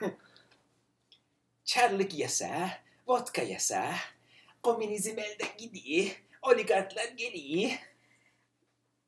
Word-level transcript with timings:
Çarlık 1.64 2.18
yasa, 2.18 2.70
vodka 3.06 3.42
yasa, 3.42 3.84
komünizm 4.62 5.18
elden 5.18 5.56
gidiyor, 5.58 6.06
oligarklar 6.42 7.08
geliyor. 7.08 7.70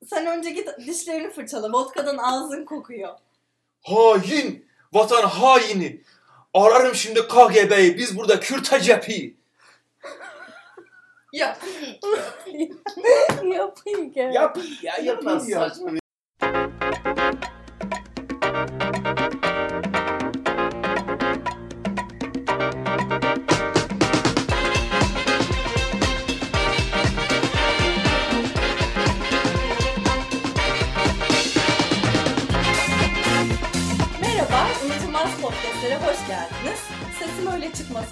Sen 0.06 0.26
önce 0.26 0.50
git 0.50 0.68
dişlerini 0.86 1.30
fırçala. 1.30 1.72
Vodkadan 1.72 2.18
ağzın 2.18 2.64
kokuyor. 2.64 3.14
Hain! 3.82 4.68
Vatan 4.92 5.28
haini! 5.28 6.02
Ararım 6.54 6.94
şimdi 6.94 7.28
KGB'yi, 7.28 7.96
biz 7.96 8.16
burada 8.16 8.40
kürtaj 8.40 8.88
yapıyı. 8.88 9.34
Yap. 11.32 11.62
Yapayım 13.44 14.12
gel. 14.12 14.34
Yapıyı 14.34 14.76
ya, 14.82 14.96
yapıyı 15.02 15.40
ya. 15.48 15.68
Saçma 15.68 15.90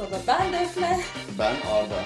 öyle 0.00 0.10
çıkmasa 0.10 0.10
da 0.10 0.20
ben 0.26 0.52
Defne. 0.52 1.00
Ben 1.38 1.54
Arda. 1.70 2.04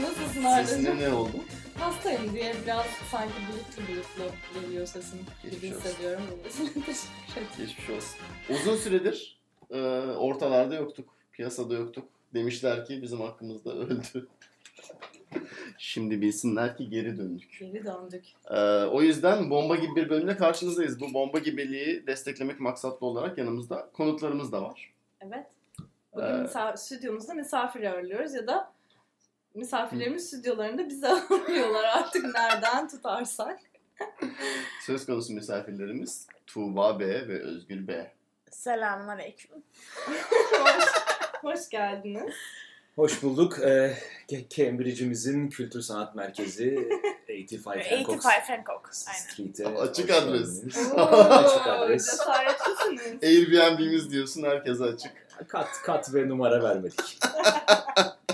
Nasılsın 0.00 0.44
Arda'cığım? 0.44 0.66
Sesine 0.66 0.98
ne 0.98 1.14
oldu? 1.14 1.36
Hastayım 1.78 2.34
diye 2.34 2.54
biraz 2.64 2.86
sanki 3.10 3.34
bulutlu 3.52 3.94
bulutlu 3.94 4.60
geliyor 4.60 4.86
sesim 4.86 5.18
gibi 5.42 5.50
Geçmiş 5.50 5.72
olsun. 5.72 5.88
hissediyorum. 5.88 6.22
Geçmiş 7.58 7.90
olsun. 7.90 8.18
Uzun 8.50 8.76
süredir 8.76 9.40
e, 9.70 9.80
ortalarda 10.16 10.74
yoktuk. 10.74 11.08
Piyasada 11.32 11.74
yoktuk. 11.74 12.04
Demişler 12.34 12.84
ki 12.86 13.02
bizim 13.02 13.20
hakkımızda 13.20 13.72
öldü. 13.72 14.28
Şimdi 15.78 16.20
bilsinler 16.20 16.76
ki 16.76 16.90
geri 16.90 17.18
döndük. 17.18 17.58
Geri 17.60 17.84
döndük. 17.84 18.24
E, 18.50 18.60
o 18.84 19.02
yüzden 19.02 19.50
bomba 19.50 19.76
gibi 19.76 19.96
bir 19.96 20.08
bölümle 20.08 20.36
karşınızdayız. 20.36 21.00
Bu 21.00 21.14
bomba 21.14 21.38
gibiliği 21.38 22.06
desteklemek 22.06 22.60
maksatlı 22.60 23.06
olarak 23.06 23.38
yanımızda 23.38 23.90
konuklarımız 23.92 24.52
da 24.52 24.62
var. 24.62 24.92
Evet. 25.20 25.46
Bugün 26.14 26.26
Ee, 26.26 26.32
misafir, 26.32 26.76
stüdyomuzda 26.78 27.34
misafir 27.34 27.82
ağırlıyoruz 27.82 28.34
ya 28.34 28.46
da 28.46 28.72
misafirlerimiz 29.54 30.26
stüdyolarında 30.28 30.88
bizi 30.88 31.08
ağırlıyorlar 31.30 31.84
artık 31.84 32.24
nereden 32.34 32.88
tutarsak. 32.88 33.60
Söz 34.86 35.06
konusu 35.06 35.32
misafirlerimiz 35.32 36.26
Tuğba 36.46 37.00
B 37.00 37.06
ve 37.28 37.42
Özgür 37.42 37.86
B. 37.88 38.12
Selamünaleyküm. 38.50 39.50
hoş, 40.60 40.84
hoş 41.42 41.68
geldiniz. 41.68 42.34
Hoş 42.96 43.22
bulduk. 43.22 43.58
Ee, 43.58 43.96
Ca- 44.28 44.48
Cambridge'imizin 44.48 45.48
Kültür 45.48 45.80
Sanat 45.80 46.14
Merkezi 46.14 46.88
85 47.26 47.90
Hancock 47.92 48.22
85 48.22 48.48
Hancock. 48.48 48.90
Aynen. 49.08 49.18
Street'e 49.20 49.66
Açık 49.68 50.10
adres. 50.10 50.62
Açık 50.96 51.66
adres. 51.66 52.10
Cesaretlisiniz. 52.10 53.22
Airbnb'miz 53.22 54.10
diyorsun 54.10 54.42
herkese 54.42 54.84
açık. 54.84 55.21
Kat 55.48 55.68
kat 55.84 56.14
ve 56.14 56.28
numara 56.28 56.62
vermedik. 56.62 57.18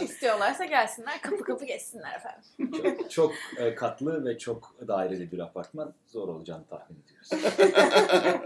İstiyorlarsa 0.00 0.64
gelsinler 0.64 1.22
kapı 1.22 1.44
kapı 1.44 1.64
geçsinler 1.64 2.14
efendim. 2.14 2.82
Çok, 2.82 3.10
çok 3.10 3.32
e, 3.56 3.74
katlı 3.74 4.24
ve 4.24 4.38
çok 4.38 4.74
daireli 4.88 5.32
bir 5.32 5.38
apartman 5.38 5.94
zor 6.06 6.28
olacağını 6.28 6.64
tahmin 6.66 7.02
ediyoruz. 7.02 7.54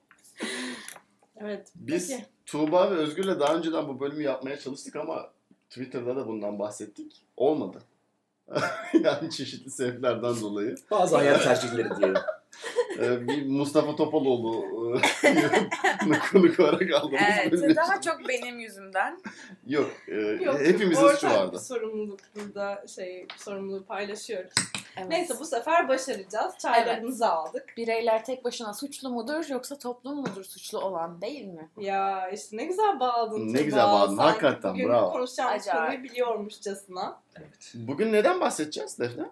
Evet. 1.40 1.68
Biz 1.74 2.10
peki. 2.10 2.26
Tuğba 2.46 2.90
ve 2.90 2.94
Özgür'le 2.94 3.40
daha 3.40 3.54
önceden 3.54 3.88
bu 3.88 4.00
bölümü 4.00 4.22
yapmaya 4.22 4.58
çalıştık 4.58 4.96
ama 4.96 5.30
Twitter'da 5.70 6.16
da 6.16 6.26
bundan 6.26 6.58
bahsettik. 6.58 7.22
Olmadı. 7.36 7.82
yani 9.02 9.30
çeşitli 9.30 9.70
sebeplerden 9.70 10.40
dolayı. 10.40 10.76
Bazı 10.90 11.16
hayat 11.16 11.44
tercihleri 11.44 11.96
diyelim. 11.96 12.22
Ee, 13.00 13.28
bir 13.28 13.46
Mustafa 13.46 13.96
Topaloğlu 13.96 14.64
e, 15.24 16.18
konuk 16.32 16.60
olarak 16.60 16.90
aldığımız 16.94 17.20
Evet 17.42 17.52
bölüm. 17.52 17.76
daha 17.76 18.00
çok 18.00 18.28
benim 18.28 18.58
yüzümden. 18.58 19.20
Yok, 19.66 19.90
e, 20.08 20.14
Yok, 20.14 20.60
hepimizin 20.60 21.08
suçu 21.08 21.26
vardı. 21.26 21.58
sorumluluk 21.60 22.20
burada 22.34 22.84
şey 22.86 23.26
sorumluluğu 23.36 23.84
paylaşıyoruz. 23.84 24.52
Evet. 24.96 25.08
Neyse 25.08 25.34
bu 25.40 25.44
sefer 25.44 25.88
başaracağız. 25.88 26.54
Çaylarımızı 26.58 27.26
aldık. 27.28 27.74
Bireyler 27.76 28.24
tek 28.24 28.44
başına 28.44 28.74
suçlu 28.74 29.10
mudur 29.10 29.44
yoksa 29.50 29.78
toplum 29.78 30.16
mudur 30.16 30.44
suçlu 30.44 30.78
olan 30.80 31.20
değil 31.20 31.44
mi? 31.44 31.68
Ya 31.80 32.30
işte 32.30 32.56
ne 32.56 32.64
güzel 32.64 33.00
bağladın. 33.00 33.48
Ne 33.48 33.52
Tuğba. 33.58 33.62
güzel 33.64 33.84
bağladın, 33.84 34.16
Sanki 34.16 34.30
hakikaten, 34.46 34.74
bugün 34.74 34.88
bravo. 34.88 35.12
konuşacağımız 35.12 35.62
Acayip. 35.68 35.86
konuyu 35.92 36.04
biliyormuşçasına. 36.04 37.20
Evet. 37.38 37.72
Bugün 37.74 38.12
neden 38.12 38.40
bahsedeceğiz 38.40 38.98
Defne? 38.98 39.24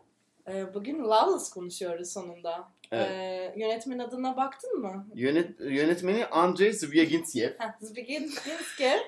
Ee, 0.49 0.75
bugün 0.75 1.05
Lawless 1.09 1.51
konuşuyoruz 1.51 2.13
sonunda. 2.13 2.69
Evet. 2.95 3.11
Ee, 3.11 3.55
yönetmen 3.57 3.99
adına 3.99 4.37
baktın 4.37 4.81
mı? 4.81 5.07
Yönet, 5.15 5.61
yönetmeni 5.61 6.27
Andrei 6.27 6.73
Zvyagintsev. 6.73 7.51
Heh, 7.59 7.73
Zbigniew 7.81 9.01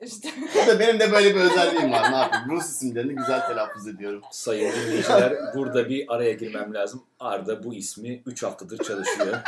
İşte 0.02 0.28
da 0.68 0.80
benim 0.80 1.00
de 1.00 1.12
böyle 1.12 1.34
bir 1.34 1.40
özelliğim 1.40 1.92
var. 1.92 2.12
Ne 2.12 2.16
yapayım? 2.16 2.50
Rus 2.50 2.64
isimlerini 2.64 3.14
güzel 3.14 3.46
telaffuz 3.46 3.88
ediyorum. 3.88 4.22
Sayın 4.30 4.72
dinleyiciler 4.72 5.34
burada 5.54 5.88
bir 5.88 6.14
araya 6.14 6.32
girmem 6.32 6.74
lazım. 6.74 7.02
Arda 7.20 7.64
bu 7.64 7.74
ismi 7.74 8.22
3 8.26 8.42
haftadır 8.42 8.78
çalışıyor. 8.84 9.38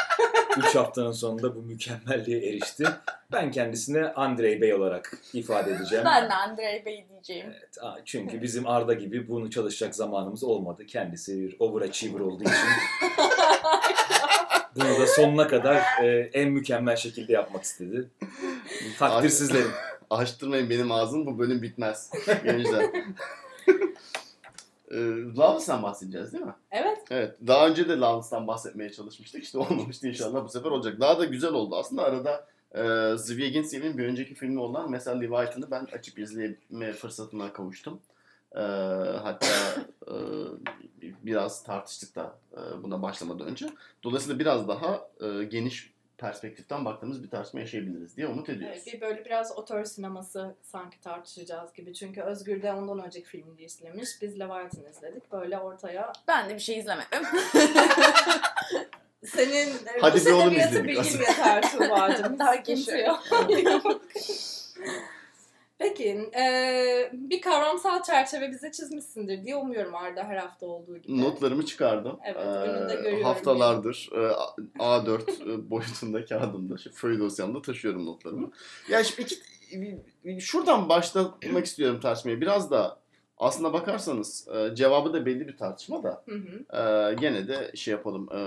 3 0.58 0.74
haftanın 0.74 1.12
sonunda 1.12 1.56
bu 1.56 1.62
mükemmelliğe 1.62 2.48
erişti. 2.48 2.84
Ben 3.32 3.50
kendisine 3.50 4.06
Andrei 4.06 4.60
Bey 4.60 4.74
olarak 4.74 5.18
ifade 5.32 5.70
edeceğim. 5.70 6.04
Ben 6.04 6.30
de 6.30 6.34
Andrei 6.34 6.84
Bey 6.86 7.06
diyeceğim. 7.08 7.46
Evet, 7.46 7.76
çünkü 8.04 8.42
bizim 8.42 8.66
Arda 8.66 8.94
gibi 8.94 9.28
bunu 9.28 9.50
çalışacak 9.50 9.94
zamanımız 9.94 10.44
olmadı. 10.44 10.86
Kendisi 10.86 11.40
bir 11.40 11.56
overachiever 11.58 12.20
olduğu 12.20 12.42
için 12.42 12.68
bunu 14.76 15.00
da 15.00 15.06
sonuna 15.06 15.48
kadar 15.48 15.82
e, 16.02 16.30
en 16.32 16.50
mükemmel 16.50 16.96
şekilde 16.96 17.32
yapmak 17.32 17.62
istedi. 17.62 18.10
Takdir 18.98 19.28
sizlerin. 19.28 19.70
Açtırmayın 20.10 20.70
benim 20.70 20.92
ağzım 20.92 21.26
bu 21.26 21.38
bölüm 21.38 21.62
bitmez. 21.62 22.10
Gençler. 22.44 22.90
Ee, 24.92 24.96
Lawless'tan 25.36 25.82
bahsedeceğiz 25.82 26.32
değil 26.32 26.44
mi? 26.44 26.54
evet 26.70 26.98
Evet. 27.10 27.36
Daha 27.46 27.68
önce 27.68 27.88
de 27.88 27.96
Lawless'tan 27.96 28.46
bahsetmeye 28.46 28.92
çalışmıştık. 28.92 29.42
İşte 29.42 29.58
olmamıştı 29.58 30.08
inşallah 30.08 30.44
bu 30.44 30.48
sefer 30.48 30.70
olacak. 30.70 31.00
Daha 31.00 31.18
da 31.18 31.24
güzel 31.24 31.52
oldu. 31.52 31.76
Aslında 31.76 32.02
arada 32.02 32.46
e, 32.74 32.82
Zvyagintsyev'in 33.16 33.98
bir 33.98 34.06
önceki 34.06 34.34
filmi 34.34 34.60
olan 34.60 34.90
Mesela 34.90 35.18
Leviathan'ı 35.18 35.70
ben 35.70 35.88
açıp 35.92 36.18
izleme 36.18 36.92
fırsatına 36.92 37.52
kavuştum. 37.52 38.00
E, 38.54 38.60
hatta 39.22 39.46
e, 40.08 40.14
biraz 41.22 41.62
tartıştık 41.62 42.14
da 42.16 42.38
e, 42.52 42.82
buna 42.82 43.02
başlamadan 43.02 43.46
önce. 43.46 43.66
Dolayısıyla 44.02 44.38
biraz 44.38 44.68
daha 44.68 45.08
e, 45.20 45.44
geniş 45.44 45.92
perspektiften 46.18 46.84
baktığımız 46.84 47.22
bir 47.22 47.30
tartışma 47.30 47.60
yaşayabiliriz 47.60 48.16
diye 48.16 48.26
umut 48.26 48.48
ediyoruz. 48.48 48.76
Evet, 48.76 48.94
bir 48.94 49.00
böyle 49.00 49.24
biraz 49.24 49.58
otör 49.58 49.84
sineması 49.84 50.54
sanki 50.62 51.00
tartışacağız 51.00 51.72
gibi. 51.72 51.94
Çünkü 51.94 52.20
Özgür 52.20 52.62
de 52.62 52.72
ondan 52.72 53.06
önceki 53.06 53.28
filmini 53.28 53.62
izlemiş. 53.62 54.22
Biz 54.22 54.40
Leviathan 54.40 54.84
izledik. 54.90 55.32
Böyle 55.32 55.58
ortaya 55.58 56.12
Ben 56.28 56.50
de 56.50 56.54
bir 56.54 56.60
şey 56.60 56.78
izlemedim. 56.78 57.22
senin 59.24 59.72
Hadi 60.00 60.16
Rus 60.16 60.26
bir 60.26 60.32
oğlum 60.32 60.48
edebiyatı 60.48 60.70
izledik 60.70 60.88
bilgin 60.88 61.18
yeter 61.18 61.72
Tuğba'cığım. 61.72 62.38
Daha 62.38 62.56
geçiyor. 62.56 63.14
Peki, 65.82 66.30
e, 66.38 67.10
bir 67.12 67.40
kavramsal 67.40 68.02
çerçeve 68.02 68.50
bize 68.50 68.72
çizmişsindir 68.72 69.44
diye 69.44 69.56
umuyorum 69.56 69.94
Arda 69.94 70.24
her 70.24 70.36
hafta 70.36 70.66
olduğu 70.66 70.98
gibi. 70.98 71.20
Notlarımı 71.20 71.66
çıkardım. 71.66 72.18
Evet, 72.24 72.36
önünde 72.36 72.94
görüyorum 72.94 73.24
Haftalardır 73.24 74.08
e, 74.12 74.18
A4 74.78 75.20
e, 75.20 75.70
boyutunda 75.70 76.24
kağıdımda, 76.24 76.74
föyü 76.94 77.18
dosyamda 77.18 77.62
taşıyorum 77.62 78.06
notlarımı. 78.06 78.50
Yani 78.90 79.04
şimdi 79.04 79.34
iki, 80.22 80.40
şuradan 80.40 80.88
başlamak 80.88 81.66
istiyorum 81.66 82.00
tartışmaya. 82.00 82.40
Biraz 82.40 82.70
da 82.70 82.98
aslına 83.38 83.72
bakarsanız 83.72 84.48
e, 84.48 84.74
cevabı 84.74 85.12
da 85.12 85.26
belli 85.26 85.48
bir 85.48 85.56
tartışma 85.56 86.02
da 86.02 86.24
Hı 86.28 86.34
hı. 86.34 86.76
e, 86.78 87.14
gene 87.14 87.48
de 87.48 87.70
şey 87.74 87.92
yapalım. 87.92 88.28
E, 88.32 88.40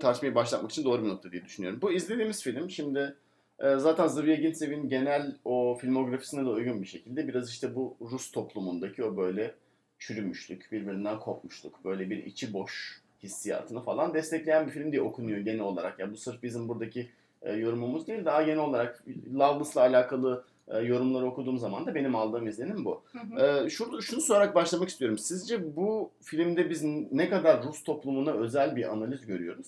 tartışmayı 0.00 0.34
başlatmak 0.34 0.70
için 0.70 0.84
doğru 0.84 1.04
bir 1.04 1.08
nokta 1.08 1.32
diye 1.32 1.44
düşünüyorum. 1.44 1.78
Bu 1.82 1.92
izlediğimiz 1.92 2.42
film 2.42 2.70
şimdi 2.70 3.16
e, 3.60 3.76
zaten 3.76 4.06
Zvyagintsyev'in 4.06 4.88
genel 4.88 5.36
o 5.44 5.78
filmografisine 5.80 6.44
de 6.44 6.48
uygun 6.48 6.82
bir 6.82 6.86
şekilde 6.86 7.28
biraz 7.28 7.50
işte 7.50 7.74
bu 7.74 7.96
Rus 8.00 8.30
toplumundaki 8.30 9.04
o 9.04 9.16
böyle 9.16 9.54
çürümüşlük, 9.98 10.72
birbirinden 10.72 11.18
kopmuşluk, 11.18 11.84
böyle 11.84 12.10
bir 12.10 12.24
içi 12.24 12.52
boş 12.52 13.00
hissiyatını 13.22 13.80
falan 13.80 14.14
destekleyen 14.14 14.66
bir 14.66 14.72
film 14.72 14.92
diye 14.92 15.02
okunuyor 15.02 15.38
genel 15.38 15.60
olarak. 15.60 15.98
Ya 15.98 16.12
bu 16.12 16.16
sırf 16.16 16.42
bizim 16.42 16.68
buradaki 16.68 17.08
e, 17.42 17.52
yorumumuz 17.52 18.06
değil, 18.06 18.24
daha 18.24 18.42
genel 18.42 18.58
olarak 18.58 19.04
Loveless'la 19.34 19.80
alakalı 19.80 20.44
e, 20.68 20.78
yorumları 20.78 21.26
okuduğum 21.26 21.58
zaman 21.58 21.86
da 21.86 21.94
benim 21.94 22.14
aldığım 22.14 22.46
izlenim 22.46 22.84
bu. 22.84 23.02
Hı 23.12 23.18
hı. 23.18 23.64
Ee, 23.64 23.70
şurada 23.70 24.00
şunu 24.00 24.20
sorarak 24.20 24.54
başlamak 24.54 24.88
istiyorum. 24.88 25.18
Sizce 25.18 25.76
bu 25.76 26.10
filmde 26.22 26.70
biz 26.70 26.84
ne 27.12 27.30
kadar 27.30 27.62
Rus 27.64 27.84
toplumuna 27.84 28.32
özel 28.32 28.76
bir 28.76 28.92
analiz 28.92 29.26
görüyoruz? 29.26 29.66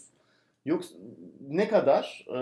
Yoksa 0.64 0.94
ne 1.48 1.68
kadar 1.68 2.26
e, 2.36 2.40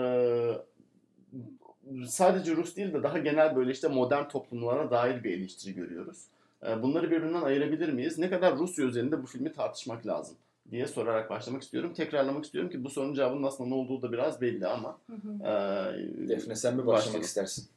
sadece 2.07 2.55
Rus 2.55 2.75
değil 2.75 2.93
de 2.93 3.03
daha 3.03 3.17
genel 3.17 3.55
böyle 3.55 3.71
işte 3.71 3.87
modern 3.87 4.27
toplumlara 4.27 4.91
dair 4.91 5.23
bir 5.23 5.31
eleştiri 5.37 5.73
görüyoruz. 5.73 6.25
E, 6.67 6.81
bunları 6.81 7.11
birbirinden 7.11 7.41
ayırabilir 7.41 7.89
miyiz? 7.89 8.17
Ne 8.17 8.29
kadar 8.29 8.57
Rusya 8.57 8.85
üzerinde 8.85 9.23
bu 9.23 9.27
filmi 9.27 9.51
tartışmak 9.53 10.07
lazım 10.07 10.37
diye 10.71 10.87
sorarak 10.87 11.29
başlamak 11.29 11.61
istiyorum. 11.61 11.93
Tekrarlamak 11.93 12.45
istiyorum 12.45 12.69
ki 12.69 12.83
bu 12.83 12.89
sorunun 12.89 13.13
cevabının 13.13 13.43
aslında 13.43 13.69
ne 13.69 13.75
olduğu 13.75 14.01
da 14.01 14.11
biraz 14.11 14.41
belli 14.41 14.67
ama. 14.67 14.97
Hı 15.07 15.13
hı. 15.13 15.43
E, 15.43 16.27
Defne 16.29 16.55
sen 16.55 16.73
mi 16.73 16.77
Başlayalım. 16.77 16.87
başlamak 16.87 17.23
istersin? 17.23 17.69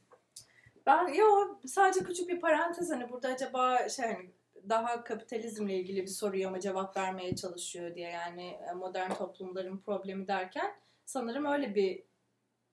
Ben 0.86 1.14
yo 1.14 1.26
sadece 1.66 2.04
küçük 2.04 2.28
bir 2.28 2.40
parantez 2.40 2.90
hani 2.90 3.10
burada 3.10 3.28
acaba 3.28 3.88
şey 3.88 4.06
hani 4.06 4.30
daha 4.68 5.04
kapitalizmle 5.04 5.74
ilgili 5.74 6.02
bir 6.02 6.06
soruya 6.06 6.50
mı 6.50 6.60
cevap 6.60 6.96
vermeye 6.96 7.36
çalışıyor 7.36 7.94
diye 7.94 8.10
yani 8.10 8.46
e, 8.70 8.72
modern 8.72 9.14
toplumların 9.14 9.78
problemi 9.78 10.28
derken 10.28 10.72
sanırım 11.04 11.44
öyle 11.44 11.74
bir 11.74 12.02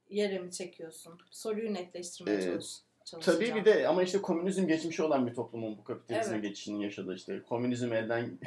yere 0.09 0.39
mi 0.39 0.51
çekiyorsun? 0.51 1.19
Soruyu 1.31 1.73
netleştirmeye 1.73 2.37
Ee, 2.37 2.41
çalış, 2.41 2.65
çalışacağım. 3.05 3.39
Tabii 3.39 3.55
bir 3.55 3.65
de 3.65 3.87
ama 3.87 4.03
işte 4.03 4.21
komünizm 4.21 4.67
geçmişi 4.67 5.03
olan 5.03 5.27
bir 5.27 5.33
toplumun 5.33 5.77
bu 5.77 5.83
kapitalizme 5.83 6.33
Evet. 6.35 6.43
geçişinin 6.43 6.79
yaşadığı 6.79 7.15
işte 7.15 7.41
komünizm 7.49 7.93
elden 7.93 8.29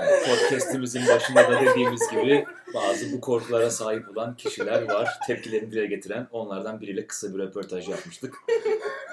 Yani 0.00 0.22
podcast'imizin 0.26 1.06
başında 1.08 1.50
da 1.50 1.60
dediğimiz 1.60 2.10
gibi 2.10 2.46
bazı 2.74 3.12
bu 3.12 3.20
korkulara 3.20 3.70
sahip 3.70 4.10
olan 4.10 4.36
kişiler 4.36 4.82
var. 4.82 5.08
Tepkilerini 5.26 5.70
dile 5.70 5.86
getiren 5.86 6.28
onlardan 6.32 6.80
biriyle 6.80 7.06
kısa 7.06 7.34
bir 7.34 7.38
röportaj 7.38 7.88
yapmıştık. 7.88 8.34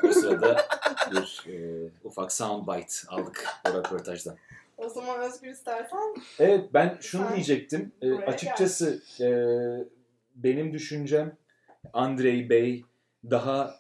O 0.04 0.12
sırada 0.12 0.66
bir 1.12 1.44
e, 1.54 1.88
ufak 2.04 2.32
soundbite 2.32 2.94
aldık 3.08 3.46
o 3.70 3.74
röportajdan. 3.74 4.36
O 4.86 4.90
zaman 4.90 5.22
Özgür 5.22 5.52
istersen 5.52 6.16
Evet 6.40 6.74
ben 6.74 6.98
şunu 7.02 7.24
Sen 7.24 7.36
diyecektim. 7.36 7.92
E, 8.02 8.14
açıkçası 8.14 9.02
e, 9.22 9.28
benim 10.36 10.74
düşüncem 10.74 11.38
Andrei 11.94 12.50
Bey 12.50 12.86
daha 13.30 13.76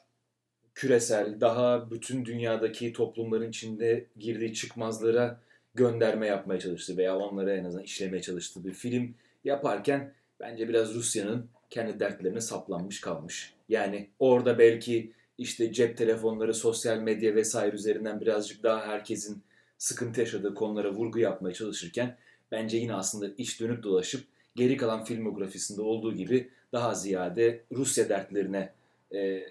küresel, 0.76 1.42
daha 1.42 1.92
bütün 1.92 2.26
dünyadaki 2.26 2.94
toplumların 2.94 3.50
içinde 3.50 4.08
girdiği 4.18 4.54
çıkmazlara 4.54 5.40
gönderme 5.76 6.28
yapmaya 6.28 6.60
çalıştı 6.60 6.98
veya 6.98 7.18
onlara 7.18 7.54
en 7.54 7.64
azından 7.64 7.84
işlemeye 7.84 8.22
çalıştığı 8.22 8.64
bir 8.64 8.74
film 8.74 9.16
yaparken 9.44 10.14
bence 10.40 10.70
biraz 10.70 10.94
Rusya'nın 10.94 11.50
kendi 11.70 12.00
dertlerine 12.00 12.42
saplanmış 12.42 13.02
kalmış. 13.02 13.54
Yani 13.70 14.10
orada 14.20 14.60
belki 14.60 15.14
işte 15.38 15.74
cep 15.74 15.98
telefonları, 15.98 16.54
sosyal 16.54 16.98
medya 16.98 17.36
vesaire 17.36 17.76
üzerinden 17.76 18.22
birazcık 18.22 18.64
daha 18.64 18.88
herkesin 18.88 19.44
sıkıntı 19.82 20.20
yaşadığı 20.20 20.56
konulara 20.56 20.92
vurgu 20.92 21.20
yapmaya 21.20 21.54
çalışırken 21.54 22.18
bence 22.52 22.78
yine 22.78 22.94
aslında 22.94 23.28
iş 23.38 23.60
dönüp 23.60 23.84
dolaşıp 23.84 24.24
geri 24.56 24.78
kalan 24.78 25.04
filmografisinde 25.04 25.82
olduğu 25.82 26.16
gibi 26.16 26.50
daha 26.74 26.94
ziyade 26.94 27.64
Rusya 27.72 28.10
dertlerine 28.10 28.74
e, 29.16 29.44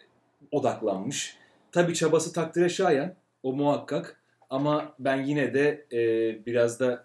odaklanmış. 0.50 1.36
Tabii 1.72 1.94
çabası 1.94 2.32
takdire 2.32 2.68
şayan, 2.68 3.14
o 3.42 3.52
muhakkak. 3.52 4.20
Ama 4.50 4.94
ben 4.98 5.22
yine 5.22 5.54
de 5.54 5.86
e, 5.92 5.98
biraz 6.46 6.80
da 6.80 7.04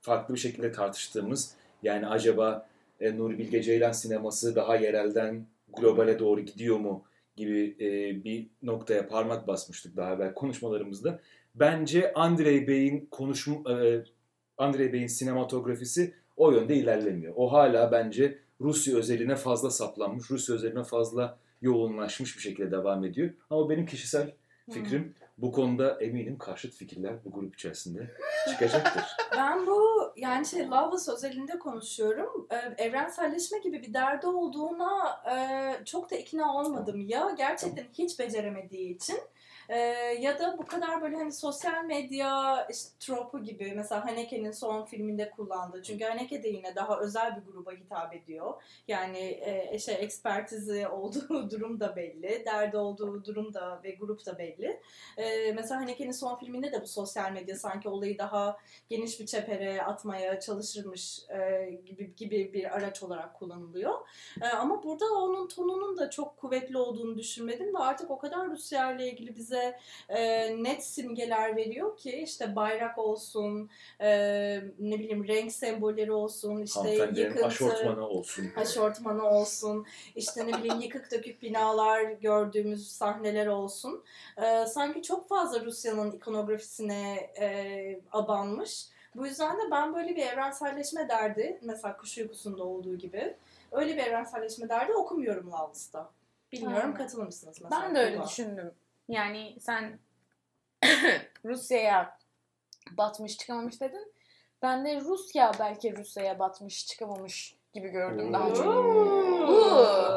farklı 0.00 0.34
bir 0.34 0.40
şekilde 0.40 0.72
tartıştığımız, 0.72 1.54
yani 1.82 2.06
acaba 2.06 2.68
e, 3.00 3.16
Nuri 3.16 3.38
Bilge 3.38 3.62
Ceylan 3.62 3.92
sineması 3.92 4.56
daha 4.56 4.76
yerelden 4.76 5.46
globale 5.76 6.18
doğru 6.18 6.40
gidiyor 6.40 6.78
mu 6.78 7.04
gibi 7.36 7.76
e, 7.80 8.24
bir 8.24 8.46
noktaya 8.62 9.08
parmak 9.08 9.46
basmıştık 9.46 9.96
daha 9.96 10.14
evvel 10.14 10.34
konuşmalarımızda. 10.34 11.20
Bence 11.54 12.12
Andrei 12.12 12.68
Bey'in 12.68 13.06
konuşma, 13.10 13.72
e, 13.72 14.04
Andrei 14.58 14.92
Bey'in 14.92 15.06
sinematografisi 15.06 16.14
o 16.36 16.52
yönde 16.52 16.76
ilerlemiyor. 16.76 17.32
O 17.36 17.52
hala 17.52 17.92
bence 17.92 18.38
Rusya 18.60 18.96
özeline 18.96 19.36
fazla 19.36 19.70
saplanmış, 19.70 20.30
Rusya 20.30 20.54
özeline 20.54 20.84
fazla 20.84 21.38
yoğunlaşmış 21.62 22.36
bir 22.36 22.42
şekilde 22.42 22.70
devam 22.70 23.04
ediyor. 23.04 23.30
Ama 23.50 23.70
benim 23.70 23.86
kişisel 23.86 24.32
fikrim 24.70 25.14
bu 25.38 25.52
konuda 25.52 25.98
eminim 26.00 26.38
karşıt 26.38 26.74
fikirler 26.74 27.24
bu 27.24 27.30
grup 27.30 27.54
içerisinde 27.54 28.10
çıkacaktır. 28.50 29.02
Ben 29.36 29.66
bu 29.66 30.12
yani 30.16 30.46
şey 30.46 30.66
Lovelace 30.66 31.12
özelinde 31.12 31.58
konuşuyorum. 31.58 32.48
Ee, 32.50 32.84
evrenselleşme 32.84 33.58
gibi 33.58 33.82
bir 33.82 33.94
derdi 33.94 34.26
olduğuna 34.26 35.22
e, 35.32 35.84
çok 35.84 36.10
da 36.10 36.16
ikna 36.16 36.54
olmadım. 36.54 37.00
Ya 37.00 37.34
gerçekten 37.38 37.84
hiç 37.92 38.18
beceremediği 38.18 38.96
için 38.96 39.16
e, 39.72 39.78
ya 40.20 40.38
da 40.38 40.58
bu 40.58 40.66
kadar 40.66 41.02
böyle 41.02 41.16
hani 41.16 41.32
sosyal 41.32 41.84
medya 41.84 42.66
işte, 42.70 42.90
tropu 43.00 43.42
gibi 43.42 43.72
mesela 43.76 44.06
Haneke'nin 44.06 44.50
son 44.52 44.84
filminde 44.84 45.30
kullandığı. 45.30 45.82
Çünkü 45.82 46.04
Haneke 46.04 46.42
de 46.42 46.48
yine 46.48 46.74
daha 46.74 47.00
özel 47.00 47.36
bir 47.36 47.52
gruba 47.52 47.72
hitap 47.72 48.14
ediyor. 48.14 48.62
Yani 48.88 49.40
e, 49.42 49.78
şey 49.78 49.94
ekspertizi 49.98 50.88
olduğu 50.88 51.50
durum 51.50 51.80
da 51.80 51.96
belli. 51.96 52.42
Derdi 52.46 52.76
olduğu 52.76 53.24
durum 53.24 53.54
da 53.54 53.80
ve 53.84 53.90
grup 53.90 54.26
da 54.26 54.38
belli. 54.38 54.80
E, 55.16 55.52
mesela 55.52 55.80
Haneke'nin 55.80 56.12
son 56.12 56.36
filminde 56.36 56.72
de 56.72 56.82
bu 56.82 56.86
sosyal 56.86 57.32
medya 57.32 57.56
sanki 57.56 57.88
olayı 57.88 58.18
daha 58.18 58.56
geniş 58.88 59.20
bir 59.20 59.26
çepere 59.26 59.82
atmaya 59.82 60.40
çalışırmış 60.40 61.20
e, 61.30 61.70
gibi 61.86 62.14
gibi 62.16 62.52
bir 62.52 62.76
araç 62.76 63.02
olarak 63.02 63.34
kullanılıyor. 63.34 63.94
E, 64.42 64.48
ama 64.48 64.82
burada 64.82 65.04
onun 65.12 65.48
tonunun 65.48 65.96
da 65.98 66.10
çok 66.10 66.36
kuvvetli 66.36 66.78
olduğunu 66.78 67.18
düşünmedim 67.18 67.74
ve 67.74 67.78
artık 67.78 68.10
o 68.10 68.18
kadar 68.18 68.50
Rusya 68.50 68.92
ile 68.92 69.10
ilgili 69.10 69.36
bize 69.36 69.61
e, 70.08 70.48
net 70.64 70.84
simgeler 70.84 71.56
veriyor 71.56 71.96
ki 71.96 72.12
işte 72.12 72.56
bayrak 72.56 72.98
olsun, 72.98 73.70
e, 74.00 74.08
ne 74.78 74.98
bileyim 74.98 75.28
renk 75.28 75.52
sembolleri 75.52 76.12
olsun, 76.12 76.62
işte 76.62 76.94
yıkıntı, 76.94 77.46
aşortmanı 77.46 78.08
olsun. 78.08 78.52
aşortmanı 78.56 79.28
olsun, 79.30 79.86
işte 80.16 80.46
ne 80.46 80.52
bileyim 80.58 80.80
yıkık 80.80 81.10
dökük 81.10 81.42
binalar 81.42 82.02
gördüğümüz 82.02 82.88
sahneler 82.88 83.46
olsun. 83.46 84.04
Ee, 84.42 84.66
sanki 84.66 85.02
çok 85.02 85.28
fazla 85.28 85.64
Rusya'nın 85.64 86.12
ikonografisine 86.12 87.30
e, 87.40 88.00
abanmış. 88.12 88.88
Bu 89.14 89.26
yüzden 89.26 89.56
de 89.56 89.70
ben 89.70 89.94
böyle 89.94 90.16
bir 90.16 90.26
evrenselleşme 90.26 91.08
derdi, 91.08 91.58
mesela 91.62 91.96
Kuş 91.96 92.18
Uykusu'nda 92.18 92.64
olduğu 92.64 92.98
gibi, 92.98 93.36
öyle 93.72 93.96
bir 93.96 94.02
evrenselleşme 94.02 94.68
derdi 94.68 94.92
okumuyorum 94.92 95.52
Lavus'ta. 95.52 96.10
Bilmiyorum 96.52 96.92
Ha. 96.92 96.98
katılır 96.98 97.26
mısınız 97.26 97.58
mesela? 97.62 97.82
Ben 97.82 97.94
de 97.94 97.98
öyle 97.98 98.16
Tuğba? 98.16 98.26
düşündüm. 98.26 98.74
Yani 99.08 99.56
sen 99.60 99.98
Rusya'ya 101.44 102.18
batmış 102.90 103.36
çıkamamış 103.36 103.80
dedin. 103.80 104.12
Ben 104.62 104.84
de 104.84 105.00
Rusya 105.00 105.52
belki 105.58 105.96
Rusya'ya 105.96 106.38
batmış 106.38 106.86
çıkamamış 106.86 107.54
gibi 107.74 107.88
gördüm 107.88 108.32
daha 108.32 108.54
çok. 108.54 108.92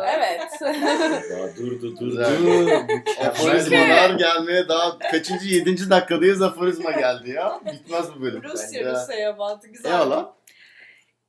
Evet. 0.07 0.41
Daha 0.61 1.55
durdu 1.57 1.81
durdu. 1.81 2.05
Güzel. 2.05 2.39
Mükemmel. 2.39 3.27
Aforizmalar 3.27 4.09
gelmeye 4.09 4.67
daha 4.67 4.99
kaçıncı 4.99 5.47
yedinci 5.47 5.89
dakikadayız 5.89 6.41
aforizma 6.41 6.91
geldi 6.91 7.29
ya. 7.29 7.61
Bitmez 7.65 8.15
bu 8.15 8.21
bölüm. 8.21 8.43
Rusya 8.43 8.85
Bence. 8.85 8.91
Rusya'ya 8.91 9.37
battı. 9.37 9.67
Güzel. 9.67 9.91
Eyvallah. 9.91 10.31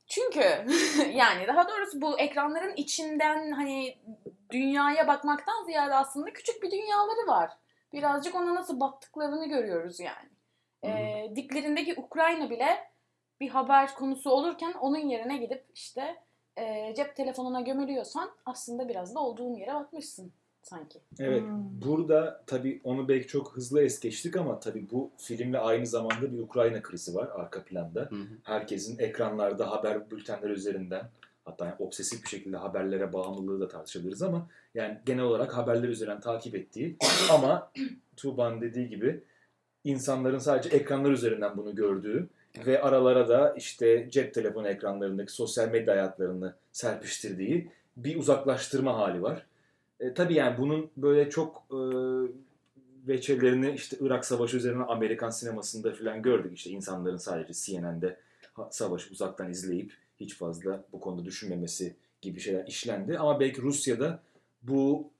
Çünkü 0.07 0.39
yani 1.13 1.47
daha 1.47 1.69
doğrusu 1.69 2.01
bu 2.01 2.19
ekranların 2.19 2.73
içinden 2.75 3.51
hani 3.51 3.97
dünyaya 4.51 5.07
bakmaktan 5.07 5.65
ziyade 5.65 5.95
aslında 5.95 6.33
küçük 6.33 6.63
bir 6.63 6.71
dünyaları 6.71 7.27
var. 7.27 7.51
Birazcık 7.93 8.35
ona 8.35 8.55
nasıl 8.55 8.79
battıklarını 8.79 9.49
görüyoruz 9.49 9.99
yani. 9.99 10.29
Ee, 10.83 11.31
diklerindeki 11.35 11.95
Ukrayna 11.97 12.49
bile 12.49 12.77
bir 13.39 13.49
haber 13.49 13.95
konusu 13.95 14.29
olurken 14.29 14.73
onun 14.73 15.09
yerine 15.09 15.37
gidip 15.37 15.65
işte 15.73 16.15
e, 16.57 16.93
cep 16.95 17.15
telefonuna 17.15 17.61
gömülüyorsan 17.61 18.29
aslında 18.45 18.89
biraz 18.89 19.15
da 19.15 19.19
olduğun 19.19 19.53
yere 19.53 19.73
batmışsın 19.73 20.31
sanki. 20.61 20.99
Evet. 21.19 21.41
Hmm. 21.41 21.81
Burada 21.85 22.43
tabii 22.47 22.81
onu 22.83 23.07
belki 23.07 23.27
çok 23.27 23.55
hızlı 23.55 23.83
es 23.83 23.99
geçtik 23.99 24.37
ama 24.37 24.59
tabii 24.59 24.89
bu 24.91 25.11
filmle 25.17 25.59
aynı 25.59 25.85
zamanda 25.85 26.31
bir 26.33 26.39
Ukrayna 26.39 26.81
krizi 26.81 27.15
var 27.15 27.27
arka 27.27 27.63
planda. 27.63 28.01
Hı. 28.01 28.15
Herkesin 28.43 28.99
ekranlarda 28.99 29.71
haber 29.71 30.11
bültenleri 30.11 30.53
üzerinden 30.53 31.09
hatta 31.47 31.65
yani 31.65 31.75
obsesif 31.79 32.23
bir 32.23 32.29
şekilde 32.29 32.57
haberlere 32.57 33.13
bağımlılığı 33.13 33.59
da 33.59 33.67
tartışabiliriz 33.67 34.21
ama 34.21 34.47
yani 34.75 34.97
genel 35.05 35.23
olarak 35.23 35.57
haberler 35.57 35.89
üzerinden 35.89 36.21
takip 36.21 36.55
ettiği 36.55 36.97
ama 37.31 37.71
Tuğba'nın 38.15 38.61
dediği 38.61 38.89
gibi 38.89 39.23
insanların 39.83 40.39
sadece 40.39 40.69
ekranlar 40.69 41.11
üzerinden 41.11 41.57
bunu 41.57 41.75
gördüğü 41.75 42.29
ve 42.65 42.81
aralara 42.81 43.29
da 43.29 43.53
işte 43.57 44.07
cep 44.11 44.33
telefonu 44.33 44.67
ekranlarındaki 44.67 45.31
sosyal 45.31 45.69
medya 45.69 45.93
hayatlarını 45.93 46.55
serpiştirdiği 46.71 47.71
bir 47.97 48.19
uzaklaştırma 48.19 48.97
hali 48.97 49.21
var. 49.21 49.45
E, 49.99 50.13
tabii 50.13 50.33
yani 50.33 50.57
bunun 50.57 50.89
böyle 50.97 51.29
çok 51.29 51.63
e, 51.71 51.77
veçelerini 53.07 53.71
işte 53.71 53.97
Irak 54.01 54.25
Savaşı 54.25 54.57
üzerine 54.57 54.83
Amerikan 54.83 55.29
sinemasında 55.29 55.91
falan 55.91 56.21
gördük. 56.21 56.57
İşte 56.57 56.69
insanların 56.69 57.17
sadece 57.17 57.53
CNN'de 57.53 58.17
savaşı 58.69 59.11
uzaktan 59.11 59.49
izleyip 59.49 59.93
hiç 60.19 60.35
fazla 60.35 60.85
bu 60.91 60.99
konuda 60.99 61.25
düşünmemesi 61.25 61.95
gibi 62.21 62.39
şeyler 62.39 62.67
işlendi. 62.67 63.17
Ama 63.17 63.39
belki 63.39 63.61
Rusya'da 63.61 64.23
bu 64.61 65.11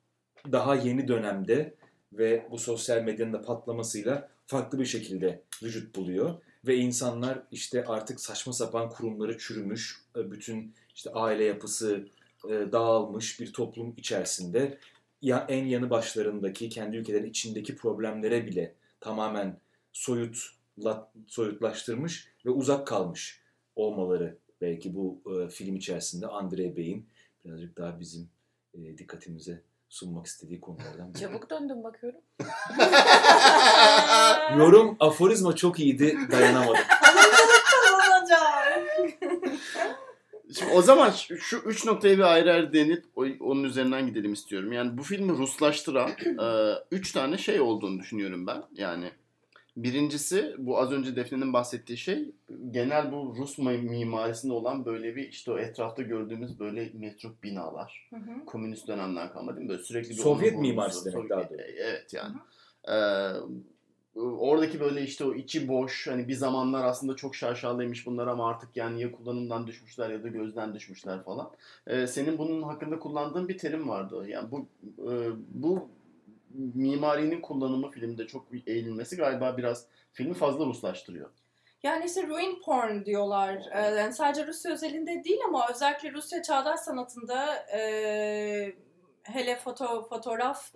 daha 0.51 0.75
yeni 0.75 1.07
dönemde 1.07 1.73
ve 2.13 2.47
bu 2.51 2.57
sosyal 2.57 3.03
medyanın 3.03 3.33
da 3.33 3.41
patlamasıyla 3.41 4.29
farklı 4.45 4.79
bir 4.79 4.85
şekilde 4.85 5.41
vücut 5.63 5.95
buluyor. 5.95 6.35
Ve 6.67 6.75
insanlar 6.75 7.43
işte 7.51 7.85
artık 7.85 8.21
saçma 8.21 8.53
sapan 8.53 8.89
kurumları 8.89 9.37
çürümüş, 9.37 10.01
e, 10.15 10.31
bütün 10.31 10.73
işte 10.95 11.09
aile 11.11 11.43
yapısı 11.43 12.07
e, 12.45 12.49
dağılmış 12.49 13.39
bir 13.39 13.53
toplum 13.53 13.93
içerisinde 13.97 14.77
ya 15.21 15.45
en 15.49 15.65
yanı 15.65 15.89
başlarındaki 15.89 16.69
kendi 16.69 16.97
ülkelerin 16.97 17.29
içindeki 17.29 17.75
problemlere 17.75 18.45
bile 18.45 18.75
tamamen 18.99 19.59
soyutla, 19.93 21.11
soyutlaştırmış 21.27 22.27
ve 22.45 22.49
uzak 22.49 22.87
kalmış 22.87 23.41
olmaları 23.75 24.37
belki 24.61 24.95
bu 24.95 25.21
e, 25.25 25.49
film 25.49 25.75
içerisinde 25.75 26.27
Andre 26.27 26.75
Bey'in 26.75 27.09
birazcık 27.45 27.77
daha 27.77 27.99
bizim 27.99 28.29
e, 28.73 28.97
dikkatimize 28.97 29.61
sunmak 29.89 30.25
istediği 30.25 30.61
konulardan 30.61 31.13
biri. 31.13 31.21
Çabuk 31.21 31.49
döndüm 31.49 31.83
bakıyorum. 31.83 32.19
Yorum 34.57 34.97
aforizma 34.99 35.55
çok 35.55 35.79
iyiydi 35.79 36.17
dayanamadım. 36.31 36.81
Şimdi 40.53 40.71
o 40.71 40.81
zaman 40.81 41.11
şu 41.39 41.57
üç 41.57 41.85
noktayı 41.85 42.17
bir 42.17 42.23
ayrı 42.23 42.53
ayrı 42.53 42.73
denip 42.73 43.05
onun 43.39 43.63
üzerinden 43.63 44.07
gidelim 44.07 44.33
istiyorum. 44.33 44.71
Yani 44.71 44.97
bu 44.97 45.03
filmi 45.03 45.31
Ruslaştıran 45.31 46.09
e, 46.09 46.75
üç 46.91 47.11
tane 47.11 47.37
şey 47.37 47.61
olduğunu 47.61 47.99
düşünüyorum 47.99 48.47
ben. 48.47 48.63
Yani 48.75 49.11
birincisi 49.77 50.55
bu 50.57 50.79
az 50.79 50.91
önce 50.91 51.15
Defne'nin 51.15 51.53
bahsettiği 51.53 51.97
şey 51.97 52.31
genel 52.71 53.11
bu 53.11 53.35
Rus 53.37 53.57
mi- 53.57 53.77
mimarisinde 53.77 54.53
olan 54.53 54.85
böyle 54.85 55.15
bir 55.15 55.29
işte 55.29 55.51
o 55.51 55.57
etrafta 55.57 56.01
gördüğümüz 56.01 56.59
böyle 56.59 56.91
metruk 56.93 57.43
binalar. 57.43 58.07
Hı 58.09 58.15
hı. 58.15 58.45
Komünist 58.45 58.87
dönemden 58.87 59.31
kalma 59.31 59.55
değil 59.55 59.65
mi? 59.65 59.69
Böyle 59.69 59.83
sürekli 59.83 60.09
bir 60.09 60.15
Sovyet 60.15 60.53
onun 60.53 60.61
mimarisi 60.61 61.13
demek 61.13 61.29
daha 61.29 61.49
doğru. 61.49 61.57
Evet 61.77 62.13
yani. 62.13 62.35
Ee, 62.89 64.19
oradaki 64.19 64.79
böyle 64.79 65.01
işte 65.01 65.25
o 65.25 65.33
içi 65.33 65.67
boş 65.67 66.07
hani 66.07 66.27
bir 66.27 66.33
zamanlar 66.33 66.83
aslında 66.83 67.15
çok 67.15 67.35
şaşalıymış 67.35 68.05
bunlar 68.05 68.27
ama 68.27 68.49
artık 68.49 68.77
yani 68.77 69.01
ya 69.01 69.11
kullanımdan 69.11 69.67
düşmüşler 69.67 70.09
ya 70.09 70.23
da 70.23 70.27
gözden 70.27 70.73
düşmüşler 70.73 71.23
falan. 71.23 71.51
Ee, 71.87 72.07
senin 72.07 72.37
bunun 72.37 72.61
hakkında 72.63 72.99
kullandığın 72.99 73.47
bir 73.47 73.57
terim 73.57 73.89
vardı. 73.89 74.25
Yani 74.27 74.51
bu 74.51 74.65
e, 75.11 75.15
bu 75.49 75.89
mimarinin 76.53 77.41
kullanımı 77.41 77.91
filmde 77.91 78.27
çok 78.27 78.47
eğilmesi 78.67 79.15
galiba 79.15 79.57
biraz 79.57 79.85
filmi 80.13 80.33
fazla 80.33 80.65
Ruslaştırıyor. 80.65 81.29
Yani 81.83 82.05
işte 82.05 82.27
ruin 82.27 82.61
porn 82.61 83.05
diyorlar. 83.05 83.65
Ee, 83.73 83.79
yani 83.79 84.13
sadece 84.13 84.47
Rusya 84.47 84.73
özelinde 84.73 85.23
değil 85.23 85.39
ama 85.47 85.69
özellikle 85.69 86.11
Rusya 86.11 86.41
çağdaş 86.43 86.79
sanatında 86.79 87.55
e, 87.55 88.75
hele 89.23 89.55
foto 89.55 90.07
fotoğraf 90.09 90.71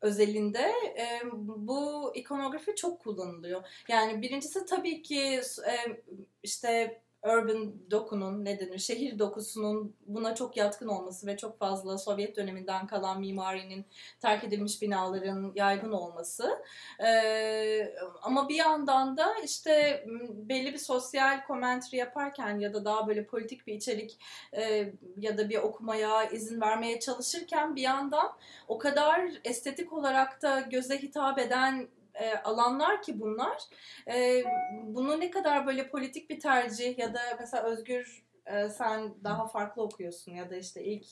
özelinde 0.00 0.72
e, 0.98 1.20
bu 1.46 2.12
ikonografi 2.14 2.74
çok 2.74 3.00
kullanılıyor. 3.00 3.62
Yani 3.88 4.22
birincisi 4.22 4.66
tabii 4.66 5.02
ki 5.02 5.40
e, 5.68 6.02
işte 6.42 7.02
urban 7.24 7.90
dokunun 7.90 8.44
ne 8.44 8.60
denir 8.60 8.78
şehir 8.78 9.18
dokusunun 9.18 9.96
buna 10.06 10.34
çok 10.34 10.56
yatkın 10.56 10.88
olması 10.88 11.26
ve 11.26 11.36
çok 11.36 11.58
fazla 11.58 11.98
Sovyet 11.98 12.36
döneminden 12.36 12.86
kalan 12.86 13.20
mimarinin 13.20 13.84
terk 14.20 14.44
edilmiş 14.44 14.82
binaların 14.82 15.52
yaygın 15.54 15.92
olması. 15.92 16.62
Ee, 17.04 17.94
ama 18.22 18.48
bir 18.48 18.54
yandan 18.54 19.16
da 19.16 19.34
işte 19.44 20.04
belli 20.34 20.72
bir 20.72 20.78
sosyal 20.78 21.46
commentary 21.46 21.96
yaparken 21.96 22.58
ya 22.58 22.74
da 22.74 22.84
daha 22.84 23.06
böyle 23.06 23.26
politik 23.26 23.66
bir 23.66 23.74
içerik 23.74 24.18
e, 24.52 24.92
ya 25.18 25.38
da 25.38 25.48
bir 25.48 25.58
okumaya 25.58 26.24
izin 26.24 26.60
vermeye 26.60 27.00
çalışırken 27.00 27.76
bir 27.76 27.82
yandan 27.82 28.32
o 28.68 28.78
kadar 28.78 29.30
estetik 29.44 29.92
olarak 29.92 30.42
da 30.42 30.60
göze 30.60 31.02
hitap 31.02 31.38
eden 31.38 31.88
e, 32.14 32.34
alanlar 32.34 33.02
ki 33.02 33.20
bunlar. 33.20 33.62
E, 34.08 34.44
bunu 34.82 35.20
ne 35.20 35.30
kadar 35.30 35.66
böyle 35.66 35.88
politik 35.88 36.30
bir 36.30 36.40
tercih 36.40 36.98
ya 36.98 37.14
da 37.14 37.20
mesela 37.40 37.62
Özgür 37.62 38.24
e, 38.46 38.68
sen 38.68 39.14
daha 39.24 39.46
farklı 39.46 39.82
okuyorsun 39.82 40.32
ya 40.32 40.50
da 40.50 40.56
işte 40.56 40.84
ilk 40.84 41.06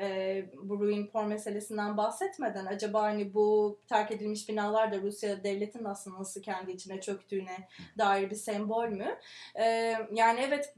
e, 0.00 0.44
bu 0.62 0.80
ruin 0.80 1.06
porn 1.06 1.28
meselesinden 1.28 1.96
bahsetmeden 1.96 2.66
acaba 2.66 3.02
hani 3.02 3.34
bu 3.34 3.78
terk 3.88 4.12
edilmiş 4.12 4.48
binalar 4.48 4.92
da 4.92 5.00
Rusya 5.00 5.44
devletin 5.44 5.84
aslında 5.84 6.18
nasıl 6.18 6.42
kendi 6.42 6.72
içine 6.72 7.00
çöktüğüne 7.00 7.68
dair 7.98 8.30
bir 8.30 8.36
sembol 8.36 8.88
mü? 8.88 9.18
E, 9.54 9.64
yani 10.12 10.40
evet 10.48 10.74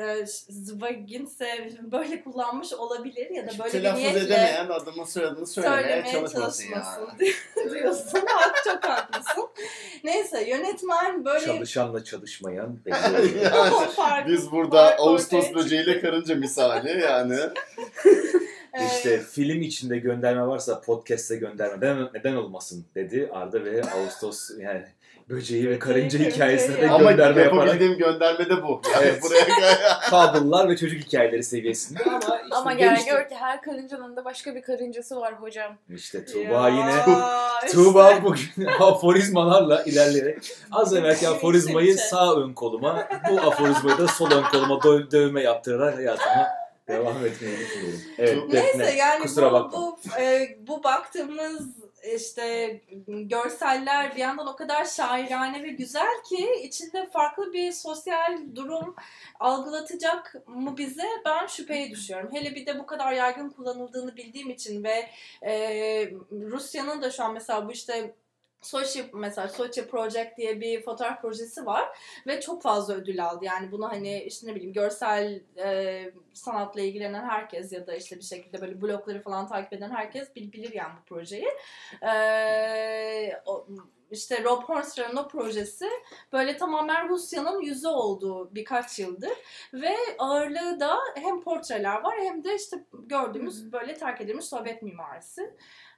e, 0.00 0.26
Zvaginse 0.48 1.70
böyle 1.82 2.24
kullanmış 2.24 2.72
olabilir 2.72 3.30
ya 3.30 3.46
da 3.46 3.50
böyle 3.58 3.64
bir 3.64 3.70
Telaffuz 3.70 4.00
niyetle 4.00 4.20
edemeyen 4.20 4.68
adamın 4.68 5.04
soyadını 5.04 5.46
söylemeye, 5.46 5.82
söylemeye 5.82 6.12
çalışmasın, 6.12 6.64
çalışmasın 6.64 7.08
yani. 7.56 7.72
diyorsun. 7.74 8.20
Hak 8.26 8.64
çok 8.64 8.84
haklısın. 8.84 9.48
Neyse 10.04 10.48
yönetmen 10.48 11.24
böyle 11.24 11.46
Çalışanla 11.46 12.04
çalışmayan 12.04 12.78
Yani 12.86 13.30
O 13.54 14.26
Biz 14.26 14.52
burada 14.52 14.86
fark 14.86 15.00
Ağustos 15.08 15.54
böceğiyle 15.54 16.00
karınca 16.00 16.34
misali 16.34 17.00
yani. 17.00 17.38
İşte 18.86 19.18
film 19.18 19.62
içinde 19.62 19.98
gönderme 19.98 20.46
varsa 20.46 20.80
podcast'e 20.80 21.36
gönderme. 21.36 21.76
Neden, 21.76 22.10
neden 22.14 22.34
olmasın 22.34 22.84
dedi 22.94 23.28
Arda 23.32 23.64
ve 23.64 23.82
Ağustos 23.82 24.50
yani 24.58 24.84
böceği 25.28 25.70
ve 25.70 25.78
karınca 25.78 26.18
hikayesine 26.18 26.80
de. 26.80 26.90
Ama 26.90 27.10
gönderme 27.12 27.42
yaparak 27.42 27.64
yapabildiğim 27.66 27.98
gönderme 27.98 28.48
de 28.50 28.62
bu. 28.62 28.80
Yani 28.94 29.04
Evet. 29.06 29.22
buraya 29.22 29.44
fable'lar 30.10 30.68
ve 30.68 30.76
çocuk 30.76 31.00
hikayeleri 31.02 31.42
seviyesinde 31.44 31.98
ama 32.04 32.18
işte 32.18 32.54
Ama 32.56 32.72
gel 32.72 32.88
gelişti. 32.88 33.10
gör 33.10 33.28
ki 33.28 33.34
her 33.34 33.62
karıncanın 33.62 34.16
da 34.16 34.24
başka 34.24 34.54
bir 34.54 34.62
karıncası 34.62 35.16
var 35.20 35.34
hocam. 35.34 35.72
İşte 35.94 36.24
Tuğba 36.26 36.68
ya, 36.68 36.68
yine 36.68 36.90
işte. 36.90 37.72
Tuğba 37.72 38.18
bugün 38.24 38.66
aforizmalarla 38.80 39.82
ilerleyerek 39.82 40.38
az 40.72 40.94
evvelki 40.94 41.28
aforizmayı 41.28 41.86
Geçince. 41.86 42.04
sağ 42.04 42.34
ön 42.36 42.52
koluma 42.52 43.08
bu 43.30 43.40
aforizmayı 43.40 43.98
da 43.98 44.08
sol 44.08 44.30
ön 44.30 44.42
koluma 44.42 44.74
dö- 44.74 45.10
dövme 45.10 45.42
yaptırarak 45.42 45.96
hayatıma 45.96 46.46
devam 46.88 47.26
etmeyi 47.26 47.58
düşünüyorum. 47.58 48.00
Evet, 48.18 48.38
Neyse 48.52 48.96
yani 48.96 49.22
kusura 49.22 49.50
bu, 49.50 49.54
bakma. 49.54 49.78
bu, 49.78 49.98
e, 50.20 50.56
bu 50.66 50.84
baktığımız 50.84 51.68
işte 52.14 52.80
görseller 53.06 54.14
bir 54.14 54.20
yandan 54.20 54.46
o 54.46 54.56
kadar 54.56 54.84
şairane 54.84 55.62
ve 55.62 55.68
güzel 55.68 56.22
ki 56.28 56.48
içinde 56.62 57.10
farklı 57.10 57.52
bir 57.52 57.72
sosyal 57.72 58.38
durum 58.54 58.96
algılatacak 59.40 60.34
mı 60.46 60.76
bize 60.78 61.06
ben 61.24 61.46
şüpheye 61.46 61.90
düşüyorum. 61.90 62.30
Hele 62.32 62.54
bir 62.54 62.66
de 62.66 62.78
bu 62.78 62.86
kadar 62.86 63.12
yaygın 63.12 63.50
kullanıldığını 63.50 64.16
bildiğim 64.16 64.50
için 64.50 64.84
ve 64.84 65.10
e, 65.42 65.52
Rusya'nın 66.32 67.02
da 67.02 67.10
şu 67.10 67.24
an 67.24 67.32
mesela 67.34 67.68
bu 67.68 67.72
işte 67.72 68.14
Sochi 68.62 69.10
mesela 69.14 69.48
Sochi 69.48 69.88
Project 69.88 70.36
diye 70.36 70.60
bir 70.60 70.82
fotoğraf 70.82 71.22
projesi 71.22 71.66
var 71.66 71.88
ve 72.26 72.40
çok 72.40 72.62
fazla 72.62 72.94
ödül 72.94 73.24
aldı. 73.24 73.44
Yani 73.44 73.72
bunu 73.72 73.88
hani 73.88 74.22
işte 74.22 74.46
ne 74.46 74.54
bileyim 74.54 74.72
görsel 74.72 75.42
e, 75.56 76.10
sanatla 76.34 76.80
ilgilenen 76.80 77.28
herkes 77.28 77.72
ya 77.72 77.86
da 77.86 77.94
işte 77.94 78.16
bir 78.16 78.24
şekilde 78.24 78.60
böyle 78.60 78.82
blogları 78.82 79.22
falan 79.22 79.48
takip 79.48 79.72
eden 79.72 79.90
herkes 79.90 80.36
bil, 80.36 80.52
bilir 80.52 80.72
yani 80.72 80.92
bu 81.00 81.04
projeyi. 81.04 81.48
E, 82.02 83.42
o, 83.46 83.66
işte 84.10 84.44
Rob 84.44 84.62
Hornstra'nın 84.62 85.16
o 85.16 85.28
projesi 85.28 85.88
böyle 86.32 86.56
tamamen 86.56 87.08
Rusya'nın 87.08 87.60
yüzü 87.60 87.88
olduğu 87.88 88.54
birkaç 88.54 88.98
yıldır 88.98 89.32
ve 89.74 89.96
ağırlığı 90.18 90.80
da 90.80 90.96
hem 91.14 91.40
portreler 91.40 92.00
var 92.00 92.14
hem 92.18 92.44
de 92.44 92.54
işte 92.54 92.84
gördüğümüz 92.92 93.66
hı. 93.66 93.72
böyle 93.72 93.94
terk 93.94 94.20
edilmiş 94.20 94.44
Sovyet 94.44 94.82
mimarisi. 94.82 95.54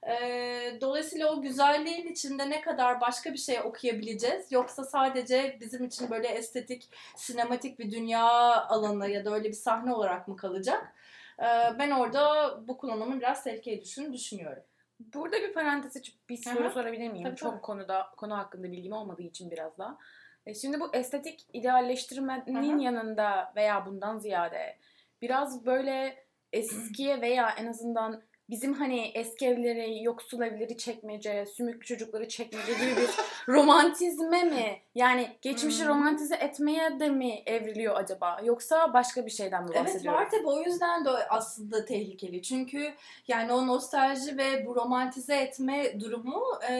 Ee, 0.08 0.78
dolayısıyla 0.80 1.32
o 1.32 1.42
güzelliğin 1.42 2.06
içinde 2.08 2.50
ne 2.50 2.60
kadar 2.60 3.00
başka 3.00 3.32
bir 3.32 3.38
şey 3.38 3.60
okuyabileceğiz 3.60 4.52
yoksa 4.52 4.84
sadece 4.84 5.56
bizim 5.60 5.84
için 5.84 6.10
böyle 6.10 6.28
estetik, 6.28 6.88
sinematik 7.16 7.78
bir 7.78 7.90
dünya 7.90 8.26
alanı 8.66 9.10
ya 9.10 9.24
da 9.24 9.34
öyle 9.34 9.48
bir 9.48 9.52
sahne 9.52 9.94
olarak 9.94 10.28
mı 10.28 10.36
kalacak? 10.36 10.94
Ee, 11.38 11.44
ben 11.78 11.90
orada 11.90 12.54
bu 12.68 12.78
kullanımın 12.78 13.20
biraz 13.20 13.44
tehlikeli 13.44 13.80
düşün 13.82 14.12
düşünüyorum. 14.12 14.62
Burada 15.00 15.36
bir 15.36 15.52
parantez 15.52 15.96
açıp 15.96 16.28
bir 16.28 16.36
soru 16.36 16.64
Hı 16.64 16.68
hı. 16.68 16.72
sorabilir 16.72 17.08
miyim? 17.10 17.24
Tabii, 17.24 17.36
Çok 17.36 17.52
tabii. 17.52 17.62
konuda 17.62 18.06
konu 18.16 18.38
hakkında 18.38 18.72
bilgim 18.72 18.92
olmadığı 18.92 19.22
için 19.22 19.50
biraz 19.50 19.78
daha. 19.78 19.98
E, 20.46 20.54
Şimdi 20.54 20.80
bu 20.80 20.90
estetik 20.92 21.46
idealleştirmenin 21.52 22.72
Hı 22.72 22.76
hı. 22.76 22.80
yanında 22.82 23.52
veya 23.56 23.86
bundan 23.86 24.18
ziyade 24.18 24.78
biraz 25.22 25.66
böyle 25.66 26.24
eskiye 26.52 27.20
veya 27.20 27.50
en 27.58 27.66
azından 27.66 28.22
bizim 28.50 28.74
hani 28.74 29.00
eski 29.14 29.46
evleri, 29.46 30.02
yoksul 30.02 30.40
evleri 30.42 30.76
çekmece, 30.76 31.46
sümüklü 31.46 31.86
çocukları 31.86 32.28
çekmece 32.28 32.72
gibi 32.72 32.96
bir 32.96 33.10
romantizme 33.52 34.42
mi? 34.42 34.78
Yani 34.94 35.28
geçmişi 35.42 35.82
Hmm. 35.82 35.88
romantize 35.88 36.34
etmeye 36.34 37.00
de 37.00 37.08
mi 37.08 37.42
evriliyor 37.46 37.96
acaba? 37.96 38.40
Yoksa 38.44 38.92
başka 38.94 39.26
bir 39.26 39.30
şeyden 39.30 39.64
mi 39.64 39.70
Evet 39.74 39.84
bahsediyoruz? 39.84 40.20
var 40.20 40.30
tabii 40.30 40.46
o 40.46 40.62
yüzden 40.62 41.04
de 41.04 41.10
aslında 41.10 41.84
tehlikeli. 41.84 42.42
Çünkü 42.42 42.94
yani 43.28 43.52
o 43.52 43.66
nostalji 43.66 44.36
ve 44.38 44.66
bu 44.66 44.76
romantize 44.76 45.36
etme 45.36 46.00
durumu 46.00 46.42
e, 46.70 46.74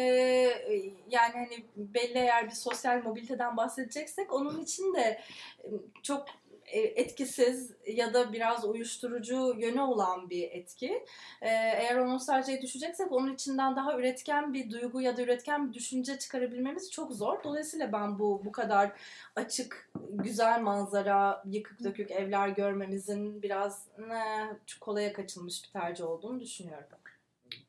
yani 1.11 1.33
hani 1.33 1.65
belli 1.77 2.19
eğer 2.19 2.47
bir 2.47 2.55
sosyal 2.55 3.03
mobiliteden 3.03 3.57
bahsedeceksek 3.57 4.33
onun 4.33 4.61
için 4.61 4.95
de 4.95 5.21
e, 5.65 5.69
çok 6.03 6.27
e, 6.29 6.50
etkisiz 6.73 7.73
ya 7.87 8.15
da 8.15 8.33
biraz 8.33 8.65
uyuşturucu 8.65 9.55
yönü 9.59 9.81
olan 9.81 10.31
bir 10.31 10.50
etki. 10.50 11.05
Ee, 11.43 11.49
eğer 11.49 11.97
o 11.97 12.09
nostaljiye 12.09 12.62
düşeceksek 12.62 13.12
onun 13.12 13.35
içinden 13.35 13.77
daha 13.77 13.99
üretken 13.99 14.55
bir 14.55 14.71
duygu 14.71 15.00
ya 15.00 15.17
da 15.17 15.23
üretken 15.23 15.69
bir 15.69 15.75
düşünce 15.75 16.19
çıkarabilmemiz 16.19 16.91
çok 16.91 17.12
zor. 17.12 17.45
Dolayısıyla 17.45 17.93
ben 17.93 18.19
bu 18.19 18.43
bu 18.45 18.53
kadar 18.53 18.93
açık, 19.37 19.91
güzel 20.11 20.61
manzara, 20.61 21.43
yıkık 21.47 21.85
dökük 21.85 22.11
evler 22.11 22.49
görmemizin 22.49 23.43
biraz 23.43 23.87
ne, 23.99 24.47
kolaya 24.81 25.12
kaçılmış 25.12 25.65
bir 25.65 25.81
tercih 25.81 26.05
olduğunu 26.05 26.41
düşünüyorum. 26.41 26.87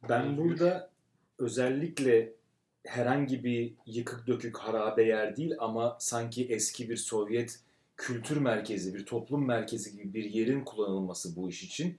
Ben 0.09 0.37
burada 0.37 0.89
özellikle 1.39 2.33
herhangi 2.85 3.43
bir 3.43 3.73
yıkık 3.85 4.27
dökük 4.27 4.57
harabe 4.57 5.03
yer 5.03 5.37
değil 5.37 5.55
ama 5.59 5.97
sanki 5.99 6.45
eski 6.45 6.89
bir 6.89 6.97
Sovyet 6.97 7.59
kültür 8.01 8.37
merkezi, 8.37 8.93
bir 8.93 9.05
toplum 9.05 9.47
merkezi 9.47 9.91
gibi 9.91 10.13
bir 10.13 10.23
yerin 10.23 10.63
kullanılması 10.63 11.35
bu 11.35 11.49
iş 11.49 11.63
için. 11.63 11.97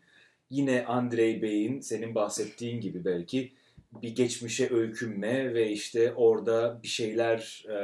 Yine 0.50 0.84
Andrei 0.84 1.42
Bey'in 1.42 1.80
senin 1.80 2.14
bahsettiğin 2.14 2.80
gibi 2.80 3.04
belki 3.04 3.52
bir 3.92 4.14
geçmişe 4.14 4.74
öykünme 4.74 5.54
ve 5.54 5.70
işte 5.70 6.12
orada 6.12 6.80
bir 6.82 6.88
şeyler 6.88 7.64
e, 7.68 7.76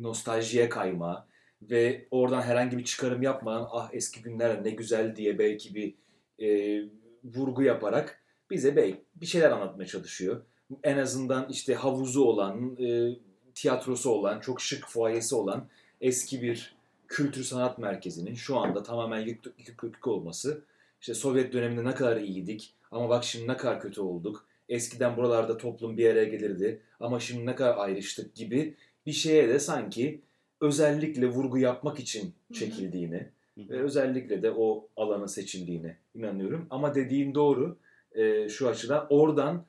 nostaljiye 0.00 0.68
kayma 0.68 1.26
ve 1.62 2.08
oradan 2.10 2.42
herhangi 2.42 2.78
bir 2.78 2.84
çıkarım 2.84 3.22
yapmadan 3.22 3.68
ah 3.70 3.90
eski 3.92 4.22
günler 4.22 4.64
ne 4.64 4.70
güzel 4.70 5.16
diye 5.16 5.38
belki 5.38 5.74
bir 5.74 5.94
e, 6.38 6.80
vurgu 7.24 7.62
yaparak 7.62 8.22
bize 8.50 8.76
belki 8.76 9.04
bir 9.14 9.26
şeyler 9.26 9.50
anlatmaya 9.50 9.86
çalışıyor. 9.86 10.42
En 10.82 10.98
azından 10.98 11.48
işte 11.50 11.74
havuzu 11.74 12.24
olan, 12.24 12.76
e, 12.76 13.16
tiyatrosu 13.54 14.10
olan, 14.10 14.40
çok 14.40 14.60
şık 14.60 14.88
fuayesi 14.88 15.34
olan 15.34 15.68
eski 16.00 16.42
bir 16.42 16.74
kültür 17.14 17.44
sanat 17.44 17.78
merkezinin 17.78 18.34
şu 18.34 18.56
anda 18.56 18.82
tamamen 18.82 19.20
yıkık 19.20 19.68
yıkık 19.68 20.06
olması. 20.06 20.64
İşte 21.00 21.14
Sovyet 21.14 21.52
döneminde 21.52 21.84
ne 21.84 21.94
kadar 21.94 22.16
iyiydik 22.16 22.74
ama 22.90 23.08
bak 23.08 23.24
şimdi 23.24 23.48
ne 23.48 23.56
kadar 23.56 23.80
kötü 23.80 24.00
olduk. 24.00 24.46
Eskiden 24.68 25.16
buralarda 25.16 25.56
toplum 25.56 25.96
bir 25.96 26.10
araya 26.10 26.24
gelirdi 26.24 26.80
ama 27.00 27.20
şimdi 27.20 27.46
ne 27.46 27.54
kadar 27.54 27.76
ayrıştık 27.76 28.34
gibi 28.34 28.74
bir 29.06 29.12
şeye 29.12 29.48
de 29.48 29.58
sanki 29.58 30.20
özellikle 30.60 31.26
vurgu 31.26 31.58
yapmak 31.58 32.00
için 32.00 32.34
çekildiğini 32.52 33.28
ve 33.58 33.82
özellikle 33.82 34.42
de 34.42 34.50
o 34.50 34.88
alanın 34.96 35.26
seçildiğine 35.26 35.96
inanıyorum. 36.14 36.66
Ama 36.70 36.94
dediğin 36.94 37.34
doğru 37.34 37.76
e, 38.14 38.48
şu 38.48 38.68
açıdan 38.68 39.06
oradan 39.10 39.64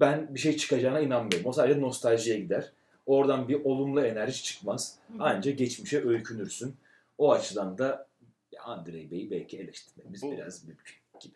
ben 0.00 0.34
bir 0.34 0.40
şey 0.40 0.56
çıkacağına 0.56 1.00
inanmıyorum. 1.00 1.46
O 1.46 1.52
sadece 1.52 1.80
nostaljiye 1.80 2.38
gider. 2.40 2.72
Oradan 3.06 3.48
bir 3.48 3.64
olumlu 3.64 4.00
enerji 4.00 4.42
çıkmaz. 4.42 4.98
Ancak 5.18 5.58
geçmişe 5.58 6.08
öykünürsün. 6.08 6.74
O 7.18 7.32
açıdan 7.32 7.78
da 7.78 8.08
Andrei 8.64 9.10
Bey'i 9.10 9.30
belki 9.30 9.58
eleştirmemiz 9.58 10.22
Bu- 10.22 10.32
biraz 10.32 10.64
mümkün 10.64 10.96
gibi. 11.20 11.34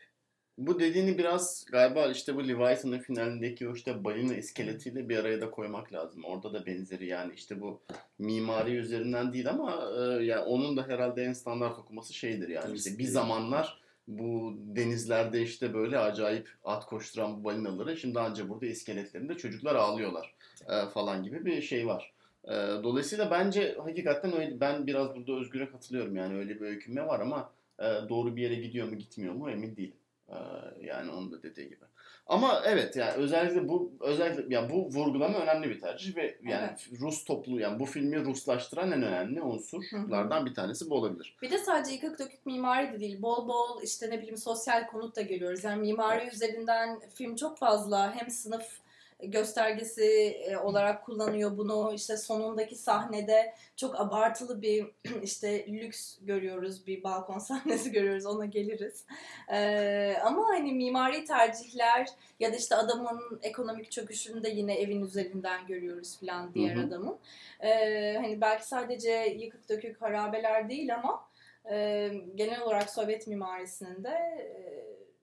Bu 0.59 0.81
dediğini 0.81 1.19
biraz 1.19 1.65
galiba 1.73 2.07
işte 2.07 2.37
bu 2.37 2.49
Leviathan'ın 2.49 2.99
finalindeki 2.99 3.69
o 3.69 3.75
işte 3.75 4.05
balina 4.05 4.35
iskeletiyle 4.35 5.09
bir 5.09 5.19
araya 5.19 5.41
da 5.41 5.51
koymak 5.51 5.93
lazım. 5.93 6.25
Orada 6.25 6.53
da 6.53 6.67
benzeri 6.67 7.07
yani 7.07 7.35
işte 7.35 7.61
bu 7.61 7.81
mimari 8.19 8.75
üzerinden 8.77 9.33
değil 9.33 9.51
ama 9.51 9.91
e, 9.99 10.25
yani 10.25 10.41
onun 10.45 10.77
da 10.77 10.89
herhalde 10.89 11.23
en 11.23 11.33
standart 11.33 11.79
okuması 11.79 12.15
şeydir 12.15 12.49
yani 12.49 12.77
işte 12.77 12.99
bir 12.99 13.05
zamanlar 13.05 13.83
bu 14.09 14.55
denizlerde 14.57 15.43
işte 15.43 15.75
böyle 15.75 15.99
acayip 15.99 16.49
at 16.65 16.87
koşturan 16.87 17.41
bu 17.41 17.45
balinaları 17.45 17.97
şimdi 17.97 18.21
ancak 18.21 18.49
burada 18.49 18.67
iskeletlerinde 18.67 19.35
çocuklar 19.37 19.75
ağlıyorlar 19.75 20.35
e, 20.69 20.89
falan 20.89 21.23
gibi 21.23 21.45
bir 21.45 21.63
şey 21.63 21.87
var. 21.87 22.13
E, 22.45 22.53
dolayısıyla 22.83 23.31
bence 23.31 23.77
hakikaten 23.79 24.37
öyle 24.37 24.61
ben 24.61 24.87
biraz 24.87 25.17
burada 25.17 25.33
Özgür'e 25.33 25.71
katılıyorum 25.71 26.17
yani 26.17 26.39
öyle 26.39 26.55
bir 26.55 26.67
öykünme 26.67 27.07
var 27.07 27.21
ama 27.21 27.53
e, 27.79 27.85
doğru 28.09 28.37
bir 28.37 28.43
yere 28.43 28.55
gidiyor 28.55 28.89
mu 28.89 28.95
gitmiyor 28.99 29.35
mu 29.35 29.51
emin 29.51 29.77
değilim. 29.77 29.97
Ee, 30.33 30.35
yani 30.81 31.11
onun 31.11 31.33
da 31.33 31.43
dediği 31.43 31.69
gibi. 31.69 31.85
Ama 32.27 32.63
evet 32.67 32.97
yani 32.97 33.13
özellikle 33.13 33.69
bu 33.69 33.93
özellikle 34.01 34.55
yani 34.55 34.71
bu 34.71 34.87
vurgulama 34.87 35.39
önemli 35.39 35.71
bir 35.71 35.81
tercih 35.81 36.17
ve 36.17 36.39
yani 36.43 36.71
Rus 37.01 37.25
topluluğu 37.25 37.61
yani 37.61 37.81
bu 37.81 37.87
filmi 37.87 38.25
Ruslaştıran 38.25 38.93
en 38.93 39.03
önemli 39.03 39.43
unsurlardan 39.43 40.47
bir 40.47 40.55
tanesi 40.55 40.91
bu 40.91 40.95
olabilir. 40.95 41.37
Bir 41.43 41.51
de 41.51 41.59
sadece 41.59 41.95
yıkık 41.95 42.19
dökük 42.19 42.47
mimari 42.47 42.93
de 42.93 43.01
değil. 43.01 43.23
Bol 43.23 43.49
bol 43.49 43.83
işte 43.83 44.11
ne 44.11 44.19
bileyim 44.19 44.37
sosyal 44.37 44.87
konut 44.87 45.17
da 45.17 45.23
görüyoruz. 45.23 45.65
Yani 45.65 45.81
mimari 45.81 46.29
üzerinden 46.29 47.01
film 47.15 47.37
çok 47.37 47.59
fazla 47.59 48.15
hem 48.15 48.31
sınıf 48.31 48.81
göstergesi 49.23 50.05
e, 50.49 50.57
olarak 50.57 51.05
kullanıyor 51.05 51.57
bunu. 51.57 51.93
İşte 51.95 52.17
sonundaki 52.17 52.75
sahnede 52.75 53.55
çok 53.77 54.01
abartılı 54.01 54.63
bir 54.63 54.87
işte 55.23 55.67
lüks 55.67 56.19
görüyoruz. 56.21 56.87
Bir 56.87 57.03
balkon 57.03 57.39
sahnesi 57.39 57.93
görüyoruz. 57.93 58.27
Ona 58.27 58.47
geliriz. 58.47 59.05
Ee, 59.53 60.17
ama 60.25 60.49
hani 60.49 60.73
mimari 60.73 61.25
tercihler 61.25 62.09
ya 62.41 62.53
da 62.53 62.57
işte 62.57 62.77
adamın 62.77 63.41
ekonomik 63.43 63.91
çöküşünü 63.91 64.43
de 64.43 64.49
yine 64.49 64.75
evin 64.75 65.03
üzerinden 65.03 65.67
görüyoruz 65.67 66.19
filan 66.21 66.55
diğer 66.55 66.77
Hı 66.77 66.81
hı. 66.81 66.87
adamın. 66.87 67.19
Ee, 67.61 68.19
hani 68.21 68.41
belki 68.41 68.69
sadece 68.69 69.11
yıkık 69.39 69.69
dökük 69.69 70.03
harabeler 70.03 70.69
değil 70.69 70.95
ama 70.95 71.33
e, 71.71 72.09
genel 72.35 72.63
olarak 72.63 72.91
Sovyet 72.91 73.27
mimarisinin 73.27 74.05
de 74.05 74.11
e, 74.11 74.53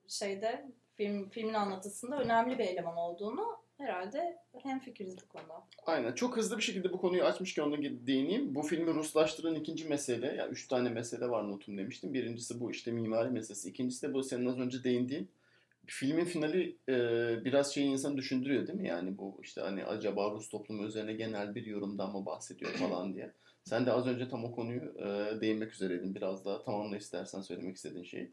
şeyde 0.08 0.64
film 0.96 1.28
filmin 1.28 1.54
anlatısında 1.54 2.18
önemli 2.18 2.58
bir 2.58 2.64
eleman 2.64 2.96
olduğunu 2.96 3.60
herhalde 3.80 4.38
hemfikiriz 4.62 5.16
bu 5.22 5.28
konuda. 5.28 5.66
Aynen. 5.86 6.12
Çok 6.12 6.36
hızlı 6.36 6.56
bir 6.56 6.62
şekilde 6.62 6.92
bu 6.92 7.00
konuyu 7.00 7.24
açmışken 7.24 7.62
ona 7.62 7.76
değineyim. 7.82 8.54
Bu 8.54 8.62
filmi 8.62 8.94
Ruslaştıran 8.94 9.54
ikinci 9.54 9.84
mesele, 9.88 10.26
ya 10.26 10.48
üç 10.48 10.68
tane 10.68 10.88
mesele 10.88 11.28
var 11.30 11.48
notum 11.48 11.78
demiştim. 11.78 12.14
Birincisi 12.14 12.60
bu 12.60 12.70
işte 12.70 12.92
mimari 12.92 13.30
meselesi. 13.30 13.68
İkincisi 13.68 14.08
de 14.08 14.14
bu 14.14 14.22
senin 14.22 14.46
az 14.46 14.58
önce 14.58 14.84
değindiğin. 14.84 15.30
Filmin 15.86 16.24
finali 16.24 16.76
e, 16.88 16.94
biraz 17.44 17.74
şeyi 17.74 17.86
insan 17.86 18.16
düşündürüyor 18.16 18.66
değil 18.66 18.78
mi? 18.78 18.88
Yani 18.88 19.18
bu 19.18 19.38
işte 19.42 19.60
hani 19.60 19.84
acaba 19.84 20.30
Rus 20.30 20.48
toplumu 20.48 20.84
üzerine 20.84 21.12
genel 21.12 21.54
bir 21.54 21.66
yorumdan 21.66 22.12
mı 22.12 22.26
bahsediyor 22.26 22.72
falan 22.78 23.14
diye. 23.14 23.32
Sen 23.64 23.86
de 23.86 23.92
az 23.92 24.06
önce 24.06 24.28
tam 24.28 24.44
o 24.44 24.52
konuyu 24.52 24.94
e, 24.98 25.40
değinmek 25.40 25.72
üzereydin. 25.72 26.14
Biraz 26.14 26.44
daha 26.44 26.62
tamamla 26.62 26.96
istersen 26.96 27.40
söylemek 27.40 27.76
istediğin 27.76 28.04
şeyi. 28.04 28.32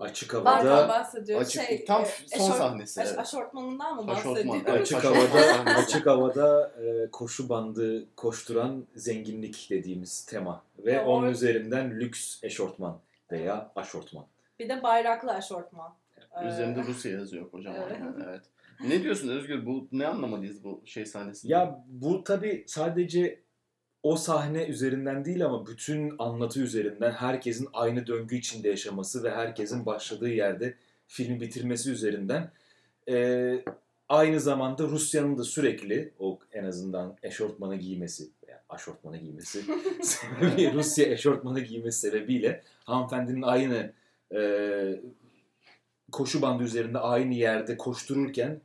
Açık 0.00 0.34
havada 0.34 0.88
bahsediyor. 0.88 1.40
Açık, 1.40 1.62
şey, 1.62 1.84
tam 1.84 2.02
e, 2.02 2.06
son 2.38 2.38
eşort- 2.50 2.58
sahnesi. 2.58 3.00
aş- 3.00 3.06
evet. 3.08 3.18
aşortmanından 3.18 4.04
mı 4.04 4.12
Aşortman, 4.12 4.48
bahsediyor? 4.48 4.78
açık 4.80 5.04
havada 5.04 5.70
açık 5.78 6.06
havada 6.06 6.72
e, 6.84 7.10
koşu 7.10 7.48
bandı 7.48 8.04
koşturan 8.16 8.86
zenginlik 8.94 9.66
dediğimiz 9.70 10.24
tema 10.26 10.62
ve 10.78 10.92
Ya 10.92 11.06
onun 11.06 11.28
or- 11.28 11.32
üzerinden 11.32 11.90
lüks 12.00 12.44
eşortman 12.44 12.98
veya 13.32 13.72
aşortman. 13.76 14.26
Bir 14.58 14.68
de 14.68 14.82
bayraklı 14.82 15.32
aşortman. 15.32 15.94
Ee, 16.42 16.46
Üzerinde 16.48 16.82
Rusya 16.82 17.12
yazıyor 17.12 17.50
kocaman. 17.50 17.80
Evet. 17.82 17.96
Yani, 18.00 18.14
evet. 18.28 18.42
Ne 18.88 19.02
diyorsun 19.02 19.28
Özgür? 19.28 19.66
Bu 19.66 19.88
ne 19.92 20.06
anlamalıyız 20.06 20.64
bu 20.64 20.82
şey 20.84 21.06
sahnesinde? 21.06 21.52
Ya 21.52 21.84
bu 21.88 22.24
tabi 22.24 22.64
sadece 22.66 23.40
o 24.02 24.16
sahne 24.16 24.64
üzerinden 24.64 25.24
değil 25.24 25.44
ama 25.46 25.66
bütün 25.66 26.14
anlatı 26.18 26.60
üzerinden 26.60 27.10
herkesin 27.10 27.68
aynı 27.72 28.06
döngü 28.06 28.36
içinde 28.36 28.68
yaşaması 28.68 29.24
ve 29.24 29.30
herkesin 29.30 29.86
başladığı 29.86 30.30
yerde 30.30 30.74
filmi 31.06 31.40
bitirmesi 31.40 31.90
üzerinden 31.90 32.50
e, 33.08 33.64
aynı 34.08 34.40
zamanda 34.40 34.84
Rusya'nın 34.84 35.38
da 35.38 35.44
sürekli 35.44 36.12
o 36.18 36.38
en 36.52 36.64
azından 36.64 37.16
eşortmanı 37.22 37.76
giymesi 37.76 38.30
veya 38.46 38.62
aşortmanı 38.68 39.16
giymesi 39.16 39.62
sebebi 40.02 40.72
Rusya 40.72 41.04
eşortmanı 41.04 41.60
giymesi 41.60 42.00
sebebiyle 42.00 42.62
hanımefendinin 42.84 43.42
aynı 43.42 43.92
e, 44.34 44.40
koşu 46.12 46.42
bandı 46.42 46.62
üzerinde 46.62 46.98
aynı 46.98 47.34
yerde 47.34 47.76
koştururken 47.76 48.60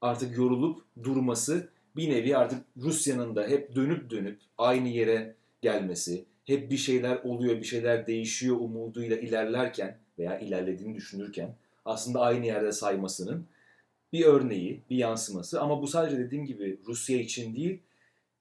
artık 0.00 0.36
yorulup 0.36 0.84
durması 1.02 1.68
bir 1.96 2.10
nevi 2.10 2.36
artık 2.36 2.64
Rusya'nın 2.76 3.36
da 3.36 3.46
hep 3.48 3.74
dönüp 3.74 4.10
dönüp 4.10 4.40
aynı 4.58 4.88
yere 4.88 5.34
gelmesi, 5.62 6.24
hep 6.44 6.70
bir 6.70 6.76
şeyler 6.76 7.16
oluyor, 7.16 7.56
bir 7.56 7.64
şeyler 7.64 8.06
değişiyor 8.06 8.56
umuduyla 8.56 9.16
ilerlerken 9.16 9.98
veya 10.18 10.38
ilerlediğini 10.38 10.94
düşünürken 10.94 11.54
aslında 11.84 12.20
aynı 12.20 12.46
yerde 12.46 12.72
saymasının 12.72 13.46
bir 14.12 14.24
örneği, 14.24 14.80
bir 14.90 14.96
yansıması. 14.96 15.60
Ama 15.60 15.82
bu 15.82 15.86
sadece 15.86 16.18
dediğim 16.18 16.46
gibi 16.46 16.78
Rusya 16.86 17.18
için 17.18 17.56
değil, 17.56 17.78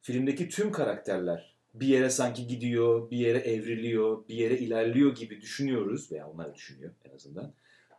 filmdeki 0.02 0.50
tüm 0.50 0.72
karakterler 0.72 1.52
bir 1.74 1.88
yere 1.88 2.10
sanki 2.10 2.48
gidiyor, 2.48 3.12
bir 3.12 3.18
yere 3.18 3.38
evriliyor, 3.38 4.28
bir 4.30 4.36
yere 4.36 4.58
ilerliyor 4.58 5.16
gibi 5.16 5.42
düşünüyoruz 5.42 6.12
veya 6.12 6.30
onlar 6.30 6.56
düşünüyor 6.56 6.92
en 7.06 7.16
azından. 7.16 7.54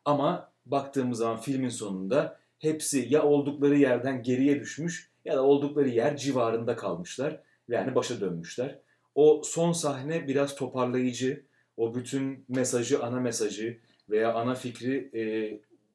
Ama 0.04 0.52
baktığımız 0.66 1.18
zaman 1.18 1.40
filmin 1.40 1.68
sonunda 1.68 2.40
hepsi 2.58 3.06
ya 3.10 3.22
oldukları 3.22 3.78
yerden 3.78 4.22
geriye 4.22 4.60
düşmüş 4.60 5.10
ya 5.24 5.36
da 5.36 5.42
oldukları 5.42 5.88
yer 5.88 6.16
civarında 6.16 6.76
kalmışlar. 6.76 7.40
Yani 7.68 7.94
başa 7.94 8.20
dönmüşler. 8.20 8.78
O 9.14 9.42
son 9.44 9.72
sahne 9.72 10.28
biraz 10.28 10.54
toparlayıcı. 10.56 11.44
O 11.76 11.94
bütün 11.94 12.44
mesajı, 12.48 13.02
ana 13.02 13.20
mesajı 13.20 13.78
veya 14.10 14.34
ana 14.34 14.54
fikri 14.54 15.10
e, 15.14 15.22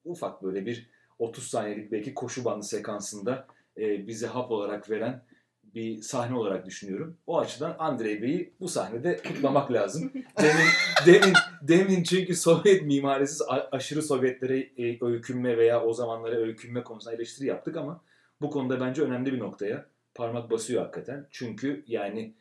ufak 0.06 0.44
böyle 0.44 0.66
bir 0.66 0.90
30 1.20 1.48
saniyelik 1.48 1.92
belki 1.92 2.14
koşu 2.14 2.46
bandı 2.46 2.66
sekansında 2.66 3.48
e, 3.78 4.08
bize 4.08 4.28
hap 4.28 4.52
olarak 4.52 4.90
veren 4.90 5.24
bir 5.64 6.02
sahne 6.02 6.36
olarak 6.38 6.66
düşünüyorum. 6.66 7.18
O 7.28 7.40
açıdan 7.40 7.76
Andrei 7.80 8.22
Bey'i 8.22 8.54
bu 8.60 8.68
sahnede 8.68 9.18
kutlamak 9.18 9.72
lazım. 9.72 10.12
Demin, 10.42 10.68
demin, 11.06 11.34
demin 11.62 12.04
çünkü 12.04 12.36
Sovyet 12.36 12.84
mimarisi 12.84 13.44
a- 13.44 13.70
aşırı 13.72 14.02
Sovyetlere 14.02 14.60
e, 14.60 15.06
öykünme 15.06 15.58
veya 15.58 15.84
o 15.84 15.94
zamanlara 15.94 16.36
öykünme 16.36 16.84
konusunda 16.84 17.16
eleştiri 17.16 17.48
yaptık 17.48 17.78
ama 17.78 18.02
bu 18.42 18.50
konuda 18.50 18.80
bence 18.80 19.02
önemli 19.02 19.34
bir 19.34 19.40
noktaya 19.40 19.86
parmak 20.16 20.52
basıyor 20.52 20.82
hakikaten. 20.82 21.28
Çünkü 21.32 21.84
yani 21.88 22.34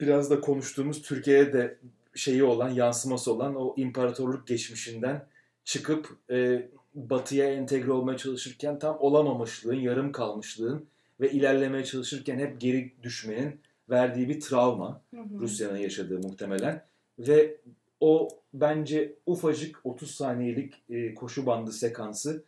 biraz 0.00 0.30
da 0.30 0.40
konuştuğumuz 0.40 1.02
Türkiye'ye 1.02 1.52
de 1.52 1.78
şeyi 2.14 2.44
olan, 2.44 2.68
yansıması 2.70 3.32
olan 3.32 3.54
o 3.54 3.74
imparatorluk 3.76 4.46
geçmişinden 4.46 5.26
çıkıp 5.64 6.08
e, 6.30 6.68
batıya 6.94 7.52
entegre 7.52 7.92
olmaya 7.92 8.18
çalışırken 8.18 8.78
tam 8.78 8.96
olamamışlığın, 9.00 9.74
yarım 9.74 10.12
kalmışlığın 10.12 10.86
ve 11.20 11.30
ilerlemeye 11.30 11.84
çalışırken 11.84 12.38
hep 12.38 12.60
geri 12.60 12.92
düşmenin 13.02 13.60
verdiği 13.90 14.28
bir 14.28 14.40
travma. 14.40 15.02
Rusya'nın 15.38 15.76
yaşadığı 15.76 16.18
muhtemelen. 16.18 16.84
Ve 17.18 17.56
o 18.00 18.28
bence 18.54 19.14
ufacık 19.26 19.80
30 19.84 20.10
saniyelik 20.10 20.74
e, 20.90 21.14
koşu 21.14 21.46
bandı 21.46 21.72
sekansı 21.72 22.44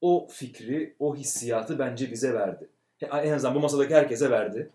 o 0.00 0.28
fikri, 0.30 0.96
o 0.98 1.16
hissiyatı 1.16 1.78
bence 1.78 2.10
bize 2.10 2.34
verdi. 2.34 2.68
En 3.00 3.32
azından 3.32 3.54
bu 3.54 3.60
masadaki 3.60 3.94
herkese 3.94 4.30
verdi. 4.30 4.70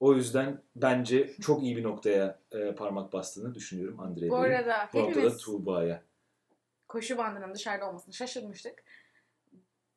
O 0.00 0.14
yüzden 0.14 0.62
bence 0.76 1.30
çok 1.40 1.62
iyi 1.62 1.76
bir 1.76 1.82
noktaya 1.82 2.38
e, 2.52 2.74
parmak 2.74 3.12
bastığını 3.12 3.54
düşünüyorum 3.54 4.00
Andrei 4.00 4.30
Bu 4.30 4.36
arada 4.36 4.88
Bu 4.94 4.98
hepimiz 4.98 5.36
Tuğba'ya. 5.36 6.02
koşu 6.88 7.18
bandının 7.18 7.54
dışarıda 7.54 7.88
olmasını 7.88 8.14
şaşırmıştık. 8.14 8.84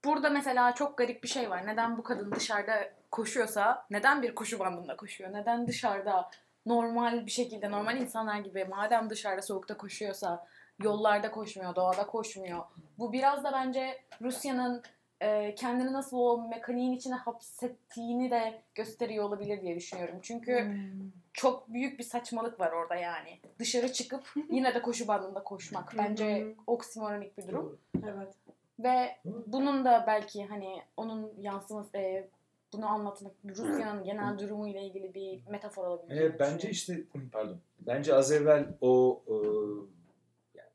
Burada 0.06 0.30
mesela 0.30 0.76
çok 0.76 0.98
garip 0.98 1.24
bir 1.24 1.28
şey 1.28 1.50
var. 1.50 1.67
Neden 1.67 1.98
bu 1.98 2.04
kadın 2.04 2.32
dışarıda 2.32 2.94
koşuyorsa, 3.12 3.86
neden 3.89 4.22
bir 4.22 4.36
koşu 4.36 4.60
bandında 4.60 4.96
koşuyor? 4.96 5.34
Neden 5.34 5.67
dışarıda 5.67 6.30
normal 6.65 7.26
bir 7.26 7.32
şekilde, 7.32 7.72
normal 7.72 7.98
insanlar 7.98 8.39
gibi 8.39 8.65
madem 8.65 9.10
dışarıda 9.10 9.41
soğukta 9.41 9.78
koşuyorsa 9.78 10.48
yollarda 10.84 11.32
koşmuyor, 11.32 11.76
doğada 11.76 12.08
koşmuyor. 12.08 12.63
Bu 13.00 13.13
biraz 13.13 13.44
da 13.44 13.52
bence 13.54 13.98
Rusya'nın 14.22 14.82
e, 15.22 15.56
kendini 15.56 15.94
nasıl 15.94 16.17
o 16.17 16.48
mekaniğin 16.50 16.91
içine 16.94 17.15
hapsettiğini 17.15 18.32
de 18.32 18.62
gösteriyor 18.76 19.24
olabilir 19.26 19.62
diye 19.62 19.76
düşünüyorum. 19.76 20.20
Çünkü 20.22 20.65
Hmm. 20.65 21.12
çok 21.34 21.74
büyük 21.74 22.00
bir 22.00 22.04
saçmalık 22.04 22.60
var 22.60 22.72
orada 22.72 22.96
yani. 22.96 23.39
Dışarı 23.60 23.94
çıkıp 23.94 24.34
yine 24.52 24.74
de 24.76 24.82
koşu 24.82 25.08
bandında 25.08 25.44
koşmak. 25.44 25.94
Bence 25.98 26.56
oksimoronik 26.67 27.38
bir 27.38 27.48
durum. 27.48 27.80
Evet. 28.04 28.34
Ve 28.80 29.17
bunun 29.48 29.86
da 29.86 30.04
belki 30.08 30.46
hani 30.46 30.82
onun 30.98 31.34
yansıması, 31.39 31.98
e, 31.98 32.30
bunu 32.74 32.88
anlatmak 32.88 33.32
Rusya'nın 33.46 34.04
genel 34.04 34.39
durumu 34.39 34.67
ile 34.67 34.82
ilgili 34.82 35.13
bir 35.13 35.48
metafor 35.50 35.88
olabilir. 35.88 36.22
Evet, 36.22 36.39
bence 36.39 36.70
işte 36.70 37.02
pardon. 37.32 37.58
Bence 37.80 38.15
az 38.15 38.32
evvel 38.32 38.67
o 38.82 39.22
e, 39.28 39.34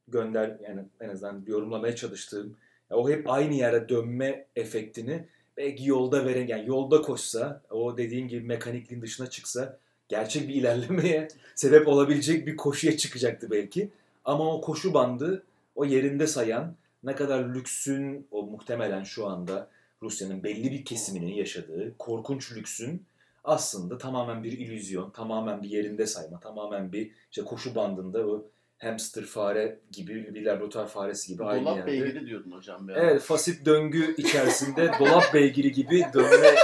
gönder 0.09 0.57
yani 0.62 0.81
en 1.01 1.09
azından 1.09 1.45
yorumlamaya 1.47 1.97
çalıştığım 1.97 2.57
ya 2.90 2.97
o 2.97 3.11
hep 3.11 3.31
aynı 3.31 3.55
yere 3.55 3.88
dönme 3.88 4.47
efektini 4.57 5.25
belki 5.57 5.88
yolda 5.88 6.27
veren 6.27 6.47
yani 6.47 6.69
yolda 6.69 7.03
koşsa 7.03 7.62
o 7.71 7.99
dediğin 7.99 8.29
gibi 8.29 8.47
mekanikliğin 8.47 9.03
dışına 9.03 9.31
çıksa 9.31 9.79
gerçek 10.09 10.49
bir 10.49 10.55
ilerlemeye 10.55 11.29
sebep 11.55 11.88
olabilecek 11.88 12.47
bir 12.47 12.57
koşuya 12.57 12.97
çıkacaktı 12.97 13.51
belki. 13.51 13.90
Ama 14.25 14.55
o 14.55 14.61
koşu 14.61 14.95
bandı 14.95 15.42
o 15.75 15.85
yerinde 15.85 16.27
sayan 16.27 16.75
ne 17.05 17.14
kadar 17.14 17.55
lüksün 17.55 18.27
o 18.31 18.42
muhtemelen 18.42 19.05
şu 19.05 19.27
anda 19.27 19.69
Rusya'nın 20.03 20.42
belli 20.42 20.71
bir 20.71 20.85
kesiminin 20.85 21.35
yaşadığı 21.35 21.99
korkunç 21.99 22.53
lüksün 22.57 23.03
aslında 23.45 23.99
tamamen 23.99 24.45
bir 24.45 24.53
illüzyon, 24.53 25.11
tamamen 25.11 25.62
bir 25.62 25.69
yerinde 25.69 26.07
sayma, 26.07 26.40
tamamen 26.40 26.92
bir 26.92 27.11
işte 27.31 27.45
koşu 27.45 27.75
bandında 27.75 28.27
o 28.27 28.47
hamster 28.79 29.25
fare 29.25 29.79
gibi 29.93 30.35
bir 30.35 30.45
laboratuvar 30.45 30.89
faresi 30.89 31.33
gibi 31.33 31.45
aynı 31.45 31.65
Dolap 31.65 31.77
yerde. 31.77 31.91
beygiri 31.93 32.27
diyordun 32.27 32.51
hocam. 32.53 32.89
Bir. 32.89 32.95
Evet, 32.95 33.23
fasit 33.23 33.67
döngü 33.67 34.15
içerisinde 34.17 34.91
dolap 35.01 35.35
beygiri 35.35 35.73
gibi 35.73 36.05
dönme 36.15 36.55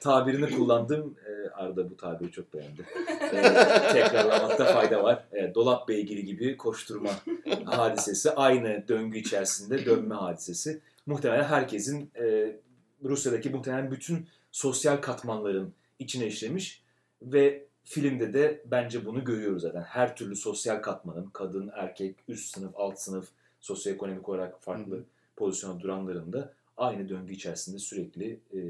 tabirini 0.00 0.50
kullandım. 0.50 1.16
Ee, 1.26 1.50
Arda 1.50 1.90
bu 1.90 1.96
tabiri 1.96 2.32
çok 2.32 2.54
beğendi. 2.54 2.86
Ee, 3.32 3.42
tekrarlamakta 3.92 4.64
fayda 4.64 5.02
var. 5.04 5.24
Evet, 5.32 5.54
dolap 5.54 5.88
beygiri 5.88 6.24
gibi 6.24 6.56
koşturma 6.56 7.10
hadisesi. 7.64 8.30
Aynı 8.30 8.84
döngü 8.88 9.18
içerisinde 9.18 9.84
dönme 9.86 10.14
hadisesi. 10.14 10.80
Muhtemelen 11.06 11.44
herkesin 11.44 12.10
e, 12.20 12.56
Rusya'daki 13.04 13.50
muhtemelen 13.50 13.90
bütün 13.90 14.26
sosyal 14.52 14.96
katmanların 14.96 15.74
içine 15.98 16.26
işlemiş 16.26 16.82
ve 17.22 17.64
filmde 17.84 18.32
de 18.32 18.62
bence 18.64 19.06
bunu 19.06 19.24
görüyoruz 19.24 19.62
zaten. 19.62 19.82
Her 19.82 20.16
türlü 20.16 20.36
sosyal 20.36 20.76
katmanın 20.76 21.30
kadın, 21.30 21.70
erkek, 21.74 22.16
üst 22.28 22.54
sınıf, 22.54 22.72
alt 22.76 22.98
sınıf, 22.98 23.28
sosyoekonomik 23.60 24.28
olarak 24.28 24.62
farklı 24.62 24.96
Hı 24.96 25.04
pozisyona 25.40 25.80
duranların 25.80 26.32
da 26.32 26.52
aynı 26.76 27.08
döngü 27.08 27.32
içerisinde 27.32 27.78
sürekli 27.78 28.40
e, 28.54 28.60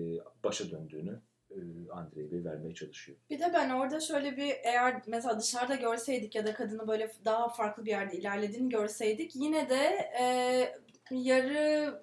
başa 0.44 0.70
döndüğünü 0.70 1.18
e, 1.50 1.58
Andrei 1.92 2.32
Bey 2.32 2.44
vermeye 2.44 2.74
çalışıyor. 2.74 3.18
Bir 3.30 3.38
de 3.38 3.50
ben 3.54 3.70
orada 3.70 4.00
şöyle 4.00 4.36
bir 4.36 4.54
eğer 4.64 5.02
mesela 5.06 5.40
dışarıda 5.40 5.74
görseydik 5.74 6.34
ya 6.34 6.46
da 6.46 6.54
kadını 6.54 6.88
böyle 6.88 7.12
daha 7.24 7.48
farklı 7.48 7.84
bir 7.84 7.90
yerde 7.90 8.16
ilerlediğini 8.16 8.68
görseydik 8.68 9.36
yine 9.36 9.68
de 9.68 10.10
e, 10.20 10.26
yarı 11.10 11.94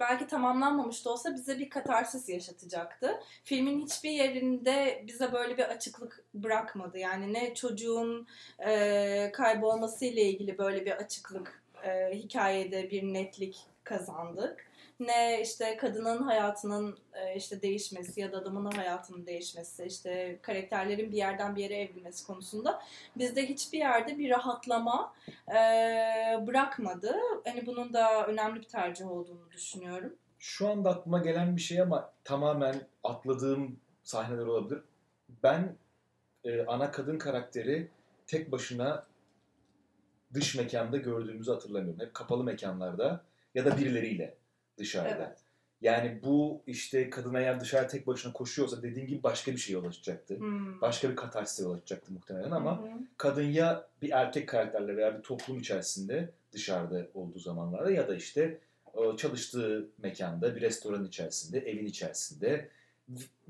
belki 0.00 0.26
tamamlanmamış 0.26 1.04
da 1.04 1.10
olsa 1.10 1.34
bize 1.34 1.58
bir 1.58 1.70
katarsis 1.70 2.28
yaşatacaktı. 2.28 3.20
Filmin 3.44 3.86
hiçbir 3.86 4.10
yerinde 4.10 5.04
bize 5.06 5.32
böyle 5.32 5.56
bir 5.56 5.64
açıklık 5.64 6.24
bırakmadı. 6.34 6.98
Yani 6.98 7.32
ne 7.32 7.54
çocuğun 7.54 8.26
e, 8.66 9.32
kaybolması 9.32 10.04
ile 10.04 10.22
ilgili 10.22 10.58
böyle 10.58 10.84
bir 10.84 10.92
açıklık 10.92 11.62
e, 11.84 12.10
hikayede 12.14 12.90
bir 12.90 13.02
netlik 13.02 13.66
kazandık. 13.84 14.71
Ne 15.06 15.42
işte 15.42 15.76
kadının 15.76 16.22
hayatının 16.22 16.98
e, 17.14 17.36
işte 17.36 17.62
değişmesi 17.62 18.20
ya 18.20 18.32
da 18.32 18.38
adamın 18.38 18.70
hayatının 18.70 19.26
değişmesi, 19.26 19.84
işte 19.84 20.38
karakterlerin 20.42 21.12
bir 21.12 21.16
yerden 21.16 21.56
bir 21.56 21.62
yere 21.62 21.74
evrilmesi 21.74 22.26
konusunda 22.26 22.82
bizde 23.16 23.48
hiçbir 23.48 23.78
yerde 23.78 24.18
bir 24.18 24.30
rahatlama 24.30 25.14
e, 25.48 25.56
bırakmadı. 26.46 27.16
Hani 27.44 27.66
bunun 27.66 27.92
da 27.92 28.26
önemli 28.26 28.60
bir 28.60 28.68
tercih 28.68 29.10
olduğunu 29.10 29.50
düşünüyorum. 29.50 30.16
Şu 30.38 30.68
anda 30.68 30.90
aklıma 30.90 31.18
gelen 31.18 31.56
bir 31.56 31.60
şey 31.60 31.80
ama 31.80 32.12
tamamen 32.24 32.80
atladığım 33.04 33.80
sahneler 34.02 34.46
olabilir. 34.46 34.82
Ben 35.42 35.76
e, 36.44 36.66
ana 36.66 36.90
kadın 36.90 37.18
karakteri 37.18 37.88
tek 38.26 38.52
başına 38.52 39.06
dış 40.34 40.54
mekanda 40.54 40.96
gördüğümüzü 40.96 41.50
hatırlamıyorum. 41.50 42.00
Hep 42.00 42.14
kapalı 42.14 42.44
mekanlarda 42.44 43.24
ya 43.54 43.64
da 43.64 43.78
birileriyle 43.78 44.41
dışarıda. 44.78 45.26
Evet. 45.26 45.38
Yani 45.80 46.20
bu 46.22 46.62
işte 46.66 47.10
kadın 47.10 47.34
eğer 47.34 47.60
dışarı 47.60 47.88
tek 47.88 48.06
başına 48.06 48.32
koşuyorsa 48.32 48.82
dediğin 48.82 49.06
gibi 49.06 49.22
başka 49.22 49.52
bir 49.52 49.56
şeye 49.56 49.78
ulaşacaktı. 49.78 50.38
Hmm. 50.38 50.80
Başka 50.80 51.10
bir 51.10 51.16
katarsise 51.16 51.66
ulaşacaktı 51.66 52.12
muhtemelen 52.12 52.50
ama 52.50 52.78
hı. 52.78 52.88
kadın 53.16 53.42
ya 53.42 53.88
bir 54.02 54.10
erkek 54.10 54.48
karakterle 54.48 54.96
veya 54.96 55.18
bir 55.18 55.22
toplum 55.22 55.58
içerisinde 55.58 56.30
dışarıda 56.52 57.06
olduğu 57.14 57.38
zamanlarda 57.38 57.90
ya 57.90 58.08
da 58.08 58.14
işte 58.14 58.58
e, 58.94 59.16
çalıştığı 59.16 59.88
mekanda 59.98 60.56
bir 60.56 60.60
restoran 60.60 61.04
içerisinde, 61.04 61.58
evin 61.58 61.86
içerisinde 61.86 62.68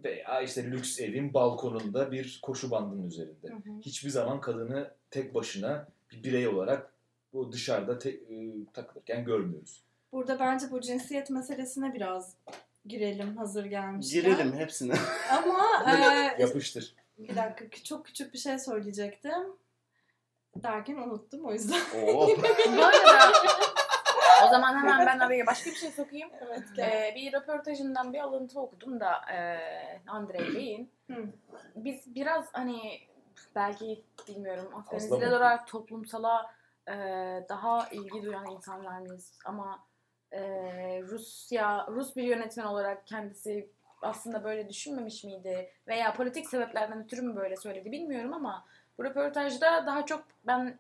veya 0.05 0.41
işte 0.41 0.71
lüks 0.71 1.01
evin 1.01 1.35
balkonunda 1.35 2.13
bir 2.13 2.39
koşu 2.43 2.71
bandının 2.71 3.07
üzerinde. 3.07 3.49
Hı 3.49 3.55
hı. 3.55 3.81
Hiçbir 3.81 4.11
zaman 4.11 4.41
kadını 4.41 4.91
tek 5.11 5.35
başına 5.35 5.89
bir 6.13 6.25
birey 6.25 6.49
olarak 6.49 6.93
bu 7.33 7.53
dışarıda 7.53 7.99
te- 7.99 8.11
e, 8.11 8.53
takılırken 8.73 9.25
görmüyoruz. 9.25 9.83
Burada 10.12 10.40
bence 10.40 10.70
bu 10.70 10.81
cinsiyet 10.81 11.31
meselesine 11.31 11.94
biraz 11.94 12.37
girelim 12.87 13.37
hazır 13.37 13.64
gelmişken. 13.64 14.22
Girelim 14.22 14.53
hepsine. 14.53 14.94
Ama 15.31 15.90
e, 15.90 16.42
Yapıştır. 16.42 16.94
bir 17.18 17.37
dakika 17.37 17.83
çok 17.85 18.07
küçük 18.07 18.33
bir 18.33 18.38
şey 18.38 18.59
söyleyecektim. 18.59 19.57
Derken 20.57 20.96
unuttum 20.96 21.44
o 21.44 21.53
yüzden. 21.53 21.81
Oo. 21.96 22.29
Bu 22.77 22.85
arada 22.85 23.33
o 24.46 24.51
zaman 24.51 24.79
hemen 24.79 25.07
ben 25.07 25.18
araya 25.18 25.46
başka 25.46 25.70
bir 25.70 25.77
şey 25.77 25.90
sokayım. 25.90 26.31
evet. 26.40 26.62
Ee, 26.79 27.12
bir 27.16 27.33
röportajından 27.33 28.12
bir 28.12 28.18
alıntı 28.18 28.61
okudum 28.61 29.01
da 29.01 29.33
e, 29.33 29.59
Andrei 30.07 30.55
Bey'in. 30.55 30.90
Hı. 31.11 31.27
Biz 31.77 32.14
biraz 32.14 32.44
hani 32.53 33.01
belki 33.55 34.05
bilmiyorum 34.29 34.72
mı? 34.72 34.85
olarak 35.27 35.66
toplumsala 35.66 36.55
e, 36.88 36.94
daha 37.48 37.88
ilgi 37.88 38.22
duyan 38.22 38.51
insanlar 38.51 38.98
mıyız? 38.98 39.38
Ama 39.44 39.85
e, 40.33 40.40
Rusya, 41.03 41.87
Rus 41.90 42.16
bir 42.16 42.23
yönetmen 42.23 42.64
olarak 42.64 43.07
kendisi 43.07 43.68
aslında 44.03 44.45
böyle 44.45 44.68
düşünmemiş 44.68 45.25
miydi? 45.25 45.71
Veya 45.88 46.14
politik 46.14 46.49
sebeplerden 46.49 47.05
ötürü 47.05 47.23
mü 47.23 47.37
böyle 47.37 47.57
söyledi 47.57 47.92
bilmiyorum 47.92 48.33
ama 48.33 48.64
bu 48.99 49.05
röportajda 49.05 49.87
daha 49.87 50.07
çok 50.07 50.25
ben 50.47 50.79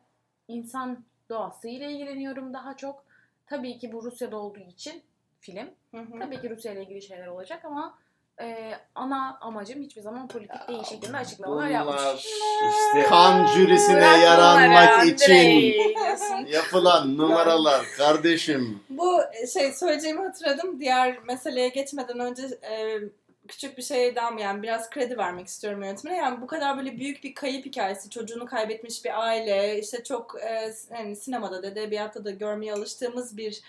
insan 0.48 1.04
doğasıyla 1.28 1.90
ilgileniyorum 1.90 2.54
daha 2.54 2.76
çok. 2.76 3.04
Tabii 3.46 3.78
ki 3.78 3.92
bu 3.92 4.04
Rusya'da 4.04 4.36
olduğu 4.36 4.60
için 4.60 5.02
film. 5.40 5.70
Hı 5.90 6.00
hı. 6.00 6.18
Tabii 6.18 6.40
ki 6.40 6.50
Rusya 6.50 6.72
ile 6.72 6.82
ilgili 6.82 7.02
şeyler 7.02 7.26
olacak 7.26 7.64
ama 7.64 7.98
e, 8.40 8.72
ana 8.94 9.38
amacım 9.40 9.82
hiçbir 9.82 10.00
zaman 10.02 10.28
politik 10.28 10.68
değil 10.68 10.84
şeklinde 10.84 11.16
açıklamalar 11.16 11.68
yapmış. 11.68 12.26
İşte 12.70 13.08
kan 13.08 13.46
jürisine 13.46 13.96
Bırak 13.96 14.22
yaranmak 14.22 14.90
bunları, 14.94 15.06
için 15.06 15.72
diyorsun. 15.94 16.46
yapılan 16.52 17.16
numaralar 17.16 17.86
kardeşim. 17.96 18.80
Bu 18.90 19.20
şey 19.54 19.72
söyleyeceğimi 19.72 20.20
hatırladım. 20.22 20.80
Diğer 20.80 21.18
meseleye 21.18 21.68
geçmeden 21.68 22.18
önce 22.18 22.42
e, 22.42 22.98
küçük 23.52 23.78
bir 23.78 23.82
şeyden 23.82 24.38
yani 24.38 24.62
biraz 24.62 24.90
kredi 24.90 25.18
vermek 25.18 25.46
istiyorum 25.46 25.82
yönetmene. 25.82 26.16
Yani 26.16 26.40
bu 26.40 26.46
kadar 26.46 26.78
böyle 26.78 26.98
büyük 26.98 27.24
bir 27.24 27.34
kayıp 27.34 27.66
hikayesi, 27.66 28.10
çocuğunu 28.10 28.46
kaybetmiş 28.46 29.04
bir 29.04 29.20
aile, 29.22 29.78
işte 29.78 30.04
çok 30.04 30.36
e, 30.42 30.72
yani 30.90 31.16
sinemada 31.16 31.62
da 31.62 31.66
edebiyatta 31.66 32.24
da 32.24 32.30
görmeye 32.30 32.72
alıştığımız 32.72 33.36
bir 33.36 33.60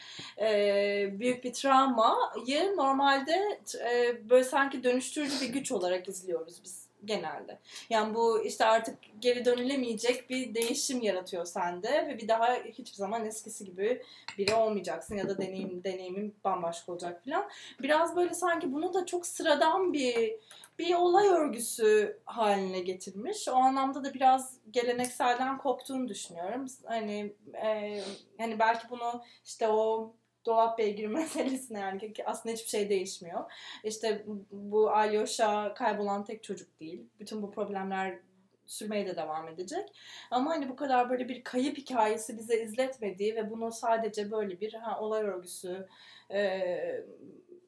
e, 0.41 1.19
büyük 1.19 1.43
bir 1.43 1.54
travmayı 1.54 2.76
normalde 2.76 3.60
e, 3.89 4.30
böyle 4.30 4.43
sanki 4.43 4.84
dönüştürücü 4.84 5.41
bir 5.41 5.54
güç 5.54 5.72
olarak 5.72 6.08
izliyoruz 6.08 6.63
biz 6.63 6.83
genelde. 7.06 7.60
Yani 7.89 8.16
bu 8.16 8.44
işte 8.44 8.66
artık 8.66 8.98
geri 9.20 9.46
dönülemeyecek 9.46 10.30
bir 10.30 10.54
değişim 10.56 11.02
yaratıyor 11.02 11.46
sende 11.46 12.08
ve 12.08 12.18
bir 12.18 12.28
daha 12.28 12.54
hiçbir 12.54 12.98
zaman 12.98 13.26
eskisi 13.26 13.66
gibi 13.66 14.02
biri 14.38 14.54
olmayacaksın 14.54 15.16
ya 15.16 15.30
da 15.30 15.38
deneyim 15.38 15.84
deneyimin 15.84 16.36
bambaşka 16.44 16.92
olacak 16.92 17.26
falan. 17.26 17.50
Biraz 17.82 18.16
böyle 18.16 18.34
sanki 18.34 18.74
bunu 18.74 18.94
da 18.94 19.06
çok 19.06 19.26
sıradan 19.26 19.94
bir 19.94 20.36
bir 20.80 20.96
olay 20.96 21.28
örgüsü 21.28 22.20
haline 22.26 22.80
getirmiş. 22.80 23.48
O 23.48 23.56
anlamda 23.56 24.04
da 24.04 24.13
biraz 24.13 24.58
gelenekselden 24.72 25.58
koptuğunu 25.58 26.08
düşünüyorum. 26.08 26.66
Hani 26.86 27.34
e, 27.63 28.02
hani 28.38 28.60
belki 28.60 28.89
bunu 28.89 29.24
işte 29.46 29.68
o 29.68 30.13
dolap 30.45 30.77
beygiri 30.77 31.08
meselesine 31.19 31.79
yani 31.79 32.13
ki 32.13 32.25
aslında 32.25 32.56
hiçbir 32.56 32.69
şey 32.69 32.89
değişmiyor. 32.89 33.51
İşte 33.84 34.25
bu 34.51 34.91
Alyosha 34.91 35.73
kaybolan 35.73 36.23
tek 36.23 36.43
çocuk 36.43 36.79
değil. 36.79 37.10
Bütün 37.19 37.41
bu 37.41 37.51
problemler 37.51 38.19
sürmeye 38.65 39.08
de 39.08 39.15
devam 39.15 39.47
edecek. 39.47 39.89
Ama 40.32 40.51
hani 40.51 40.69
bu 40.69 40.75
kadar 40.75 41.10
böyle 41.10 41.29
bir 41.29 41.43
kayıp 41.43 41.77
hikayesi 41.77 42.38
bize 42.38 42.62
izletmediği 42.62 43.36
ve 43.36 43.51
bunu 43.51 43.71
sadece 43.71 44.32
böyle 44.32 44.60
bir 44.60 44.73
ha, 44.73 44.99
olay 44.99 45.23
örgüsü 45.23 45.88
e, 46.32 46.62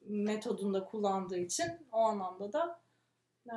metodunda 0.06 0.84
kullandığı 0.84 1.38
için 1.38 1.66
o 1.92 1.98
anlamda 1.98 2.52
da 2.52 2.80
e, 3.46 3.56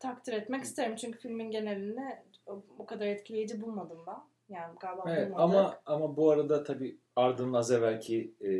takdir 0.00 0.32
etmek 0.32 0.62
isterim. 0.62 0.96
Çünkü 0.96 1.18
filmin 1.18 1.50
genelini 1.50 2.22
o, 2.46 2.62
o 2.78 2.86
kadar 2.86 3.06
etkileyici 3.06 3.62
bulmadım 3.62 3.98
ben. 4.06 4.20
Yani 4.48 4.74
galiba 4.80 5.04
Evet, 5.08 5.26
bulmadı. 5.30 5.42
ama 5.42 5.80
ama 5.86 6.16
bu 6.16 6.30
arada 6.30 6.64
tabii 6.64 6.98
Arda'nın 7.20 7.52
az 7.52 7.70
evvelki 7.70 8.34
e, 8.40 8.50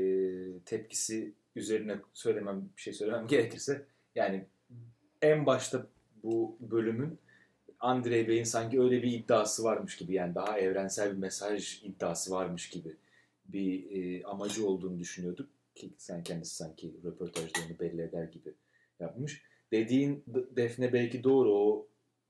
tepkisi 0.65 1.33
üzerine 1.57 1.99
söylemem 2.13 2.69
bir 2.77 2.83
şey 2.83 2.93
söylemem 2.93 3.27
gerekirse 3.29 3.87
yani 4.15 4.47
en 5.23 5.47
başta 5.47 5.87
bu 6.23 6.57
bölümün 6.61 7.19
Andrei 7.81 8.29
Bey'in 8.29 8.45
sanki 8.45 8.81
öyle 8.81 9.03
bir 9.03 9.13
iddiası 9.13 9.65
varmış 9.65 9.97
gibi 9.97 10.15
yani 10.15 10.35
daha 10.35 10.59
evrensel 10.59 11.13
bir 11.13 11.19
mesaj 11.19 11.83
iddiası 11.85 12.31
varmış 12.31 12.71
gibi 12.71 12.97
bir 13.45 13.91
e, 13.91 14.25
amacı 14.25 14.69
olduğunu 14.69 14.99
düşünüyorduk 14.99 15.51
ki 15.75 15.91
sen 15.99 16.23
kendisi 16.23 16.57
sanki 16.57 16.95
röportajda 17.05 17.61
onu 17.69 17.79
belli 17.79 18.03
eder 18.03 18.25
gibi 18.25 18.55
yapmış. 19.01 19.43
Dediğin 19.73 20.25
Defne 20.27 20.93
belki 20.93 21.25
doğru 21.25 21.55
o 21.55 21.87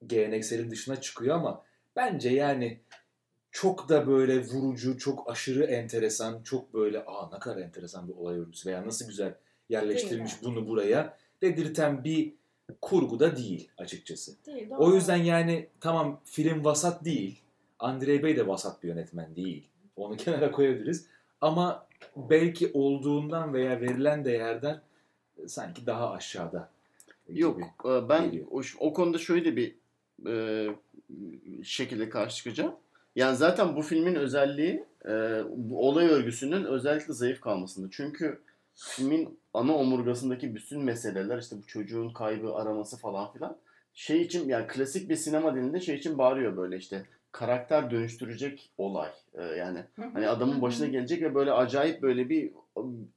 gelenekselin 0.06 0.70
dışına 0.70 1.00
çıkıyor 1.00 1.36
ama 1.36 1.64
bence 1.96 2.30
yani 2.30 2.80
çok 3.50 3.88
da 3.88 4.06
böyle 4.06 4.44
vurucu, 4.44 4.98
çok 4.98 5.30
aşırı 5.30 5.64
enteresan, 5.64 6.42
çok 6.42 6.74
böyle 6.74 7.04
aa 7.04 7.30
ne 7.32 7.38
kadar 7.38 7.56
enteresan 7.56 8.08
bir 8.08 8.12
olay 8.12 8.38
örgüsü 8.38 8.68
veya 8.68 8.86
nasıl 8.86 9.06
güzel 9.06 9.34
yerleştirmiş 9.68 10.42
Değil 10.42 10.54
bunu 10.54 10.68
buraya 10.68 11.16
dedirten 11.42 12.04
bir 12.04 12.32
kurgu 12.80 13.20
da 13.20 13.36
değil 13.36 13.68
açıkçası. 13.78 14.32
Değil, 14.46 14.70
O 14.78 14.94
yüzden 14.94 15.16
yani 15.16 15.68
tamam 15.80 16.20
film 16.24 16.64
vasat 16.64 17.04
değil. 17.04 17.40
Andrei 17.78 18.22
Bey 18.22 18.36
de 18.36 18.46
vasat 18.46 18.82
bir 18.82 18.88
yönetmen 18.88 19.36
değil. 19.36 19.66
Onu 19.96 20.16
kenara 20.24 20.50
koyabiliriz. 20.50 21.06
Ama 21.40 21.86
belki 22.16 22.70
olduğundan 22.74 23.54
veya 23.54 23.80
verilen 23.80 24.24
değerden 24.24 24.80
sanki 25.46 25.86
daha 25.86 26.10
aşağıda. 26.10 26.70
Yok 27.28 27.60
e, 27.84 28.08
ben 28.08 28.24
geliyor. 28.24 28.46
o, 28.50 28.62
o 28.78 28.92
konuda 28.92 29.18
şöyle 29.18 29.56
bir 29.56 29.76
e, 30.26 30.66
şekilde 31.64 32.08
karşı 32.08 32.36
çıkacağım. 32.36 32.74
Yani 33.16 33.36
zaten 33.36 33.76
bu 33.76 33.82
filmin 33.82 34.14
özelliği 34.14 34.84
e, 35.04 35.42
bu 35.48 35.88
olay 35.88 36.06
örgüsünün 36.06 36.64
özellikle 36.64 37.14
zayıf 37.14 37.40
kalmasında. 37.40 37.88
Çünkü 37.90 38.40
filmin 38.74 39.38
ana 39.54 39.74
omurgasındaki 39.76 40.54
bütün 40.54 40.84
meseleler 40.84 41.38
işte 41.38 41.56
bu 41.56 41.66
çocuğun 41.66 42.12
kaybı 42.12 42.54
araması 42.54 42.96
falan 42.96 43.32
filan 43.32 43.56
şey 43.94 44.22
için 44.22 44.48
yani 44.48 44.66
klasik 44.66 45.08
bir 45.08 45.16
sinema 45.16 45.54
dilinde 45.54 45.80
şey 45.80 45.96
için 45.96 46.18
bağırıyor 46.18 46.56
böyle 46.56 46.76
işte 46.76 47.06
karakter 47.32 47.90
dönüştürecek 47.90 48.70
olay. 48.78 49.10
E, 49.34 49.42
yani 49.42 49.84
Hani 49.96 50.28
adamın 50.28 50.62
başına 50.62 50.86
gelecek 50.86 51.22
ve 51.22 51.34
böyle 51.34 51.52
acayip 51.52 52.02
böyle 52.02 52.28
bir 52.28 52.52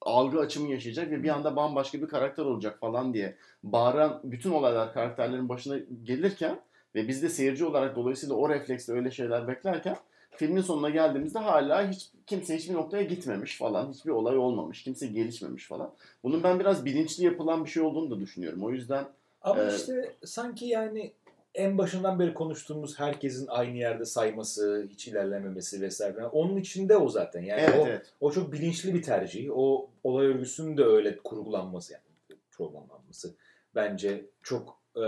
algı 0.01 0.39
açımı 0.39 0.71
yaşayacak 0.71 1.11
ve 1.11 1.23
bir 1.23 1.29
anda 1.29 1.55
bambaşka 1.55 2.01
bir 2.01 2.07
karakter 2.07 2.43
olacak 2.43 2.79
falan 2.79 3.13
diye 3.13 3.35
bağıran 3.63 4.21
bütün 4.23 4.51
olaylar 4.51 4.93
karakterlerin 4.93 5.49
başına 5.49 5.77
gelirken 6.03 6.59
ve 6.95 7.07
biz 7.07 7.23
de 7.23 7.29
seyirci 7.29 7.65
olarak 7.65 7.95
dolayısıyla 7.95 8.35
o 8.35 8.49
refleksle 8.49 8.93
öyle 8.93 9.11
şeyler 9.11 9.47
beklerken 9.47 9.97
filmin 10.35 10.61
sonuna 10.61 10.89
geldiğimizde 10.89 11.39
hala 11.39 11.89
hiç 11.89 12.09
kimse 12.27 12.57
hiçbir 12.57 12.73
noktaya 12.73 13.03
gitmemiş 13.03 13.57
falan. 13.57 13.93
Hiçbir 13.93 14.11
olay 14.11 14.37
olmamış. 14.37 14.83
Kimse 14.83 15.07
gelişmemiş 15.07 15.67
falan. 15.67 15.93
Bunun 16.23 16.43
ben 16.43 16.59
biraz 16.59 16.85
bilinçli 16.85 17.25
yapılan 17.25 17.65
bir 17.65 17.69
şey 17.69 17.83
olduğunu 17.83 18.11
da 18.11 18.19
düşünüyorum. 18.19 18.63
O 18.63 18.71
yüzden 18.71 19.05
Ama 19.41 19.61
Evet. 19.61 19.79
işte 19.79 20.15
sanki 20.25 20.65
yani 20.65 21.13
en 21.55 21.77
başından 21.77 22.19
beri 22.19 22.33
konuştuğumuz 22.33 22.99
herkesin 22.99 23.47
aynı 23.47 23.77
yerde 23.77 24.05
sayması, 24.05 24.87
hiç 24.89 25.07
ilerlememesi 25.07 25.81
vesaire. 25.81 26.25
Onun 26.25 26.57
içinde 26.57 26.97
o 26.97 27.09
zaten. 27.09 27.41
Yani 27.41 27.61
evet 27.61 27.79
o, 27.79 27.87
evet. 27.87 28.13
o 28.21 28.31
çok 28.31 28.53
bilinçli 28.53 28.93
bir 28.93 29.01
tercih. 29.01 29.49
O 29.55 29.89
olay 30.03 30.25
örgüsünün 30.27 30.77
de 30.77 30.83
öyle 30.83 31.17
kurgulanması 31.17 31.93
yani 31.93 32.39
programlanması 32.51 33.33
bence 33.75 34.25
çok 34.43 34.79
e, 34.95 35.03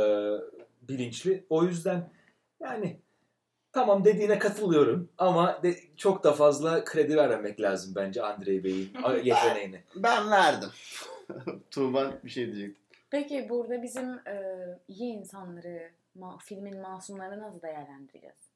bilinçli. 0.89 1.45
O 1.49 1.63
yüzden 1.63 2.09
yani 2.59 2.99
tamam 3.71 4.05
dediğine 4.05 4.39
katılıyorum 4.39 5.09
ama 5.17 5.63
de, 5.63 5.75
çok 5.97 6.23
da 6.23 6.33
fazla 6.33 6.83
kredi 6.83 7.17
vermemek 7.17 7.61
lazım 7.61 7.93
bence 7.95 8.23
Andrei 8.23 8.63
Bey'in 8.63 8.93
yeteneğine. 9.23 9.83
Ben 9.95 10.31
verdim. 10.31 10.69
Tuğba 11.71 12.13
bir 12.23 12.29
şey 12.29 12.45
diyecek. 12.55 12.77
Peki 13.09 13.49
burada 13.49 13.83
bizim 13.83 14.27
e, 14.27 14.65
iyi 14.87 15.13
insanları, 15.13 15.89
ma- 16.19 16.39
filmin 16.43 16.81
masumlarını 16.81 17.41
nasıl 17.41 17.61
değerlendireceğiz? 17.61 18.49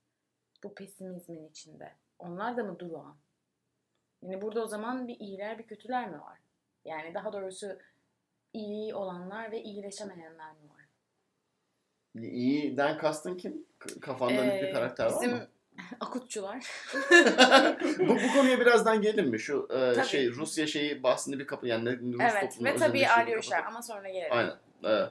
Bu 0.64 0.74
pesimizmin 0.74 1.48
içinde. 1.50 1.92
Onlar 2.20 2.58
da 2.58 2.64
mı 2.64 2.80
durağan? 2.80 3.16
Yani 4.22 4.42
burada 4.42 4.64
o 4.64 4.68
zaman 4.68 5.08
bir 5.08 5.20
iyiler 5.20 5.60
bir 5.60 5.64
kötüler 5.64 6.10
mi 6.10 6.22
var? 6.22 6.40
Yani 6.86 7.14
daha 7.14 7.34
doğrusu 7.34 7.78
iyi 8.54 8.96
olanlar 8.96 9.52
ve 9.52 9.64
iyileşemeyenler 9.64 10.52
mi 10.52 10.70
var? 10.70 10.79
İyiden 12.16 12.98
kastın 12.98 13.38
kim? 13.38 13.66
Kafanda 14.02 14.44
net 14.44 14.62
bir 14.62 14.68
Ee, 14.68 14.72
karakter 14.72 15.06
var 15.06 15.14
bizim 15.22 15.32
mı? 15.32 15.48
akutçular. 16.00 16.66
bu, 18.00 18.08
bu 18.16 18.34
konuya 18.36 18.60
birazdan 18.60 19.02
gelir 19.02 19.24
mi? 19.26 19.40
Şu 19.40 19.68
e, 19.72 19.94
Tabii. 19.94 20.08
şey 20.08 20.32
Rusya 20.32 20.68
şeyi 20.68 21.04
bahsini 21.04 21.40
bir 21.40 21.48
kapı 21.48 21.68
yani 21.68 22.00
Rus 22.14 22.22
evet 22.34 22.64
ve 22.64 22.76
tabii 22.76 22.94
bir 23.00 23.20
Alyosha 23.20 23.58
ama 23.68 23.82
sonra 23.82 24.10
gelelim. 24.10 24.32
Aynen. 24.32 24.54
Ee, 24.86 25.06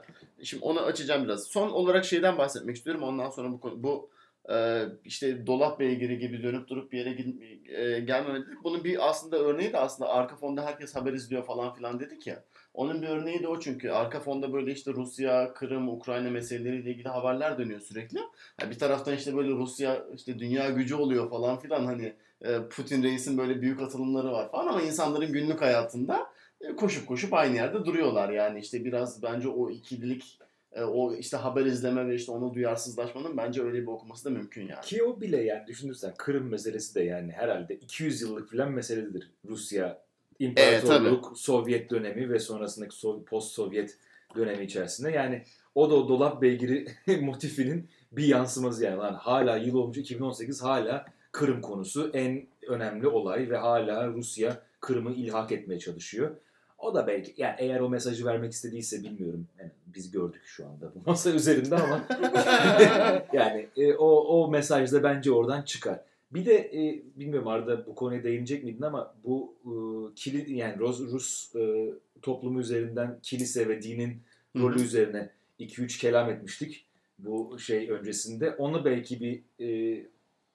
şimdi 0.45 0.65
onu 0.65 0.81
açacağım 0.81 1.25
biraz. 1.25 1.45
Son 1.45 1.71
olarak 1.71 2.05
şeyden 2.05 2.39
bahsetmek 2.39 2.77
istiyorum. 2.77 3.03
Ondan 3.03 3.31
sonra 3.31 3.53
bu 3.53 3.61
konu 3.61 3.83
bu 3.83 4.11
e, 4.53 4.83
işte 5.05 5.47
dolap 5.47 5.81
beygiri 5.81 6.19
gibi 6.19 6.43
dönüp 6.43 6.69
durup 6.69 6.93
bir 6.93 6.99
yere 6.99 7.11
gid- 7.11 7.69
e, 7.75 8.01
gelmeme 8.01 8.41
dedik. 8.47 8.65
Bunun 8.65 8.85
bir 8.85 9.09
aslında 9.09 9.39
örneği 9.39 9.73
de 9.73 9.79
aslında 9.79 10.11
arka 10.11 10.37
fonda 10.37 10.67
herkes 10.67 10.95
haber 10.97 11.13
izliyor 11.13 11.45
falan 11.47 11.75
filan 11.75 12.01
dedik 12.01 12.27
ya. 12.27 12.45
Onun 12.79 13.03
bir 13.03 13.09
örneği 13.09 13.43
de 13.43 13.49
o 13.49 13.61
çünkü 13.61 13.91
arka 13.91 14.21
fonda 14.21 14.53
böyle 14.53 14.73
işte 14.73 14.93
Rusya, 14.93 15.53
Kırım, 15.55 15.89
Ukrayna 15.89 16.31
meseleleriyle 16.31 16.91
ilgili 16.91 17.09
haberler 17.09 17.59
dönüyor 17.59 17.81
sürekli. 17.81 18.19
Ha, 18.61 18.71
bir 18.71 18.79
taraftan 18.79 19.15
işte 19.15 19.37
böyle 19.37 19.51
Rusya 19.51 20.05
işte 20.15 20.39
dünya 20.39 20.71
gücü 20.71 20.95
oluyor 20.95 21.31
falan 21.31 21.59
filan 21.59 21.87
hani 21.87 22.13
e, 22.43 22.59
Putin 22.71 23.03
reisin 23.03 23.39
böyle 23.39 23.63
büyük 23.63 23.83
atılımları 23.83 24.33
var 24.33 24.51
falan 24.51 24.67
ama 24.67 24.83
insanların 24.83 25.33
günlük 25.33 25.63
hayatında 25.63 26.27
e, 26.61 26.77
koşup 26.77 27.07
koşup 27.07 27.35
aynı 27.35 27.57
yerde 27.57 27.85
duruyorlar 27.85 28.31
yani 28.31 28.61
işte 28.61 28.85
biraz 28.85 29.23
bence 29.23 29.49
o 29.49 29.71
ikililik 29.71 30.39
e, 30.73 30.83
o 30.83 31.15
işte 31.15 31.37
haber 31.37 31.67
izleme 31.67 32.09
ve 32.09 32.15
işte 32.15 32.33
ona 32.33 32.55
duyarsızlaşmanın 32.55 33.37
bence 33.37 33.63
öyle 33.63 33.83
bir 33.83 33.87
okuması 33.87 34.25
da 34.25 34.31
mümkün 34.31 34.69
yani. 34.69 34.81
Ki 34.81 35.03
o 35.03 35.21
bile 35.21 35.43
yani 35.43 35.67
düşünürsen 35.67 36.15
Kırım 36.19 36.49
meselesi 36.49 36.95
de 36.95 37.03
yani 37.03 37.33
herhalde 37.33 37.75
200 37.75 38.23
yıllık 38.23 38.51
falan 38.51 38.73
meseledir. 38.73 39.31
Rusya 39.49 40.08
imparatorluk, 40.39 41.39
Sovyet 41.39 41.91
dönemi 41.91 42.31
ve 42.31 42.39
sonrasındaki 42.39 42.97
So- 42.97 43.25
post-Sovyet 43.25 43.97
dönemi 44.37 44.65
içerisinde. 44.65 45.11
Yani 45.11 45.43
o 45.75 45.91
da 45.91 45.95
o 45.95 46.09
dolap 46.09 46.43
beygiri 46.43 46.87
motifinin 47.21 47.89
bir 48.13 48.25
yansıması 48.25 48.85
yani. 48.85 48.97
Lan 48.97 49.15
hala 49.15 49.57
yıl 49.57 49.75
olmuş 49.75 49.99
2018 49.99 50.63
hala 50.63 51.07
Kırım 51.33 51.61
konusu 51.61 52.11
en 52.15 52.47
önemli 52.69 53.09
olay 53.09 53.51
ve 53.51 53.57
hala 53.57 54.09
Rusya 54.09 54.63
Kırım'ı 54.81 55.13
ilhak 55.13 55.53
etmeye 55.53 55.79
çalışıyor. 55.79 56.31
O 56.79 56.95
da 56.95 57.07
belki 57.07 57.35
yani 57.37 57.55
eğer 57.59 57.81
o 57.81 57.89
mesajı 57.89 58.27
vermek 58.27 58.53
istediyse 58.53 59.03
bilmiyorum. 59.03 59.47
Yani 59.59 59.71
biz 59.87 60.11
gördük 60.11 60.43
şu 60.45 60.67
anda 60.67 60.95
bu 60.95 61.11
masa 61.11 61.31
üzerinde 61.31 61.77
ama 61.77 62.05
yani 63.33 63.69
e, 63.77 63.95
o 63.95 64.07
o 64.07 64.51
mesaj 64.51 64.93
da 64.93 65.03
bence 65.03 65.33
oradan 65.33 65.63
çıkar. 65.63 66.01
Bir 66.31 66.47
de 66.47 66.55
e, 66.55 67.03
bilmiyorum 67.17 67.49
Arda 67.49 67.87
bu 67.87 67.95
konuya 67.95 68.25
değinecek 68.25 68.65
miydin 68.65 68.83
ama 68.83 69.15
bu 69.25 69.55
e, 69.65 69.71
kili 70.15 70.53
yani 70.53 70.79
Rus, 70.79 71.01
Rus 71.01 71.57
e, 71.57 71.95
toplumu 72.23 72.61
üzerinden 72.61 73.19
kilise 73.23 73.69
ve 73.69 73.83
dinin 73.83 74.23
Hı. 74.57 74.63
rolü 74.63 74.83
üzerine 74.83 75.31
2-3 75.61 76.01
kelam 76.01 76.31
etmiştik 76.31 76.85
bu 77.19 77.59
şey 77.59 77.91
öncesinde. 77.91 78.51
Onu 78.51 78.85
belki 78.85 79.21
bir 79.21 79.65
e, 79.65 80.01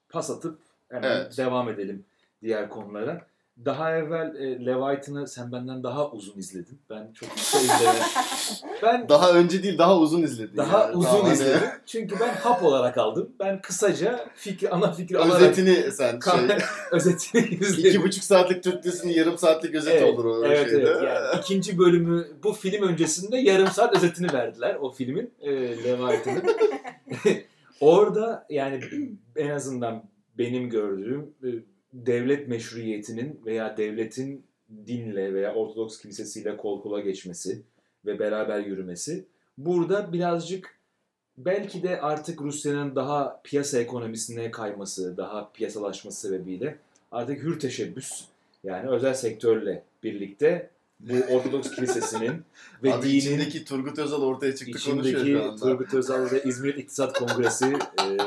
pas 0.09 0.29
atıp 0.29 0.59
hemen 0.89 1.17
Evet. 1.17 1.37
devam 1.37 1.69
edelim 1.69 2.05
diğer 2.43 2.69
konulara. 2.69 3.27
Daha 3.65 3.91
evvel 3.97 4.35
e, 4.35 4.65
Leviathan'ı 4.65 5.27
sen 5.27 5.51
benden 5.51 5.83
daha 5.83 6.11
uzun 6.11 6.39
izledin. 6.39 6.79
Ben 6.89 7.11
çok 7.13 7.29
kısa 7.35 7.59
izledim. 7.59 8.03
ben 8.83 9.09
Daha 9.09 9.31
önce 9.31 9.63
değil 9.63 9.77
daha 9.77 9.97
uzun 9.99 10.21
izledin. 10.23 10.57
daha 10.57 10.79
yani. 10.81 10.95
uzun 10.95 11.09
Daha 11.11 11.23
hani 11.23 11.33
izledim. 11.33 11.69
Çünkü 11.85 12.15
ben 12.19 12.33
hap 12.33 12.63
olarak 12.63 12.97
aldım. 12.97 13.29
Ben 13.39 13.61
kısaca 13.61 14.25
fikir, 14.35 14.75
ana 14.75 14.91
fikir 14.91 15.15
alarak 15.15 15.41
Özetini 15.41 15.91
sen 15.91 16.19
şey, 16.19 16.57
özetini 16.91 17.41
izledim. 17.47 17.89
iki 17.89 18.03
buçuk 18.03 18.23
saatlik 18.23 18.63
Türk 18.63 18.83
dizisinin 18.83 19.13
yarım 19.13 19.37
saatlik 19.37 19.75
özeti 19.75 19.97
Evet, 19.97 20.13
olur 20.13 20.25
o 20.25 20.45
evet, 20.45 20.69
şeyde. 20.69 20.81
evet. 20.87 21.03
Yani 21.03 21.39
ikinci 21.41 21.77
bölümü 21.77 22.27
bu 22.43 22.53
film 22.53 22.87
öncesinde 22.87 23.37
yarım 23.37 23.67
saat 23.67 23.95
özetini 23.95 24.33
verdiler 24.33 24.75
o 24.75 24.91
filmin 24.91 25.33
e, 25.41 25.51
Leviathan'ın. 25.83 26.43
Orada 27.79 28.45
yani 28.49 28.79
en 29.35 29.49
azından 29.49 30.03
benim 30.37 30.69
gördüğüm 30.69 31.21
e, 31.43 31.47
devlet 31.93 32.47
meşruiyetinin 32.47 33.41
veya 33.45 33.77
devletin 33.77 34.43
dinle 34.87 35.33
veya 35.33 35.53
Ortodoks 35.53 35.97
kilisesiyle 35.97 36.57
kol 36.57 36.81
kola 36.81 36.99
geçmesi 36.99 37.61
ve 38.05 38.19
beraber 38.19 38.59
yürümesi 38.59 39.25
burada 39.57 40.13
birazcık 40.13 40.79
belki 41.37 41.83
de 41.83 42.01
artık 42.01 42.41
Rusya'nın 42.41 42.95
daha 42.95 43.41
piyasa 43.43 43.79
ekonomisine 43.79 44.51
kayması, 44.51 45.17
daha 45.17 45.51
piyasalaşması 45.53 46.27
sebebiyle 46.27 46.77
artık 47.11 47.43
hür 47.43 47.59
teşebbüs 47.59 48.25
yani 48.63 48.89
özel 48.89 49.13
sektörle 49.13 49.83
birlikte 50.03 50.69
bu 50.99 51.13
Ortodoks 51.13 51.71
kilisesinin 51.71 52.43
ve 52.83 52.93
Abi 52.93 53.03
dinin 53.03 53.17
içindeki 53.17 53.65
Turgut 53.65 53.99
Özal 53.99 54.21
ortaya 54.21 54.55
çıktı 54.55 54.89
konuşuyor 54.89 55.25
şu 55.25 55.43
anda. 55.43 55.55
Turgut 55.55 55.93
Özal 55.93 56.31
ve 56.31 56.43
İzmir 56.43 56.75
İktisat 56.75 57.19
Kongresi 57.19 57.65
e, 57.65 58.05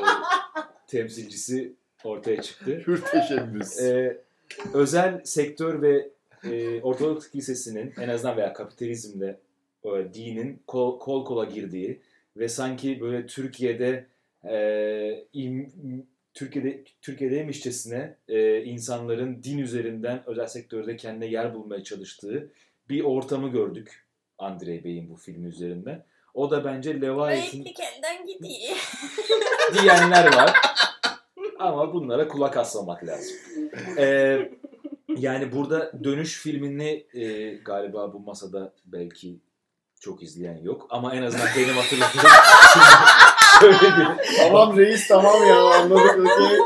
temsilcisi 0.86 1.72
ortaya 2.06 2.42
çıktı. 2.42 2.82
Hür 2.86 3.02
teşebbüs. 3.02 3.80
E, 3.80 4.20
özel 4.74 5.20
sektör 5.24 5.82
ve 5.82 6.08
e, 6.44 6.80
Ortodoks 6.82 7.30
kilisesinin 7.30 7.94
en 8.00 8.08
azından 8.08 8.36
veya 8.36 8.52
kapitalizmle 8.52 9.38
e, 9.84 9.88
dinin 10.14 10.62
kol, 10.66 10.98
kol 10.98 11.24
kola 11.24 11.44
girdiği 11.44 12.00
ve 12.36 12.48
sanki 12.48 13.00
böyle 13.00 13.26
Türkiye'de 13.26 14.06
e, 14.44 14.56
im- 15.34 16.02
Türkiye'de 16.34 16.84
Türkiye'deymişçesine 17.02 18.14
e, 18.28 18.62
insanların 18.62 19.42
din 19.42 19.58
üzerinden 19.58 20.22
özel 20.26 20.46
sektörde 20.46 20.96
kendine 20.96 21.26
yer 21.26 21.54
bulmaya 21.54 21.84
çalıştığı 21.84 22.50
bir 22.88 23.00
ortamı 23.04 23.48
gördük 23.52 24.04
Andrei 24.38 24.84
Bey'in 24.84 25.10
bu 25.10 25.16
filmi 25.16 25.48
üzerinden. 25.48 26.04
O 26.34 26.50
da 26.50 26.64
bence 26.64 27.00
Leviathan 27.00 27.64
kendinden 27.64 28.26
gidiyor. 28.26 28.76
diyenler 29.82 30.36
var. 30.36 30.52
Ama 31.58 31.94
bunlara 31.94 32.28
kulak 32.28 32.56
asmamak 32.56 33.04
lazım. 33.04 33.36
Ee, 33.98 34.50
yani 35.16 35.52
burada 35.52 35.92
dönüş 36.04 36.38
filmini 36.40 37.06
e, 37.14 37.54
galiba 37.54 38.12
bu 38.12 38.20
masada 38.20 38.72
belki 38.84 39.40
çok 40.00 40.22
izleyen 40.22 40.56
yok. 40.62 40.86
Ama 40.90 41.14
en 41.14 41.22
azından 41.22 41.46
benim 41.56 41.74
hatırladığım 41.74 42.30
şöyle 43.60 43.96
bir, 43.96 44.36
tamam 44.36 44.76
reis 44.78 45.08
tamam 45.08 45.46
ya 45.46 45.60
anladık 45.60 46.18
okey. 46.18 46.58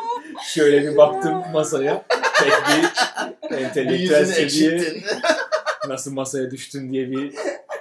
şöyle 0.43 0.91
bir 0.91 0.97
baktım 0.97 1.43
masaya. 1.53 2.07
Pek 2.39 2.53
bir 2.53 3.57
entelektüel 3.57 4.25
seviye 4.25 5.03
nasıl 5.89 6.13
masaya 6.13 6.51
düştün 6.51 6.93
diye 6.93 7.11
bir 7.11 7.35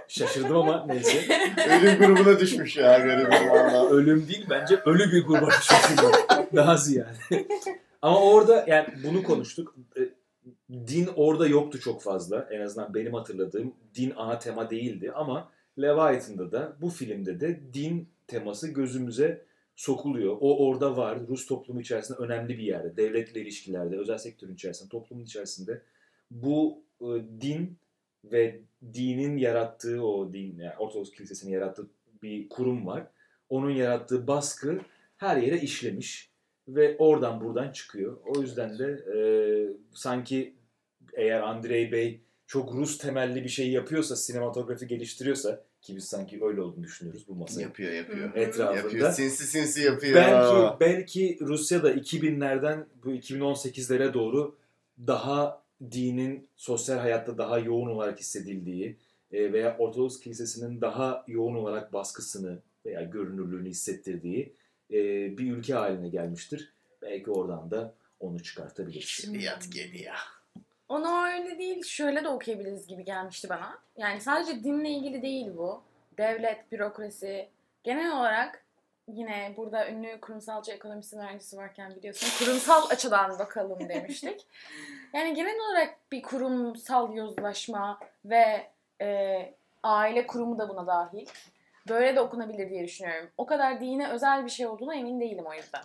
şaşırdım 0.07 0.55
ama 0.57 0.85
neyse. 0.87 1.25
Ölüm 1.69 1.97
grubuna 1.97 2.39
düşmüş 2.39 2.77
ya 2.77 2.97
garibim 2.97 3.49
valla. 3.49 3.89
ölüm 3.89 4.27
değil 4.27 4.45
bence 4.49 4.75
ölü 4.85 5.11
bir 5.11 5.23
kurban 5.25 5.49
şeklinde. 5.61 6.17
Daha 6.55 6.77
ziyade. 6.77 7.17
Ama 8.01 8.21
orada 8.21 8.65
yani 8.67 8.87
bunu 9.03 9.23
konuştuk. 9.23 9.75
E, 9.97 10.01
Din 10.87 11.09
orada 11.15 11.47
yoktu 11.47 11.79
çok 11.79 12.01
fazla. 12.01 12.47
En 12.51 12.61
azından 12.61 12.93
benim 12.93 13.13
hatırladığım 13.13 13.73
din 13.95 14.13
ana 14.15 14.39
tema 14.39 14.69
değildi 14.69 15.11
ama 15.11 15.51
Leviathan'da 15.81 16.51
da 16.51 16.77
bu 16.81 16.89
filmde 16.89 17.39
de 17.39 17.59
din 17.73 18.09
teması 18.27 18.67
gözümüze 18.67 19.45
sokuluyor. 19.75 20.37
O 20.39 20.67
orada 20.67 20.97
var. 20.97 21.27
Rus 21.27 21.45
toplumu 21.45 21.81
içerisinde 21.81 22.17
önemli 22.17 22.57
bir 22.57 22.63
yerde. 22.63 22.97
Devletle 22.97 23.41
ilişkilerde, 23.41 23.97
özel 23.97 24.17
sektörün 24.17 24.53
içerisinde, 24.53 24.89
toplumun 24.89 25.23
içerisinde 25.23 25.81
bu 26.31 26.83
e, 27.01 27.05
din 27.41 27.77
ve 28.23 28.59
dinin 28.93 29.37
yarattığı 29.37 30.05
o 30.05 30.33
din, 30.33 30.57
yani 30.57 30.77
Ortodoks 30.77 31.11
Kilisesi'nin 31.11 31.51
yarattığı 31.51 31.87
bir 32.23 32.49
kurum 32.49 32.85
var. 32.87 33.07
Onun 33.49 33.71
yarattığı 33.71 34.27
baskı 34.27 34.79
her 35.17 35.37
yere 35.37 35.61
işlemiş 35.61 36.28
ve 36.75 36.95
oradan 36.97 37.41
buradan 37.41 37.71
çıkıyor. 37.71 38.17
O 38.25 38.41
yüzden 38.41 38.79
de 38.79 38.85
e, 38.85 39.19
sanki 39.93 40.55
eğer 41.13 41.41
Andrei 41.41 41.91
Bey 41.91 42.21
çok 42.47 42.73
Rus 42.73 42.97
temelli 42.97 43.43
bir 43.43 43.49
şey 43.49 43.71
yapıyorsa, 43.71 44.15
sinematografi 44.15 44.87
geliştiriyorsa 44.87 45.63
ki 45.81 45.95
biz 45.95 46.03
sanki 46.03 46.45
öyle 46.45 46.61
olduğunu 46.61 46.83
düşünüyoruz 46.83 47.27
bu 47.27 47.35
masaya. 47.35 47.61
Yapıyor 47.61 47.93
yapıyor. 47.93 48.35
Etrafında. 48.35 48.77
Yapıyor 48.77 49.11
sinsi 49.11 49.47
sinsi 49.47 49.81
yapıyor. 49.81 50.15
Belki 50.15 50.79
belki 50.79 51.37
Rusya'da 51.41 51.93
2000'lerden 51.93 52.85
bu 53.03 53.11
2018'lere 53.11 54.13
doğru 54.13 54.55
daha 55.07 55.63
dinin 55.91 56.47
sosyal 56.55 56.97
hayatta 56.97 57.37
daha 57.37 57.59
yoğun 57.59 57.89
olarak 57.89 58.19
hissedildiği 58.19 58.97
e, 59.31 59.53
veya 59.53 59.77
Ortodoks 59.77 60.19
Kilisesi'nin 60.19 60.81
daha 60.81 61.23
yoğun 61.27 61.55
olarak 61.55 61.93
baskısını 61.93 62.59
veya 62.85 63.01
görünürlüğünü 63.01 63.69
hissettirdiği 63.69 64.53
e, 64.91 64.97
bir 65.37 65.51
ülke 65.51 65.73
haline 65.73 66.09
gelmiştir. 66.09 66.73
Belki 67.01 67.31
oradan 67.31 67.71
da 67.71 67.93
onu 68.19 68.43
çıkartabiliriz. 68.43 69.07
Şiriyat 69.07 69.71
geliyor. 69.71 70.15
Onu 70.89 71.25
öyle 71.25 71.59
değil, 71.59 71.83
şöyle 71.83 72.23
de 72.23 72.27
okuyabiliriz 72.27 72.87
gibi 72.87 73.03
gelmişti 73.05 73.49
bana. 73.49 73.77
Yani 73.97 74.21
sadece 74.21 74.63
dinle 74.63 74.89
ilgili 74.89 75.21
değil 75.21 75.47
bu. 75.57 75.81
Devlet, 76.17 76.71
bürokrasi, 76.71 77.49
genel 77.83 78.11
olarak 78.19 78.63
yine 79.07 79.53
burada 79.57 79.89
ünlü 79.89 80.19
kurumsalcı 80.21 80.71
ekonomisi 80.71 81.17
öğrencisi 81.17 81.57
varken 81.57 81.95
biliyorsun 81.95 82.45
kurumsal 82.45 82.89
açıdan 82.89 83.39
bakalım 83.39 83.79
demiştik. 83.89 84.45
Yani 85.13 85.33
genel 85.33 85.59
olarak 85.59 85.95
bir 86.11 86.21
kurumsal 86.21 87.13
yozlaşma 87.13 87.99
ve 88.25 88.67
e, 89.01 89.53
aile 89.83 90.27
kurumu 90.27 90.59
da 90.59 90.69
buna 90.69 90.87
dahil. 90.87 91.27
Böyle 91.89 92.15
de 92.15 92.21
okunabilir 92.21 92.69
diye 92.69 92.83
düşünüyorum. 92.83 93.29
O 93.37 93.45
kadar 93.45 93.81
dine 93.81 94.09
özel 94.09 94.45
bir 94.45 94.49
şey 94.49 94.67
olduğuna 94.67 94.95
emin 94.95 95.19
değilim 95.21 95.45
o 95.47 95.53
yüzden. 95.53 95.81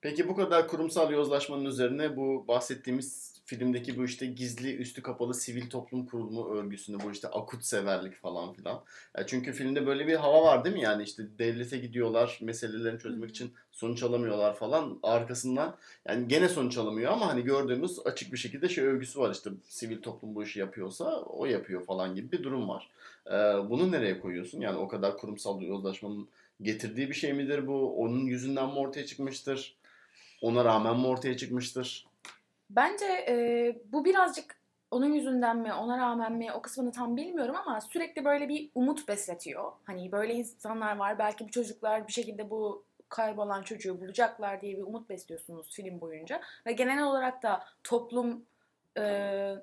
Peki 0.00 0.28
bu 0.28 0.36
kadar 0.36 0.68
kurumsal 0.68 1.10
yozlaşmanın 1.10 1.64
üzerine 1.64 2.16
bu 2.16 2.48
bahsettiğimiz 2.48 3.35
filmdeki 3.46 3.96
bu 3.96 4.04
işte 4.04 4.26
gizli 4.26 4.76
üstü 4.76 5.02
kapalı 5.02 5.34
sivil 5.34 5.70
toplum 5.70 6.06
kurulumu 6.06 6.54
örgüsünü 6.54 7.00
bu 7.04 7.10
işte 7.10 7.28
akut 7.28 7.64
severlik 7.64 8.14
falan 8.14 8.52
filan. 8.52 8.84
Ya 9.18 9.26
çünkü 9.26 9.52
filmde 9.52 9.86
böyle 9.86 10.06
bir 10.06 10.14
hava 10.14 10.44
var 10.44 10.64
değil 10.64 10.76
mi 10.76 10.82
yani 10.82 11.02
işte 11.02 11.22
devlete 11.38 11.78
gidiyorlar 11.78 12.38
meselelerini 12.42 13.00
çözmek 13.00 13.30
için 13.30 13.52
sonuç 13.72 14.02
alamıyorlar 14.02 14.56
falan 14.56 14.98
arkasından 15.02 15.76
yani 16.08 16.28
gene 16.28 16.48
sonuç 16.48 16.78
alamıyor 16.78 17.12
ama 17.12 17.26
hani 17.28 17.44
gördüğümüz 17.44 17.98
açık 18.04 18.32
bir 18.32 18.38
şekilde 18.38 18.68
şey 18.68 18.84
övgüsü 18.84 19.20
var 19.20 19.32
işte 19.34 19.50
sivil 19.68 20.02
toplum 20.02 20.34
bu 20.34 20.42
işi 20.42 20.60
yapıyorsa 20.60 21.20
o 21.20 21.46
yapıyor 21.46 21.84
falan 21.84 22.14
gibi 22.14 22.32
bir 22.32 22.42
durum 22.42 22.68
var. 22.68 22.90
Ee, 23.26 23.30
bunu 23.70 23.92
nereye 23.92 24.20
koyuyorsun 24.20 24.60
yani 24.60 24.78
o 24.78 24.88
kadar 24.88 25.18
kurumsal 25.18 25.62
yozlaşmanın 25.62 26.28
getirdiği 26.62 27.08
bir 27.08 27.14
şey 27.14 27.32
midir 27.32 27.66
bu 27.66 27.96
onun 27.96 28.26
yüzünden 28.26 28.66
mi 28.66 28.78
ortaya 28.78 29.06
çıkmıştır? 29.06 29.76
Ona 30.42 30.64
rağmen 30.64 31.00
mi 31.00 31.06
ortaya 31.06 31.36
çıkmıştır? 31.36 32.06
Bence 32.70 33.06
e, 33.06 33.76
bu 33.92 34.04
birazcık 34.04 34.56
onun 34.90 35.12
yüzünden 35.12 35.56
mi, 35.56 35.72
ona 35.74 35.98
rağmen 35.98 36.32
mi 36.32 36.52
o 36.52 36.62
kısmını 36.62 36.92
tam 36.92 37.16
bilmiyorum 37.16 37.56
ama 37.56 37.80
sürekli 37.80 38.24
böyle 38.24 38.48
bir 38.48 38.70
umut 38.74 39.08
besletiyor. 39.08 39.72
Hani 39.84 40.12
böyle 40.12 40.34
insanlar 40.34 40.96
var, 40.96 41.18
belki 41.18 41.44
bu 41.44 41.50
çocuklar 41.50 42.08
bir 42.08 42.12
şekilde 42.12 42.50
bu 42.50 42.84
kaybolan 43.08 43.62
çocuğu 43.62 44.00
bulacaklar 44.00 44.60
diye 44.60 44.76
bir 44.76 44.82
umut 44.82 45.08
besliyorsunuz 45.08 45.72
film 45.72 46.00
boyunca. 46.00 46.40
Ve 46.66 46.72
genel 46.72 47.02
olarak 47.02 47.42
da 47.42 47.64
toplum 47.84 48.46
e, 48.98 49.02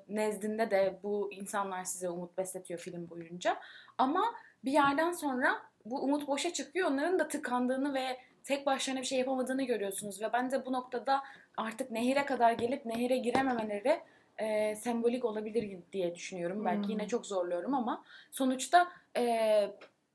nezdinde 0.08 0.70
de 0.70 1.00
bu 1.02 1.32
insanlar 1.32 1.84
size 1.84 2.08
umut 2.08 2.38
besletiyor 2.38 2.80
film 2.80 3.10
boyunca. 3.10 3.56
Ama 3.98 4.34
bir 4.64 4.72
yerden 4.72 5.12
sonra 5.12 5.62
bu 5.84 6.02
umut 6.02 6.28
boşa 6.28 6.52
çıkıyor. 6.52 6.90
Onların 6.90 7.18
da 7.18 7.28
tıkandığını 7.28 7.94
ve 7.94 8.20
tek 8.44 8.66
başlarına 8.66 9.00
bir 9.00 9.06
şey 9.06 9.18
yapamadığını 9.18 9.62
görüyorsunuz. 9.62 10.22
Ve 10.22 10.32
bence 10.32 10.66
bu 10.66 10.72
noktada 10.72 11.22
artık 11.56 11.90
nehire 11.90 12.26
kadar 12.26 12.52
gelip 12.52 12.86
nehire 12.86 13.16
girememeleri 13.16 14.00
e, 14.38 14.76
sembolik 14.76 15.24
olabilir 15.24 15.78
diye 15.92 16.14
düşünüyorum. 16.14 16.64
Belki 16.64 16.82
Hmm. 16.82 16.90
yine 16.90 17.08
çok 17.08 17.26
zorluyorum 17.26 17.74
ama 17.74 18.04
sonuçta 18.30 18.88
e, 19.16 19.70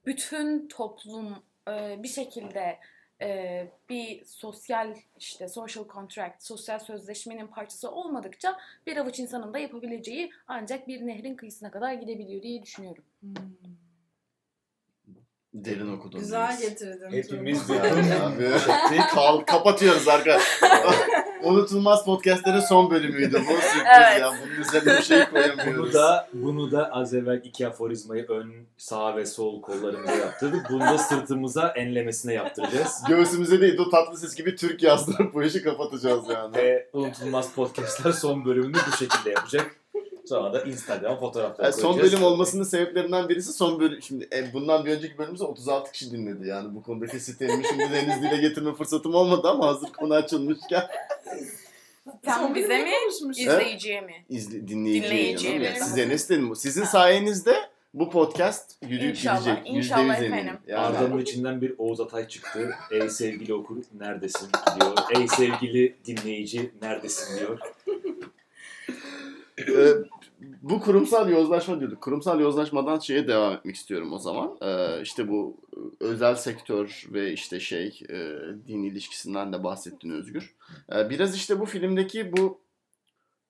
bütün 0.05 0.67
toplum 0.67 1.35
e, 1.69 2.03
bir 2.03 2.07
şekilde 2.07 2.79
e, 3.21 3.67
bir 3.89 4.25
sosyal 4.25 4.95
işte 5.17 5.47
social 5.47 5.87
contract, 5.87 6.43
sosyal 6.43 6.79
sözleşmenin 6.79 7.47
parçası 7.47 7.91
olmadıkça 7.91 8.59
bir 8.87 8.97
avuç 8.97 9.19
insanın 9.19 9.53
da 9.53 9.59
yapabileceği 9.59 10.31
ancak 10.47 10.87
bir 10.87 11.07
nehrin 11.07 11.35
kıyısına 11.35 11.71
kadar 11.71 11.93
gidebiliyor 11.93 12.41
diye 12.41 12.63
düşünüyorum. 12.63 13.03
Hmm. 13.21 13.33
Derin 15.53 15.97
okudum. 15.97 16.19
Güzel 16.19 16.59
getirdin. 16.61 17.11
Hepimiz 17.11 17.69
Yani 17.69 18.15
abi, 18.23 18.97
kal, 18.97 19.39
kapatıyoruz 19.39 20.07
arkadaşlar. 20.07 21.09
Unutulmaz 21.43 22.05
podcastlerin 22.05 22.59
son 22.59 22.89
bölümüydü. 22.91 23.33
Bu 23.33 23.53
sürpriz 23.61 23.83
Evet. 23.99 24.21
ya. 24.21 24.31
Bunun 24.43 24.61
üzerine 24.61 24.97
bir 24.97 25.03
şey 25.03 25.25
koyamıyoruz. 25.25 25.77
Bunu 25.77 25.93
da 25.93 26.27
bunu 26.33 26.71
da 26.71 26.89
az 26.91 27.13
evvel 27.13 27.41
iki 27.43 27.67
aforizmayı 27.67 28.25
ön 28.27 28.53
sağ 28.77 29.15
ve 29.15 29.25
sol 29.25 29.61
kollarımıza 29.61 30.15
yaptırdık. 30.15 30.69
Bunu 30.69 30.81
da 30.81 30.97
sırtımıza 30.97 31.67
enlemesine 31.67 32.33
yaptıracağız. 32.33 33.03
Göğsümüze 33.07 33.61
değil 33.61 33.77
o 33.77 33.89
tatlı 33.89 34.17
ses 34.17 34.35
gibi 34.35 34.55
Türk 34.55 34.83
yazdırıp 34.83 35.33
bu 35.33 35.43
işi 35.43 35.63
kapatacağız 35.63 36.29
yani. 36.29 36.55
Ve 36.55 36.89
unutulmaz 36.93 37.53
podcastler 37.53 38.11
son 38.11 38.45
bölümünü 38.45 38.77
bu 38.91 38.97
şekilde 38.97 39.29
yapacak. 39.29 39.75
Sonra 40.25 40.53
da 40.53 40.61
Instagram 40.63 41.19
fotoğrafları 41.19 41.67
Yani 41.67 41.81
son 41.81 41.99
bölüm 41.99 42.23
olmasının 42.23 42.63
sebeplerinden 42.63 43.29
birisi 43.29 43.53
son 43.53 43.79
bölüm. 43.79 44.01
Şimdi 44.01 44.27
e, 44.33 44.53
bundan 44.53 44.85
bir 44.85 44.91
önceki 44.91 45.17
bölümümüzde 45.17 45.43
36 45.45 45.91
kişi 45.91 46.11
dinledi 46.11 46.47
yani. 46.47 46.75
Bu 46.75 46.83
konudaki 46.83 47.19
sitemi 47.19 47.63
şimdi 47.69 47.83
deniz 47.93 48.21
dile 48.21 48.37
getirme 48.41 48.73
fırsatım 48.73 49.15
olmadı 49.15 49.47
ama 49.49 49.67
hazır 49.67 49.87
konu 49.87 50.13
açılmışken 50.13 50.83
Sen 52.25 52.55
bize 52.55 52.77
mi, 52.83 52.89
izleyiciye 53.37 54.01
mi? 54.01 54.13
izle, 54.29 54.67
dinleyiciye 54.67 55.11
Dinleyiciye 55.11 55.51
canım. 55.51 55.65
verelim. 55.65 55.83
Size 55.83 56.09
ne 56.09 56.13
istedim? 56.13 56.55
Sizin 56.55 56.83
sayenizde 56.83 57.55
bu 57.93 58.09
podcast 58.09 58.75
yürüyüp 58.87 59.15
İnşallah, 59.15 59.39
gidecek. 59.45 59.67
inşallah 59.67 60.03
%100 60.03 60.17
eminim. 60.17 60.33
efendim. 60.33 60.57
Yani. 60.67 60.79
Arda'nın 60.79 61.17
içinden 61.21 61.61
bir 61.61 61.75
Oğuz 61.77 61.99
Atay 61.99 62.27
çıktı. 62.27 62.71
Ey 62.91 63.09
sevgili 63.09 63.53
okur 63.53 63.77
neredesin 63.99 64.49
diyor. 64.79 64.91
Ey 65.15 65.27
sevgili 65.27 65.95
dinleyici 66.05 66.71
neredesin 66.81 67.39
diyor. 67.39 67.59
Ee, 69.77 69.93
bu 70.61 70.79
kurumsal 70.81 71.29
yozlaşma 71.29 71.79
diyorduk. 71.79 72.01
Kurumsal 72.01 72.39
yozlaşmadan 72.39 72.99
şeye 72.99 73.27
devam 73.27 73.53
etmek 73.53 73.75
istiyorum 73.75 74.13
o 74.13 74.17
zaman. 74.17 74.57
Ee, 74.61 75.01
işte 75.01 75.27
bu 75.27 75.57
özel 75.99 76.35
sektör 76.35 77.05
ve 77.13 77.33
işte 77.33 77.59
şey 77.59 78.01
e, 78.09 78.37
din 78.67 78.83
ilişkisinden 78.83 79.53
de 79.53 79.63
bahsettin 79.63 80.09
Özgür. 80.09 80.55
Ee, 80.95 81.09
biraz 81.09 81.35
işte 81.35 81.59
bu 81.59 81.65
filmdeki 81.65 82.31
bu 82.37 82.59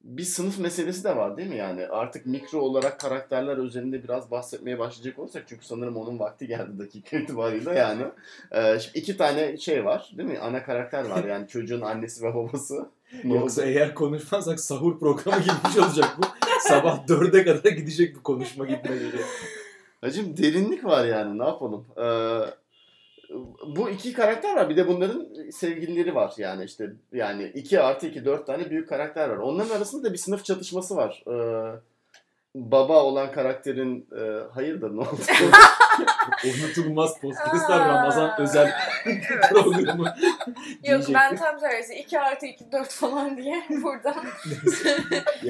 bir 0.02 0.24
sınıf 0.24 0.60
meselesi 0.60 1.04
de 1.04 1.16
var 1.16 1.38
değil 1.38 1.50
mi 1.50 1.58
yani? 1.58 1.88
Artık 1.88 2.26
mikro 2.26 2.60
olarak 2.60 3.00
karakterler 3.00 3.58
üzerinde 3.58 4.04
biraz 4.04 4.32
bahsetmeye 4.32 4.80
başlayacak 4.80 5.20
olursak 5.20 5.44
çünkü 5.48 5.66
sanırım 5.66 5.98
onun 5.98 6.20
vakti 6.20 6.48
geldi 6.48 6.80
dakika 6.80 7.18
itibariyle 7.18 7.74
yani. 7.74 8.04
Ee, 8.52 8.80
şimdi 8.80 8.98
iki 8.98 9.18
tane 9.18 9.58
şey 9.58 9.86
var 9.86 10.12
değil 10.18 10.30
mi? 10.30 10.40
Ana 10.40 10.64
karakter 10.64 11.06
var 11.06 11.24
yani 11.24 11.48
çocuğun 11.48 11.82
annesi 11.82 12.24
ve 12.24 12.36
babası. 12.36 12.90
Yoksa 13.24 13.66
eğer 13.66 13.96
konuşmazsak 13.96 14.60
sahur 14.60 15.00
programı 15.00 15.40
gibi 15.40 15.54
bir 15.66 15.70
şey 15.70 15.82
olacak 15.82 16.18
bu. 16.18 16.22
Sabah 16.60 17.08
dörde 17.08 17.44
kadar 17.44 17.72
gidecek 17.72 18.16
bu 18.16 18.24
konuşma 18.24 18.66
gitme 18.66 18.96
geliyor. 18.96 19.24
Hacım 20.02 20.38
derinlik 20.38 20.86
var 20.86 21.06
yani 21.06 21.40
ne 21.40 21.44
yapalım. 21.44 21.86
Ee, 21.98 22.40
bu 23.76 23.90
iki 23.90 24.14
karakter 24.14 24.56
var 24.56 24.70
bir 24.70 24.78
de 24.78 24.88
bunların 24.88 25.28
sevgilileri 25.52 26.16
var 26.16 26.34
yani 26.38 26.64
işte 26.64 26.94
yani 27.12 27.52
2 27.56 27.80
artı 27.80 28.08
2 28.08 28.26
4 28.26 28.48
tane 28.48 28.70
büyük 28.70 28.90
karakter 28.90 29.30
var. 29.30 29.38
Onların 29.38 29.76
arasında 29.76 30.04
da 30.04 30.14
bir 30.14 30.18
sınıf 30.18 30.46
çatışması 30.46 30.96
var. 30.96 31.24
Ee, 31.28 31.80
baba 32.56 33.04
olan 33.04 33.32
karakterin 33.32 34.08
e, 34.18 34.54
hayırdır 34.54 34.96
ne 34.96 35.00
oldu? 35.00 35.20
Unutulmaz 36.46 37.20
podcastlar. 37.22 37.90
Ramazan 37.90 38.32
özel 38.40 38.72
programı. 39.50 40.16
Yok 40.84 41.02
ben 41.14 41.36
tam 41.36 41.60
tersi 41.60 41.96
2 41.96 42.20
artı 42.20 42.46
2 42.46 42.72
4 42.72 42.90
falan 42.90 43.38
diye 43.38 43.64
buradan 43.70 44.16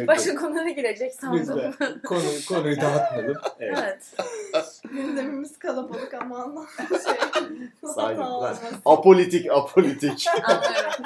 başka 0.07 0.35
konulara 0.35 0.69
girecek 0.69 1.13
sandım. 1.13 1.39
Lütfen. 1.39 2.01
Konu, 2.01 2.21
konuyu 2.49 2.81
dağıtmayalım. 2.81 3.37
Evet. 3.59 3.77
evet. 4.53 4.81
Gündemimiz 4.91 5.59
kalabalık 5.59 6.13
ama 6.13 6.43
Allah 6.43 6.65
şey. 6.89 7.15
Saygı, 7.93 8.21
hata 8.21 8.21
lan. 8.21 8.31
olmasın. 8.31 8.77
apolitik 8.85 9.51
apolitik. 9.51 10.27
Anlıyorum. 10.43 11.03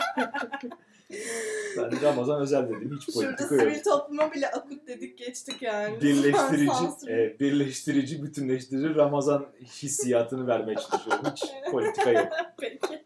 Ben 1.78 2.02
Ramazan 2.02 2.42
özel 2.42 2.70
dedim. 2.70 2.92
Hiç 2.96 3.14
Şurada 3.14 3.36
politika 3.36 3.56
yok. 3.56 3.64
sivil 3.64 3.84
topluma 3.84 4.32
bile 4.32 4.52
akut 4.52 4.88
dedik 4.88 5.18
geçtik 5.18 5.62
yani. 5.62 6.02
Birleştirici, 6.02 7.12
e, 7.12 7.40
birleştirici, 7.40 8.24
bütünleştirici 8.24 8.96
Ramazan 8.96 9.46
hissiyatını 9.62 10.48
vermeye 10.48 10.76
çalışıyorum. 10.76 11.26
Hiç 11.36 11.44
politika 11.72 12.12
yok. 12.12 12.28
Peki. 12.60 13.04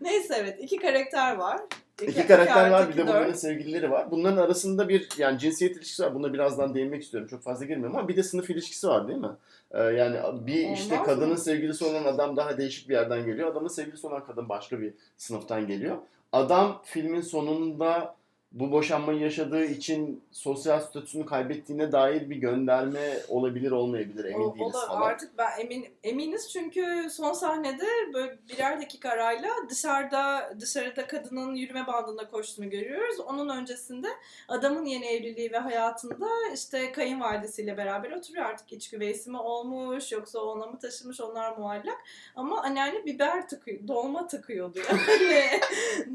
Neyse 0.00 0.34
evet 0.38 0.56
iki 0.60 0.76
karakter 0.76 1.36
var. 1.36 1.60
İki 2.02 2.26
karakter 2.26 2.70
var 2.70 2.88
bir 2.88 2.96
de 2.96 3.00
iki, 3.00 3.08
bunların 3.08 3.28
dört. 3.28 3.38
sevgilileri 3.38 3.90
var. 3.90 4.10
Bunların 4.10 4.36
arasında 4.36 4.88
bir 4.88 5.08
yani 5.18 5.38
cinsiyet 5.38 5.76
ilişkisi 5.76 6.02
var. 6.02 6.14
Buna 6.14 6.32
birazdan 6.32 6.74
değinmek 6.74 7.02
istiyorum. 7.02 7.28
Çok 7.30 7.42
fazla 7.42 7.64
girmiyorum 7.64 7.96
ama 7.96 8.08
bir 8.08 8.16
de 8.16 8.22
sınıf 8.22 8.50
ilişkisi 8.50 8.88
var 8.88 9.08
değil 9.08 9.18
mi? 9.18 9.30
Ee, 9.70 9.82
yani 9.82 10.46
bir 10.46 10.70
işte 10.70 10.94
Olmaz 10.94 11.06
kadının 11.06 11.28
mı? 11.28 11.38
sevgilisi 11.38 11.84
olan 11.84 12.04
adam 12.04 12.36
daha 12.36 12.58
değişik 12.58 12.88
bir 12.88 12.94
yerden 12.94 13.26
geliyor. 13.26 13.52
Adamın 13.52 13.68
sevgilisi 13.68 14.06
olan 14.06 14.24
kadın 14.26 14.48
başka 14.48 14.80
bir 14.80 14.94
sınıftan 15.16 15.66
geliyor. 15.66 15.96
Adam 16.34 16.80
filmin 16.84 17.20
sonunda 17.20 18.16
bu 18.54 18.72
boşanmayı 18.72 19.20
yaşadığı 19.20 19.64
için 19.64 20.22
sosyal 20.32 20.80
statüsünü 20.80 21.26
kaybettiğine 21.26 21.92
dair 21.92 22.30
bir 22.30 22.36
gönderme 22.36 23.18
olabilir 23.28 23.70
olmayabilir 23.70 24.24
emin 24.24 24.44
O- 24.44 24.54
değiliz 24.54 24.72
falan. 24.72 25.02
Artık 25.02 25.38
ben 25.38 25.50
emin 25.60 25.86
eminiz 26.04 26.52
çünkü 26.52 27.08
son 27.10 27.32
sahnede 27.32 27.86
böyle 28.14 28.38
birer 28.48 28.80
dakika 28.80 29.10
arayla 29.10 29.50
dışarıda 29.70 30.54
dışarıda 30.60 31.06
kadının 31.06 31.54
yürüme 31.54 31.86
bandında 31.86 32.28
koştuğunu 32.28 32.70
görüyoruz. 32.70 33.20
Onun 33.20 33.48
öncesinde 33.48 34.08
adamın 34.48 34.84
yeni 34.84 35.06
evliliği 35.06 35.52
ve 35.52 35.58
hayatında 35.58 36.28
işte 36.54 36.92
kayınvalidesiyle 36.92 37.76
beraber 37.76 38.10
oturuyor. 38.10 38.46
Artık 38.46 38.72
iç 38.72 38.90
güveysi 38.90 39.30
mi 39.30 39.38
olmuş 39.38 40.12
yoksa 40.12 40.40
ona 40.40 40.66
mı 40.66 40.78
taşımış 40.78 41.20
onlar 41.20 41.56
muallak. 41.56 41.98
Ama 42.36 42.62
anneanne 42.62 43.04
biber 43.04 43.48
tıkıyor, 43.48 43.88
dolma 43.88 44.26
tıkıyordu 44.26 44.78
yani. 44.78 45.60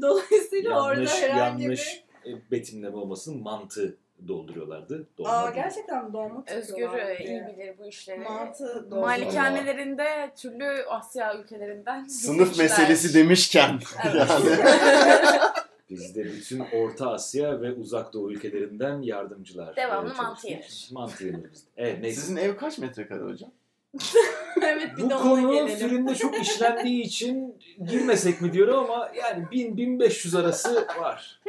Dolayısıyla 0.02 0.84
orada 0.84 1.00
yanlış, 1.00 1.22
herhangi 1.22 1.62
yanlış 1.62 1.80
bir... 1.80 2.09
e, 2.26 2.50
betimleme 2.50 2.96
olmasın 2.96 3.42
mantı 3.42 3.96
dolduruyorlardı. 4.28 5.06
Dolma 5.18 5.30
Aa 5.30 5.50
gerçekten 5.50 6.04
mi 6.06 6.12
dolma 6.12 6.44
Özgür 6.56 6.92
e, 6.98 7.24
iyi 7.24 7.46
bilir 7.46 7.78
bu 7.78 7.86
işleri. 7.86 8.18
Mantı 8.20 8.90
dolma. 8.90 9.00
Malikanelerinde 9.06 10.32
türlü 10.36 10.84
Asya 10.88 11.34
ülkelerinden 11.38 12.04
Sınıf 12.08 12.52
izleyiciler. 12.52 12.80
meselesi 12.80 13.14
demişken 13.14 13.78
Evet. 14.04 14.28
yani. 14.30 14.50
Bizde 15.90 16.24
bütün 16.24 16.58
Orta 16.60 17.10
Asya 17.10 17.60
ve 17.60 17.72
Uzak 17.72 18.12
Doğu 18.12 18.32
ülkelerinden 18.32 19.02
yardımcılar. 19.02 19.76
Devamlı 19.76 20.10
e, 20.10 20.16
mantı 20.16 20.48
yenir. 20.48 20.88
Mantı 20.92 21.24
yenir 21.26 21.52
bizde. 21.52 21.70
Evet 21.76 21.98
neyse. 22.02 22.20
Sizin 22.20 22.36
ev 22.36 22.56
kaç 22.56 22.78
metrekare 22.78 23.22
hocam? 23.22 23.50
evet 24.62 24.96
bir 24.96 25.02
Bu 25.02 25.10
de 25.10 25.14
konu 25.14 25.66
filmde 25.68 26.14
çok 26.14 26.40
işlendiği 26.40 27.02
için 27.02 27.54
girmesek 27.90 28.40
mi 28.40 28.52
diyorum 28.52 28.78
ama 28.78 29.12
yani 29.16 29.44
1000-1500 29.44 30.40
arası 30.40 30.86
var. 31.00 31.40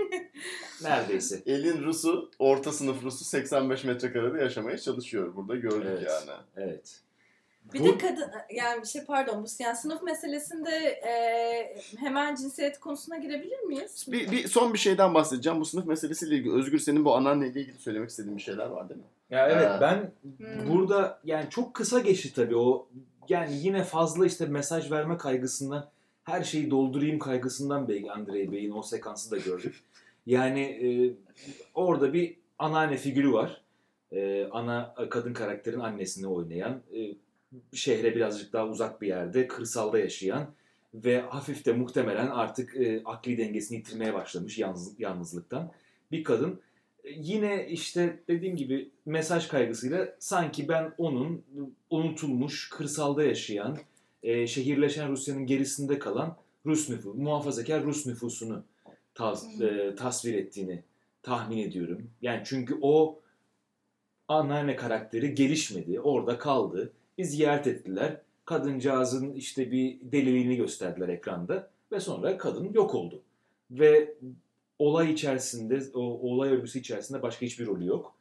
Neredeyse. 0.82 1.42
Elin 1.46 1.84
Rus'u, 1.84 2.32
orta 2.40 2.72
sınıf 2.72 3.04
Rus'u 3.04 3.26
85 3.26 3.84
metrekarede 3.84 4.44
yaşamaya 4.44 4.78
çalışıyor. 4.78 5.36
Burada 5.36 5.56
gördük 5.56 5.88
Evet. 5.92 6.08
yani. 6.10 6.40
Evet. 6.58 7.00
Bir 7.74 7.80
Bu- 7.80 7.86
de 7.86 7.98
kadın 7.98 8.32
yani 8.54 8.88
şey 8.88 9.06
pardon 9.06 9.44
bu 9.44 9.48
yani 9.64 9.78
sınıf 9.78 10.04
meselesinde 10.04 10.70
e, 11.08 11.14
hemen 12.00 12.36
cinsiyet 12.36 12.80
konusuna 12.80 13.18
girebilir 13.18 13.60
miyiz? 13.60 14.06
Bir, 14.08 14.32
bir 14.32 14.48
son 14.48 14.74
bir 14.74 14.80
şeyden 14.80 15.14
bahsedeceğim. 15.14 15.60
Bu 15.60 15.66
sınıf 15.66 15.86
meselesiyle 15.86 16.36
ilgili. 16.36 16.54
Özgür 16.54 16.80
senin 16.80 17.06
bu 17.06 17.16
anneanne 17.16 17.48
ile 17.48 17.62
ilgili 17.62 17.78
söylemek 17.78 18.10
istediğin 18.10 18.38
bir 18.38 18.42
şeyler 18.42 18.66
var 18.66 18.90
değil 18.90 19.00
mi? 19.00 19.06
Ya 19.32 19.48
evet 19.48 19.70
ben 19.82 20.12
Hmm. 20.38 20.70
burada 20.70 21.20
yani 21.24 21.50
çok 21.50 21.74
kısa 21.74 22.00
geçti 22.00 22.34
tabii 22.36 22.56
o 22.58 22.88
yani 23.30 23.58
yine 23.58 23.84
fazla 23.84 24.26
işte 24.26 24.46
mesaj 24.46 24.92
verme 24.92 25.18
kaygısından 25.18 25.90
her 26.24 26.44
şeyi 26.44 26.72
doldurayım 26.72 27.20
kaygısından 27.20 27.88
belki 27.88 28.12
Andrei 28.12 28.52
Bey'in 28.52 28.72
o 28.72 28.82
sekansı 28.82 29.32
da 29.32 29.38
gördük. 29.38 29.76
Yani 30.26 30.62
e, 30.62 31.14
orada 31.74 32.14
bir 32.14 32.36
anneanne 32.60 32.98
figürü 32.98 33.34
var. 33.34 33.62
E, 34.12 34.48
ana 34.52 34.96
kadın 35.10 35.34
karakterin 35.34 35.80
annesini 35.80 36.28
oynayan 36.28 36.82
e, 36.96 37.00
şehre 37.74 38.16
birazcık 38.16 38.54
daha 38.54 38.68
uzak 38.68 39.02
bir 39.02 39.08
yerde 39.08 39.48
kırsalda 39.48 40.00
yaşayan 40.00 40.48
ve 40.94 41.22
hafif 41.22 41.66
de 41.66 41.74
muhtemelen 41.74 42.28
artık 42.28 42.76
e, 42.76 43.02
akli 43.06 43.38
dengesini 43.38 43.78
yitirmeye 43.78 44.14
başlamış 44.14 44.58
yalnız, 44.60 45.00
yalnızlıktan 45.00 45.72
bir 46.12 46.24
kadın 46.24 46.62
yine 47.06 47.68
işte 47.70 48.20
dediğim 48.28 48.56
gibi 48.56 48.90
mesaj 49.06 49.48
kaygısıyla 49.48 50.16
sanki 50.20 50.68
ben 50.68 50.94
onun 50.98 51.44
unutulmuş, 51.90 52.70
kırsalda 52.70 53.24
yaşayan, 53.24 53.78
e, 54.24 54.48
şehirleşen 54.48 55.12
Rusya'nın 55.12 55.46
gerisinde 55.46 56.00
kalan 56.00 56.38
Rus 56.66 56.90
nüfusu, 56.90 57.14
muhafazakar 57.14 57.84
Rus 57.84 58.06
nüfusunu 58.06 58.64
tas- 59.16 59.62
e, 59.62 59.96
tasvir 59.96 60.34
ettiğini 60.34 60.84
tahmin 61.24 61.58
ediyorum. 61.58 62.10
Yani 62.22 62.42
çünkü 62.46 62.78
o 62.82 63.20
anneanne 64.28 64.76
karakteri 64.76 65.36
gelişmedi. 65.36 66.00
Orada 66.00 66.38
kaldı. 66.38 66.92
Bir 67.18 67.24
ziyaret 67.24 67.68
ettiler. 67.68 68.22
Kadıncağızın 68.46 69.34
işte 69.34 69.72
bir 69.72 70.00
deliliğini 70.02 70.56
gösterdiler 70.56 71.10
ekranda. 71.10 71.70
Ve 71.92 72.00
sonra 72.00 72.38
kadın 72.38 72.74
yok 72.74 72.96
oldu. 72.96 73.22
Ve 73.72 74.14
olay 74.82 75.12
içerisinde, 75.12 75.82
o 75.94 76.02
olay 76.02 76.50
örgüsü 76.50 76.80
içerisinde 76.80 77.22
başka 77.22 77.46
hiçbir 77.46 77.66
rolü 77.66 77.86
yok. 77.86 78.16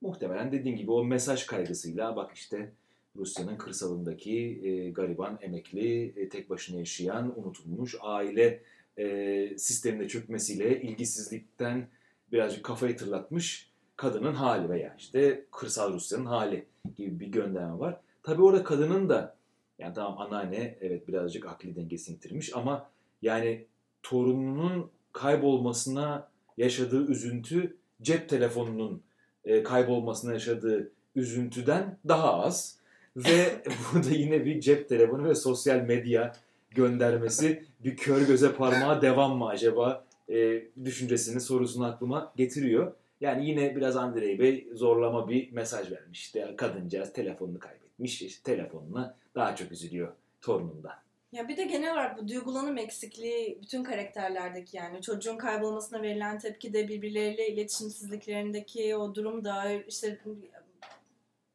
Muhtemelen 0.00 0.52
dediğim 0.52 0.76
gibi 0.76 0.90
o 0.90 1.04
mesaj 1.04 1.46
kaygısıyla 1.46 2.16
bak 2.16 2.32
işte 2.34 2.72
Rusya'nın 3.16 3.56
kırsalındaki 3.56 4.60
e, 4.64 4.90
gariban, 4.90 5.38
emekli, 5.40 6.12
e, 6.16 6.28
tek 6.28 6.50
başına 6.50 6.78
yaşayan, 6.78 7.40
unutulmuş 7.40 7.96
aile 8.00 8.62
e, 8.98 9.58
sisteminde 9.58 10.08
çökmesiyle 10.08 10.82
ilgisizlikten 10.82 11.88
birazcık 12.32 12.64
kafayı 12.64 12.96
tırlatmış 12.96 13.70
kadının 13.96 14.34
hali 14.34 14.68
veya 14.68 14.94
işte 14.98 15.44
kırsal 15.52 15.92
Rusya'nın 15.92 16.26
hali 16.26 16.66
gibi 16.96 17.20
bir 17.20 17.26
gönderme 17.26 17.78
var. 17.78 18.00
Tabi 18.22 18.42
orada 18.42 18.64
kadının 18.64 19.08
da 19.08 19.36
yani 19.78 19.94
tamam 19.94 20.18
anneanne 20.18 20.78
evet 20.80 21.08
birazcık 21.08 21.46
akli 21.46 21.76
dengesini 21.76 22.14
yitirmiş 22.14 22.56
ama 22.56 22.90
yani 23.22 23.64
torununun 24.02 24.90
kaybolmasına 25.16 26.28
yaşadığı 26.56 27.06
üzüntü 27.06 27.76
cep 28.02 28.28
telefonunun 28.28 29.02
e, 29.44 29.62
kaybolmasına 29.62 30.32
yaşadığı 30.32 30.90
üzüntüden 31.14 31.98
daha 32.08 32.42
az. 32.42 32.78
Ve 33.16 33.62
burada 33.92 34.10
yine 34.10 34.44
bir 34.44 34.60
cep 34.60 34.88
telefonu 34.88 35.28
ve 35.28 35.34
sosyal 35.34 35.80
medya 35.80 36.32
göndermesi 36.70 37.64
bir 37.84 37.96
kör 37.96 38.26
göze 38.26 38.52
parmağa 38.52 39.02
devam 39.02 39.38
mı 39.38 39.48
acaba 39.48 40.04
e, 40.28 40.62
düşüncesini 40.84 41.40
sorusunu 41.40 41.86
aklıma 41.86 42.32
getiriyor. 42.36 42.92
Yani 43.20 43.48
yine 43.48 43.76
biraz 43.76 43.96
Andrei 43.96 44.38
Bey 44.38 44.68
zorlama 44.72 45.28
bir 45.28 45.52
mesaj 45.52 45.92
vermiş. 45.92 46.20
İşte 46.20 46.54
kadıncağız 46.56 47.12
telefonunu 47.12 47.58
kaybetmiş. 47.58 48.22
İşte 48.22 48.52
telefonuna 48.56 49.16
daha 49.34 49.56
çok 49.56 49.72
üzülüyor 49.72 50.12
torunundan. 50.40 51.05
Ya 51.32 51.48
bir 51.48 51.56
de 51.56 51.64
genel 51.64 51.92
olarak 51.92 52.18
bu 52.18 52.28
duygulanım 52.28 52.78
eksikliği 52.78 53.58
bütün 53.62 53.84
karakterlerdeki 53.84 54.76
yani 54.76 55.02
çocuğun 55.02 55.36
kaybolmasına 55.36 56.02
verilen 56.02 56.38
tepki 56.38 56.72
de 56.72 56.88
birbirleriyle 56.88 57.48
iletişimsizliklerindeki 57.48 58.96
o 58.96 59.14
durum 59.14 59.44
da 59.44 59.72
işte 59.72 60.18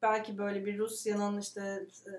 belki 0.01 0.37
böyle 0.37 0.65
bir 0.65 0.77
Rusya'nın 0.77 1.39
işte 1.39 1.85
e, 2.07 2.11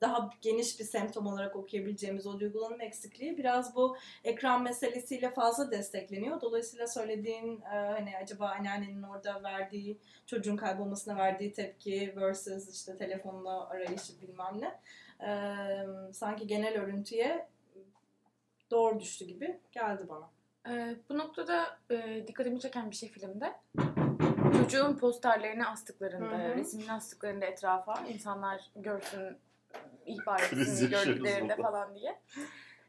daha 0.00 0.30
geniş 0.42 0.80
bir 0.80 0.84
semptom 0.84 1.26
olarak 1.26 1.56
okuyabileceğimiz 1.56 2.26
o 2.26 2.40
duygulanım 2.40 2.80
eksikliği 2.80 3.38
biraz 3.38 3.76
bu 3.76 3.96
ekran 4.24 4.62
meselesiyle 4.62 5.30
fazla 5.30 5.70
destekleniyor. 5.70 6.40
Dolayısıyla 6.40 6.86
söylediğin 6.86 7.60
e, 7.60 7.74
hani 7.74 8.16
acaba 8.22 8.48
anneannenin 8.48 9.02
orada 9.02 9.42
verdiği 9.42 9.98
çocuğun 10.26 10.56
kaybolmasına 10.56 11.16
verdiği 11.16 11.52
tepki 11.52 12.14
versus 12.16 12.68
işte 12.74 12.96
telefonla 12.96 13.68
arayışı 13.68 14.20
bilmem 14.22 14.60
ne 14.60 14.80
e, 15.20 15.30
sanki 16.12 16.46
genel 16.46 16.80
örüntüye 16.82 17.48
doğru 18.70 19.00
düştü 19.00 19.24
gibi 19.24 19.60
geldi 19.72 20.02
bana. 20.08 20.30
Ee, 20.68 20.96
bu 21.08 21.18
noktada 21.18 21.78
e, 21.90 22.24
dikkatimi 22.26 22.60
çeken 22.60 22.90
bir 22.90 22.96
şey 22.96 23.08
filmde. 23.08 23.56
Çocuğun 24.58 24.96
posterlerini 24.96 25.66
astıklarında, 25.66 26.38
Hı 26.38 26.48
hı. 26.48 26.54
resmini 26.54 26.92
astıklarında 26.92 27.46
etrafa 27.46 27.94
insanlar 28.08 28.70
görsün, 28.76 29.38
ihbar 30.06 30.40
etsin 30.40 30.90
gördüklerinde 30.90 31.56
falan 31.56 31.94
diye. 31.94 32.20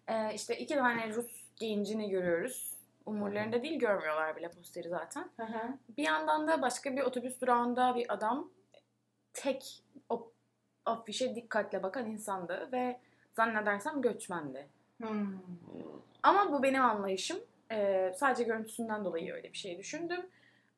Ee, 0.07 0.33
işte 0.33 0.57
iki 0.57 0.75
tane 0.75 1.13
Rus 1.13 1.45
gencini 1.55 2.09
görüyoruz. 2.09 2.73
Umurlarında 3.05 3.63
değil 3.63 3.79
görmüyorlar 3.79 4.35
bile 4.35 4.49
posteri 4.51 4.89
zaten. 4.89 5.29
Hı 5.37 5.43
hı. 5.43 5.77
Bir 5.97 6.03
yandan 6.03 6.47
da 6.47 6.61
başka 6.61 6.95
bir 6.95 7.01
otobüs 7.01 7.41
durağında 7.41 7.95
bir 7.95 8.13
adam 8.13 8.51
tek 9.33 9.83
o 10.09 10.31
afişe 10.87 11.35
dikkatle 11.35 11.83
bakan 11.83 12.05
insandı 12.05 12.69
ve 12.71 12.99
zannedersem 13.35 14.01
göçmendi. 14.01 14.67
Hmm. 15.01 15.27
Ama 16.23 16.51
bu 16.51 16.63
benim 16.63 16.81
anlayışım. 16.81 17.37
Ee, 17.71 18.13
sadece 18.17 18.43
görüntüsünden 18.43 19.05
dolayı 19.05 19.33
öyle 19.33 19.53
bir 19.53 19.57
şey 19.57 19.77
düşündüm. 19.77 20.25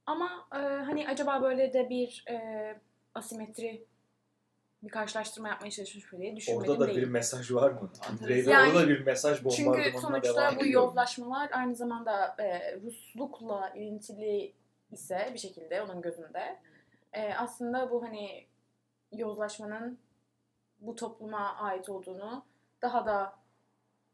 Ama 0.05 0.47
e, 0.53 0.57
hani 0.57 1.07
acaba 1.09 1.41
böyle 1.41 1.73
de 1.73 1.89
bir 1.89 2.25
e, 2.29 2.35
asimetri 3.15 3.85
bir 4.83 4.89
karşılaştırma 4.89 5.47
yapmaya 5.47 5.71
çalışmış 5.71 6.13
mı 6.13 6.19
diye 6.19 6.35
düşünmedim 6.35 6.71
Orada 6.71 6.79
da 6.79 6.87
değil. 6.87 7.01
bir 7.01 7.07
mesaj 7.07 7.51
var 7.51 7.71
mı? 7.71 7.91
Andrei 8.09 8.45
Bey 8.45 8.53
Yani- 8.53 8.69
orada 8.69 8.83
da 8.83 8.89
bir 8.89 9.05
mesaj 9.05 9.43
bombardımanına 9.43 9.83
Çünkü 9.83 9.99
sonuçta 9.99 10.55
bu 10.59 10.67
yozlaşmalar 10.67 11.49
aynı 11.53 11.75
zamanda 11.75 12.35
e, 12.39 12.75
Ruslukla 12.81 13.69
ilintili 13.75 14.53
ise 14.91 15.29
bir 15.33 15.39
şekilde 15.39 15.81
onun 15.81 16.01
gözünde 16.01 16.59
e, 17.13 17.33
aslında 17.33 17.91
bu 17.91 18.03
hani 18.03 18.45
yozlaşmanın 19.11 19.97
bu 20.79 20.95
topluma 20.95 21.55
ait 21.55 21.89
olduğunu 21.89 22.45
daha 22.81 23.05
da 23.05 23.33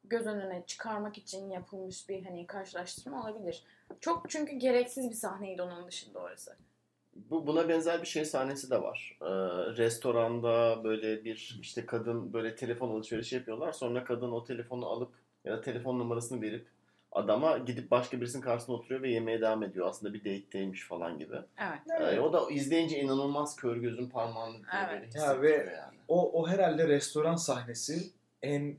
göz 0.04 0.28
önüne 0.28 0.64
çıkarmak 0.68 1.18
için 1.18 1.50
yapılmış 1.50 2.10
bir 2.10 2.24
hani 2.24 2.48
karşılaştırma 2.48 3.24
olabilir. 3.24 3.64
Çok 4.00 4.30
çünkü 4.30 4.56
gereksiz 4.56 5.10
bir 5.10 5.16
sahneydi 5.16 5.62
onun 5.62 5.88
dışında 5.88 6.20
orası. 6.20 6.56
Bu 7.16 7.48
buna 7.48 7.70
benzer 7.70 8.02
bir 8.02 8.08
şey 8.08 8.26
sahnesi 8.26 8.70
de 8.70 8.82
var. 8.82 9.18
Ee, 9.22 9.26
restoranda 9.78 10.84
böyle 10.84 11.26
bir 11.26 11.60
işte 11.62 11.86
kadın 11.86 12.34
böyle 12.34 12.56
telefon 12.56 12.90
alışverişi 12.90 13.36
yapıyorlar. 13.36 13.72
Sonra 13.72 14.04
kadın 14.04 14.32
o 14.32 14.44
telefonu 14.44 14.86
alıp 14.86 15.12
ya 15.44 15.58
da 15.58 15.62
telefon 15.62 16.00
numarasını 16.00 16.42
verip 16.42 16.68
adama 17.16 17.58
gidip 17.58 17.92
başka 17.92 18.22
birisinin 18.22 18.42
karşısına 18.44 18.76
oturuyor 18.76 19.02
ve 19.02 19.10
yemeğe 19.12 19.42
devam 19.42 19.64
ediyor. 19.64 19.88
Aslında 19.88 20.14
bir 20.14 20.20
date'teymiş 20.20 20.84
falan 20.88 21.20
gibi. 21.20 21.36
Evet. 21.60 22.02
Ee, 22.16 22.20
o 22.20 22.34
da 22.34 22.52
izleyince 22.52 23.00
inanılmaz 23.00 23.56
kör 23.56 23.76
gözün 23.78 24.10
parmağını 24.10 24.58
Evet. 24.90 25.16
Ya 25.16 25.42
ve- 25.42 25.76
yani. 25.78 25.96
O, 26.08 26.42
o 26.42 26.48
herhalde 26.48 26.88
restoran 26.88 27.36
sahnesi 27.36 28.12
en 28.44 28.78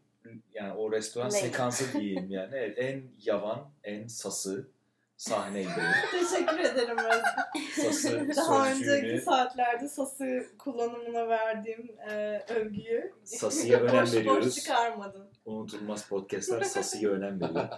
yani 0.55 0.73
o 0.73 0.93
restoran 0.93 1.27
Lame. 1.31 1.39
sekansı 1.41 2.01
diyeyim 2.01 2.31
yani. 2.31 2.51
Evet, 2.53 2.79
en 2.79 3.03
yavan, 3.25 3.69
en 3.85 4.07
sası 4.07 4.69
sahneydi. 5.17 5.69
Teşekkür 6.11 6.59
ederim 6.59 6.97
Özgür. 6.99 7.83
Sası 7.83 8.29
Daha 8.37 8.71
önceki 8.71 9.21
saatlerde 9.21 9.89
sası 9.89 10.47
kullanımına 10.59 11.29
verdiğim 11.29 11.91
e, 12.11 12.43
övgüyü 12.49 13.13
Sası'ya 13.25 13.81
önem 13.81 14.03
boş 14.03 14.15
veriyoruz. 14.15 14.47
boş 14.47 14.55
çıkarmadın. 14.55 15.27
unutulmaz 15.45 16.09
podcastlar 16.09 16.63
Sası'ya 16.63 17.11
önem 17.11 17.41
veriyor. 17.41 17.69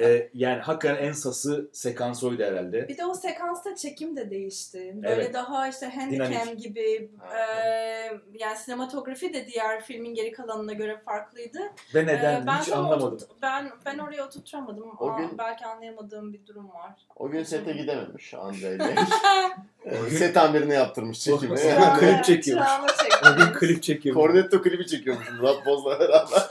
Ee, 0.00 0.30
yani 0.34 0.60
hakikaten 0.62 1.04
en 1.04 1.12
sası 1.12 1.70
sekans 1.72 2.24
oydu 2.24 2.42
herhalde. 2.42 2.88
Bir 2.88 2.98
de 2.98 3.06
o 3.06 3.14
sekansta 3.14 3.76
çekim 3.76 4.16
de 4.16 4.30
değişti. 4.30 4.92
Böyle 4.96 5.08
Evet. 5.14 5.34
daha 5.34 5.68
işte 5.68 5.86
handicam 5.86 6.26
Dinamik. 6.32 6.58
gibi 6.58 7.10
e, 7.36 7.40
yani 8.34 8.56
sinematografi 8.56 9.34
de 9.34 9.46
diğer 9.46 9.82
filmin 9.84 10.14
geri 10.14 10.32
kalanına 10.32 10.72
göre 10.72 10.98
farklıydı. 11.04 11.58
Ve 11.94 12.06
neden 12.06 12.42
E, 12.42 12.46
ben 12.46 12.58
hiç 12.58 12.68
anlamadım. 12.72 13.08
oturt- 13.14 13.42
ben 13.42 13.70
ben 13.86 13.98
oraya 13.98 14.26
oturtturamadım. 14.26 14.90
O 14.98 15.10
Aa, 15.10 15.18
gün- 15.18 15.38
belki 15.38 15.66
anlayamadığım 15.66 16.32
bir 16.32 16.46
durum 16.46 16.68
var. 16.72 16.85
O 17.16 17.30
gün 17.30 17.42
sete 17.44 17.72
gidememiş 17.72 18.34
Andrei 18.34 18.78
Bey. 18.78 18.94
O 19.86 20.04
gün- 20.10 20.16
Set 20.16 20.36
amirini 20.36 20.74
yaptırmış 20.74 21.20
çekimi. 21.20 21.52
O- 21.52 21.56
Yani 21.68 21.98
klip 22.00 22.24
çekiyormuş. 22.24 22.68
O 23.32 23.36
gün 23.36 23.52
klip 23.58 23.82
çekiyor. 23.82 24.14
Cornetto 24.16 24.62
klibi 24.62 24.86
çekiyormuş 24.86 25.30
Murat 25.30 25.66
Boz'la 25.66 26.00
beraber. 26.00 26.42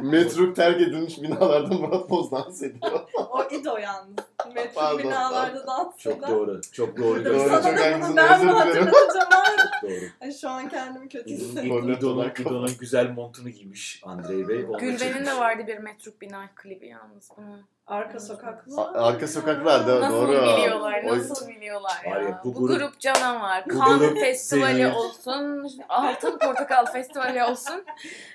Metruk 0.00 0.56
terk 0.56 0.80
edilmiş 0.80 1.22
binalarda 1.22 1.74
Murat 1.74 2.10
Boz 2.10 2.30
dans 2.32 2.62
ediyor. 2.62 3.00
O 3.30 3.44
İdo 3.50 3.76
yalnız. 3.78 4.16
Metro 4.54 4.80
Pardon, 4.80 4.98
binalarda 5.02 5.66
dans 5.66 5.98
Çok 5.98 6.18
eden. 6.18 6.30
doğru. 6.30 6.60
Çok 6.72 6.96
doğru. 6.98 7.24
Dur, 7.24 7.24
Doğru, 7.24 7.38
gördün. 7.38 7.48
sana 7.48 7.62
çok 7.62 7.78
da 7.78 8.00
bunu 8.08 8.16
ben 8.16 8.44
mi 8.46 8.50
hatırlatacağım 8.52 9.28
abi? 9.32 9.56
Çok 9.62 9.90
doğru. 9.90 10.00
Ay, 10.20 10.32
Şu 10.32 10.48
an 10.48 10.68
kendimi 10.68 11.08
kötü 11.08 11.30
hissediyorum. 11.30 11.92
İdo'nun, 11.92 12.30
İdo'nun 12.40 12.70
güzel 12.80 13.10
montunu 13.10 13.48
giymiş 13.48 14.00
Andrei 14.04 14.48
Bey. 14.48 14.66
Gülben'in 14.80 15.26
de 15.26 15.36
vardı 15.38 15.62
bir 15.66 15.78
metruk 15.78 16.20
bina 16.20 16.46
klibi 16.54 16.86
yalnız 16.86 17.28
bunu. 17.36 17.60
Arka 17.88 18.20
sokaklar. 18.20 18.94
Arka 18.94 19.28
sokaklar. 19.28 19.80
Nasıl 20.00 20.14
Doğru. 20.16 20.28
biliyorlar, 20.42 21.02
O- 21.04 21.18
nasıl 21.18 21.48
biliyorlar 21.48 22.02
ya. 22.04 22.18
Ya, 22.20 22.40
bu 22.44 22.54
bu, 22.54 22.58
grup- 22.68 22.78
grup, 22.78 23.00
canavar. 23.00 23.64
bu 23.70 23.78
Kan 23.78 23.98
grup 23.98 24.18
Festivali 24.20 24.74
zehir. 24.76 24.92
olsun, 24.94 25.70
Altın 25.88 26.38
Portakal 26.38 26.86
Festivali 26.86 27.44
olsun, 27.44 27.84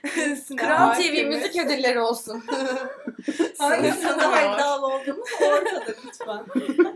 Kral 0.58 0.94
TV 0.94 1.26
müzik 1.28 1.66
ödülleri 1.66 2.00
olsun. 2.00 2.44
Hangisine 3.60 4.18
daha 4.18 4.42
iddialı 4.56 4.86
olduğumuz 4.88 5.30
ortada 5.42 5.94
lütfen. 6.06 6.44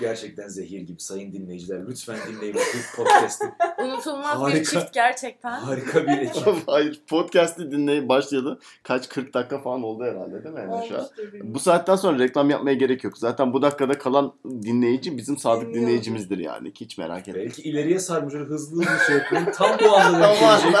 Gerçekten 0.00 0.48
zehir 0.48 0.80
gibi 0.80 1.00
sayın 1.00 1.32
dinleyiciler. 1.32 1.80
Lütfen 1.88 2.16
dinleyin 2.28 2.54
bu 2.54 2.96
podcast'i. 2.96 3.44
Unutulmaz 3.82 4.34
bir 4.38 4.42
Harika. 4.52 4.70
çift 4.70 4.92
gerçekten. 4.92 5.50
Harika 5.60 6.06
bir 6.06 6.18
ekip. 6.18 6.46
Hayır 6.66 7.00
podcast'i 7.08 7.70
dinleyip 7.70 8.08
başladı. 8.08 8.58
Kaç 8.82 9.08
40 9.08 9.34
dakika 9.34 9.58
falan 9.58 9.82
oldu 9.82 10.04
herhalde 10.04 10.44
değil 10.44 10.54
mi 10.54 10.60
Emre 10.60 10.88
şu 10.88 10.94
an? 10.94 11.00
Olmuştur 11.00 11.22
bilmiyorum. 11.26 11.54
Bu 11.54 11.58
saatten 11.60 11.96
sonra 11.96 12.18
reklam 12.18 12.50
yapmaya 12.50 12.74
gerek 12.74 13.04
yok. 13.04 13.18
Zaten 13.18 13.52
bu 13.52 13.62
dakikada 13.62 13.98
kalan 13.98 14.32
dinleyici 14.44 15.16
bizim 15.16 15.38
sadık 15.38 15.62
Dinliyordur. 15.62 15.80
dinleyicimizdir 15.86 16.38
yani. 16.38 16.72
Hiç 16.80 16.98
merak 16.98 17.28
etmeyin. 17.28 17.48
Belki 17.48 17.62
ileriye 17.62 17.98
sarmış 17.98 18.34
hızlı 18.34 18.84
hızlı 18.84 19.04
şey 19.06 19.16
yapıyorum. 19.16 19.48
Tam 19.54 19.70
bu 19.84 19.96
anda 19.96 20.34
gelecek. 20.40 20.74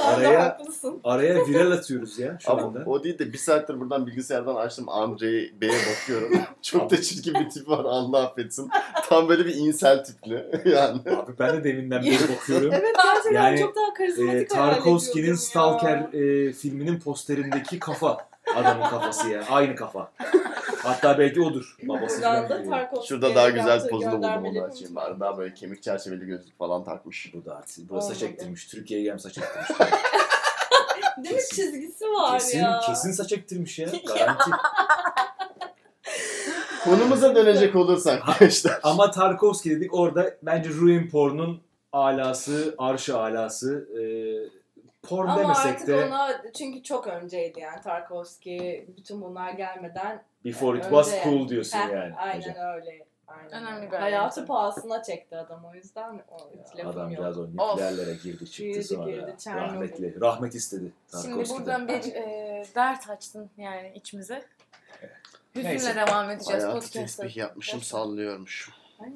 Araya- 0.00 0.44
haklısın. 0.44 1.00
Araya 1.04 1.46
viral 1.46 1.70
atıyoruz 1.70 2.18
ya 2.18 2.38
şu 2.40 2.52
Ama 2.52 2.62
anda. 2.62 2.82
o 2.86 3.04
değil 3.04 3.18
de 3.18 3.32
bir 3.32 3.38
saattir 3.38 3.80
buradan 3.80 4.06
bilgisayardan 4.06 4.54
açtım 4.56 4.88
Andrei 4.88 5.52
Bey'e 5.60 5.72
bakıyorum. 5.72 6.40
Çok 6.62 6.90
da 6.90 7.02
çirkin 7.02 7.34
bir 7.34 7.50
tip 7.50 7.68
var 7.68 7.84
Allah 7.84 8.26
affetsin. 8.26 8.70
Tam 9.08 9.28
böyle 9.28 9.46
bir 9.46 9.54
insel 9.54 10.04
tipli 10.04 10.34
yani. 10.70 11.00
Abi 11.16 11.32
ben 11.38 11.56
de 11.56 11.64
deminden 11.64 12.02
beri 12.02 12.36
bakıyorum. 12.36 12.70
Evet 12.72 12.96
gerçekten 13.04 13.32
Yani, 13.42 13.60
çok 13.60 13.76
daha 13.76 13.94
karizmatik 13.94 14.54
hayal 14.56 14.74
Tarkovski'nin 14.74 15.34
Stalker 15.34 16.12
e, 16.12 16.52
filminin 16.52 17.00
posterindeki 17.00 17.78
kafa. 17.78 18.28
Adamın 18.56 18.88
kafası 18.88 19.28
ya. 19.28 19.44
Aynı 19.50 19.76
kafa. 19.76 20.12
Hatta 20.82 21.18
belki 21.18 21.40
odur. 21.40 21.76
Babası 21.82 22.16
Buradan 22.16 22.48
da. 22.48 22.64
Tarkovski'ye 22.70 23.20
Şurada 23.20 23.34
daha 23.34 23.50
güzel 23.50 23.68
yaptığı 23.68 23.88
pozunu 23.88 24.12
buldum 24.12 24.22
onu 24.22 24.34
göndermeleri 24.34 24.64
açayım 24.64 24.94
bari. 24.94 25.20
Daha 25.20 25.38
böyle 25.38 25.54
kemik 25.54 25.82
çerçeveli 25.82 26.26
gözlük 26.26 26.58
falan 26.58 26.84
takmış. 26.84 27.34
Bu 27.34 27.44
da. 27.44 27.62
Bu 27.78 28.00
saç 28.00 28.16
Olmadı. 28.16 28.24
ektirmiş. 28.24 28.66
Türkiye'ye 28.66 29.04
gelmiş 29.04 29.22
saç 29.22 29.38
ektirmiş. 29.38 29.68
Değil 31.24 31.34
mi? 31.34 31.40
Kesin. 31.40 31.56
Çizgisi 31.62 32.04
var 32.04 32.38
kesin, 32.38 32.58
ya. 32.58 32.80
kesin 32.86 33.12
saç 33.12 33.32
ektirmiş 33.32 33.78
ya. 33.78 33.88
Garanti. 34.06 34.50
Konumuza 36.84 37.34
dönecek 37.34 37.76
olursak 37.76 38.22
işte. 38.40 38.70
Ama 38.82 39.10
Tarkovski 39.10 39.70
dedik 39.70 39.94
orada 39.94 40.34
bence 40.42 40.70
Ruin 40.70 41.10
Porn'un 41.10 41.60
alası, 41.92 42.74
arşı 42.78 43.18
alası. 43.18 43.88
E, 43.98 44.02
porn 45.02 45.28
Ama 45.28 45.40
demesek 45.42 45.66
artık 45.66 45.86
de 45.88 46.04
ona 46.04 46.42
çünkü 46.58 46.82
çok 46.82 47.06
önceydi 47.06 47.60
yani 47.60 47.80
Tarkovski 47.80 48.86
bütün 48.96 49.20
bunlar 49.22 49.50
gelmeden 49.52 50.22
Before 50.44 50.78
It 50.78 50.84
önce 50.84 50.96
Was 50.96 51.12
yani. 51.12 51.24
Cool 51.24 51.48
diyorsun 51.48 51.78
Heh, 51.78 51.92
yani. 51.92 52.14
Aynen 52.14 52.40
hocam. 52.50 52.54
öyle. 52.74 53.04
Aynen. 53.26 53.52
Önemli 53.52 53.92
bir 53.92 53.96
Hayatı 53.96 54.46
pahasına 54.46 55.02
çekti 55.02 55.36
adam 55.36 55.64
o 55.64 55.74
yüzden 55.74 56.22
o 56.30 56.36
Adam 56.88 57.10
yok. 57.10 57.20
biraz 57.20 57.38
o 57.38 57.46
nükleerlere 57.46 58.14
girdi 58.14 58.50
çıktı 58.50 58.62
Girdi, 58.62 58.84
sonra. 58.84 59.10
girdi. 59.10 59.34
Rahmetli. 59.46 60.20
Rahmet 60.20 60.54
istedi. 60.54 60.92
Şimdi 61.22 61.48
buradan 61.48 61.88
bir 61.88 62.14
e, 62.14 62.64
dert 62.74 63.10
açtın 63.10 63.50
yani 63.56 63.92
içimize. 63.94 64.44
Hüzünle 65.54 65.70
Neyse. 65.70 65.96
devam 65.96 66.30
edeceğiz 66.30 66.64
Hayatı 66.64 66.90
tesbih 66.92 67.36
yapmışım 67.36 67.82
sallıyormuş. 67.82 68.70
Ay, 69.00 69.08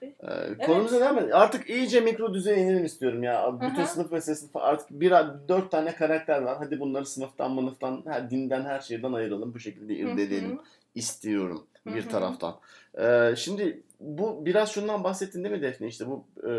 tesbih. 0.00 0.60
Ee, 0.60 0.66
Konumuza 0.66 1.00
devam 1.00 1.18
edelim. 1.18 1.36
Artık 1.36 1.70
iyice 1.70 2.00
mikro 2.00 2.34
düzeye 2.34 2.58
inelim 2.58 2.84
istiyorum 2.84 3.22
ya. 3.22 3.54
Bütün 3.60 3.76
Hı 3.76 3.82
hı. 3.82 3.86
sınıf 3.86 4.12
meselesi. 4.12 4.46
Artık 4.54 4.90
bir, 4.90 5.10
dört 5.48 5.70
tane 5.70 5.94
karakter 5.94 6.42
var. 6.42 6.56
Hadi 6.58 6.80
bunları 6.80 7.06
sınıftan, 7.06 7.50
mınıftan, 7.50 8.02
her, 8.06 8.30
dinden, 8.30 8.64
her 8.64 8.80
şeyden 8.80 9.12
ayıralım. 9.12 9.54
Bu 9.54 9.58
şekilde 9.58 9.94
irdeleyelim. 9.94 10.60
İstiyorum 10.94 11.66
bir 11.86 12.08
taraftan. 12.08 12.56
Ee, 12.98 13.34
şimdi 13.36 13.82
bu 14.00 14.46
biraz 14.46 14.72
şundan 14.72 15.04
bahsettin 15.04 15.44
değil 15.44 15.54
mi 15.54 15.62
Defne? 15.62 15.86
İşte 15.86 16.06
bu 16.06 16.24
e, 16.48 16.50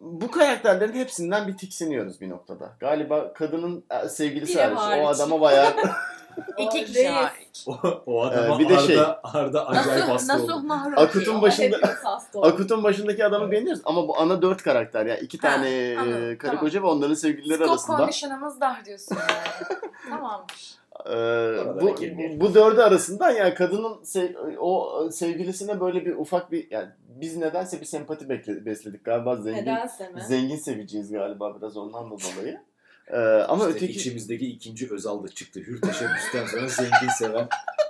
bu 0.00 0.30
karakterlerin 0.30 0.92
hepsinden 0.92 1.48
bir 1.48 1.56
tiksiniyoruz 1.56 2.20
bir 2.20 2.28
noktada. 2.28 2.76
Galiba 2.80 3.32
kadının 3.32 3.84
e, 3.90 4.08
sevgilisi 4.08 4.60
hariç 4.60 5.04
o 5.04 5.08
adama 5.08 5.40
bayağı 5.40 5.72
İki 6.58 6.84
kişi 6.84 7.08
hariç. 7.08 7.64
O, 7.66 7.76
o 8.06 8.22
adama 8.22 8.56
Ee, 8.56 8.58
bir 8.58 8.68
de 8.68 8.72
Arda, 8.76 8.86
şey- 8.86 8.98
Arda 9.22 9.66
acayip 9.68 10.08
Nasuh, 10.08 10.12
hasta 10.14 10.42
oldu. 10.56 10.60
Mahrum. 10.66 10.98
Akut'un 10.98 11.42
başında 11.42 11.76
hepimiz 11.76 12.04
hasta 12.04 12.38
olduk. 12.38 12.52
Akut'un 12.52 12.84
başındaki 12.84 13.24
adamı 13.24 13.50
beğeniyoruz 13.50 13.82
ama 13.84 14.08
bu 14.08 14.18
ana 14.18 14.42
dört 14.42 14.62
karakter 14.62 15.06
ya. 15.06 15.16
iki 15.16 15.38
Ha, 15.38 15.48
tane 15.48 15.68
e, 15.70 15.96
anladım, 15.98 16.20
karı 16.38 16.38
tamam. 16.50 16.60
koca 16.60 16.82
ve 16.82 16.86
onların 16.86 17.14
sevgilileri 17.14 17.56
Scope 17.58 17.70
arasında 17.70 17.96
condition'ımız 17.96 18.60
dar 18.60 18.84
diyorsun 18.84 19.16
yani. 19.16 19.78
Tamamdır. 20.10 20.74
e, 21.06 21.10
Oralara 21.10 21.80
bu, 21.80 21.94
girmeyelim. 21.94 22.40
bu 22.40 22.54
dördü 22.54 22.80
arasında 22.80 23.30
yani 23.30 23.54
kadının 23.54 23.94
se- 23.94 24.56
o 24.58 25.02
sevgilisine 25.10 25.80
böyle 25.80 26.04
bir 26.06 26.14
ufak 26.16 26.52
bir 26.52 26.70
yani 26.70 26.88
biz 27.08 27.36
nedense 27.36 27.80
bir 27.80 27.86
sempati 27.86 28.24
bekle- 28.28 28.64
besledik 28.66 29.04
galiba 29.04 29.36
zengin 29.36 29.62
Nedense 29.62 30.08
mi? 30.08 30.20
zengin 30.20 30.56
seveceğiz 30.56 31.12
galiba 31.12 31.56
biraz 31.60 31.76
ondan 31.76 32.10
da 32.10 32.14
dolayı. 32.14 32.60
Ee, 33.08 33.16
ama 33.18 33.64
İşte 33.64 33.76
öteki 33.76 33.92
içimizdeki 33.92 34.46
ikinci 34.46 34.90
Özal 34.92 35.24
da 35.24 35.28
çıktı. 35.28 35.60
Hür 35.60 35.80
teşebbüsten 35.82 36.46
sonra 36.46 36.68
zengin 36.68 37.08
seven. 37.18 37.48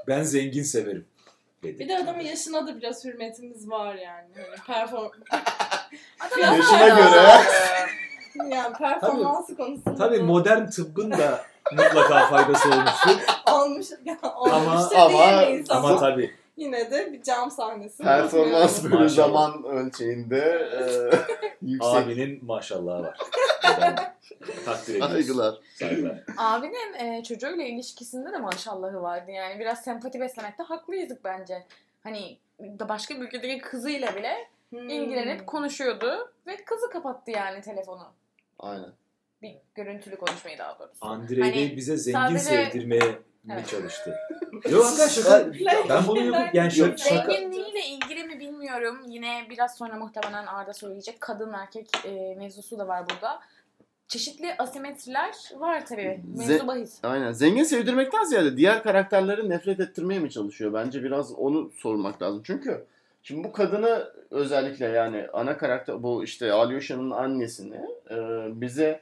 Ben 0.08 0.22
zengin 0.22 0.62
severim. 0.62 1.04
Dedi. 1.62 1.78
Bir 1.78 1.88
de 1.88 1.98
adamın 1.98 2.20
yaşına 2.20 2.66
da 2.66 2.76
biraz 2.76 3.04
hürmetimiz 3.04 3.70
var 3.70 3.94
yani. 3.94 4.28
Hani 4.36 4.66
perform 4.66 5.10
Yaşına 6.40 6.88
göre. 6.88 7.40
yani 8.50 8.76
performansı 8.78 9.56
konusunda 9.56 9.94
Tabii 9.94 10.18
modern 10.20 10.66
tıbbın 10.66 11.10
da 11.10 11.44
mutlaka 11.72 12.26
faydası 12.26 12.68
olmuştur. 12.68 13.20
olmuş 13.52 13.86
ya 14.04 14.18
olmuş 14.36 14.52
Ama- 14.94 15.04
ama, 15.04 15.46
Ama 15.68 16.00
tabii 16.00 16.34
yine 16.56 16.90
de 16.90 17.12
bir 17.12 17.22
cam 17.22 17.50
sahnesi. 17.50 18.02
performans 18.02 18.84
böyle 18.84 18.94
Maşallah. 18.94 19.08
zaman 19.08 19.64
ölçeğinde 19.64 20.68
e, 20.72 20.82
yüksek 21.62 21.94
abinin 21.94 22.44
maşallahı 22.44 23.02
var. 23.02 23.18
Ben 23.80 23.96
takdir 24.64 24.94
ediyoruz. 24.94 25.12
saygılar. 25.12 25.54
Saygılar. 25.74 26.22
Abinin 26.36 26.94
e, 26.94 27.22
çocuğuyla 27.24 27.64
ilişkisinde 27.64 28.32
de 28.32 28.38
maşallahı 28.38 29.02
vardı 29.02 29.30
yani. 29.30 29.60
Biraz 29.60 29.80
sempati 29.84 30.20
beslemekte 30.20 30.62
haklıydık 30.62 31.24
bence. 31.24 31.66
Hani 32.02 32.38
da 32.60 32.88
başka 32.88 33.14
bir 33.14 33.20
ülkedeki 33.20 33.58
kızıyla 33.58 34.16
bile 34.16 34.34
Hmm. 34.70 34.88
ilgilenip 34.88 35.46
konuşuyordu 35.46 36.32
ve 36.46 36.56
kızı 36.64 36.90
kapattı 36.90 37.30
yani 37.30 37.60
telefonu. 37.60 38.12
Aynen. 38.58 38.92
Bir 39.42 39.54
görüntülü 39.74 40.16
konuşmayı 40.16 40.58
daha 40.58 40.78
doğrusu. 40.78 40.98
Andrei 41.06 41.40
Hani 41.40 41.76
bize 41.76 41.96
zengin 41.96 42.18
sadece- 42.18 42.38
sevdirmeye 42.38 43.18
Evet. 43.52 43.68
çalıştı? 43.68 44.14
Yok 44.70 44.86
arkadaşlar 44.86 45.22
şaka. 45.22 45.52
Ben 45.88 46.06
bunu 46.06 46.24
yapıp 46.24 46.54
yani 46.54 46.70
şaka. 46.70 46.96
Zenginliğiyle 46.96 47.86
ilgili 47.86 48.24
mi 48.24 48.40
bilmiyorum. 48.40 48.98
Yine 49.06 49.46
biraz 49.50 49.76
sonra 49.76 49.96
muhtemelen 49.96 50.46
Arda 50.46 50.72
söyleyecek. 50.72 51.20
Kadın 51.20 51.52
erkek 51.52 51.90
e, 52.04 52.34
mevzusu 52.38 52.78
da 52.78 52.88
var 52.88 53.04
burada. 53.10 53.40
Çeşitli 54.08 54.54
asimetriler 54.58 55.34
var 55.58 55.86
tabii. 55.86 56.20
Mevzu 56.36 56.52
Ze- 56.52 56.66
bahis. 56.66 56.98
Aynen. 57.02 57.32
Zengin 57.32 57.62
sevdirmekten 57.62 58.24
ziyade 58.24 58.56
diğer 58.56 58.82
karakterleri 58.82 59.48
nefret 59.50 59.80
ettirmeye 59.80 60.20
mi 60.20 60.30
çalışıyor? 60.30 60.72
Bence 60.72 61.02
biraz 61.02 61.32
onu 61.32 61.70
sormak 61.76 62.22
lazım. 62.22 62.42
Çünkü 62.44 62.84
şimdi 63.22 63.48
bu 63.48 63.52
kadını 63.52 64.12
özellikle 64.30 64.86
yani 64.86 65.26
ana 65.32 65.56
karakter 65.56 66.02
bu 66.02 66.24
işte 66.24 66.52
Alyoshan'ın 66.52 67.10
annesini 67.10 67.80
e, 68.10 68.16
bize 68.60 69.00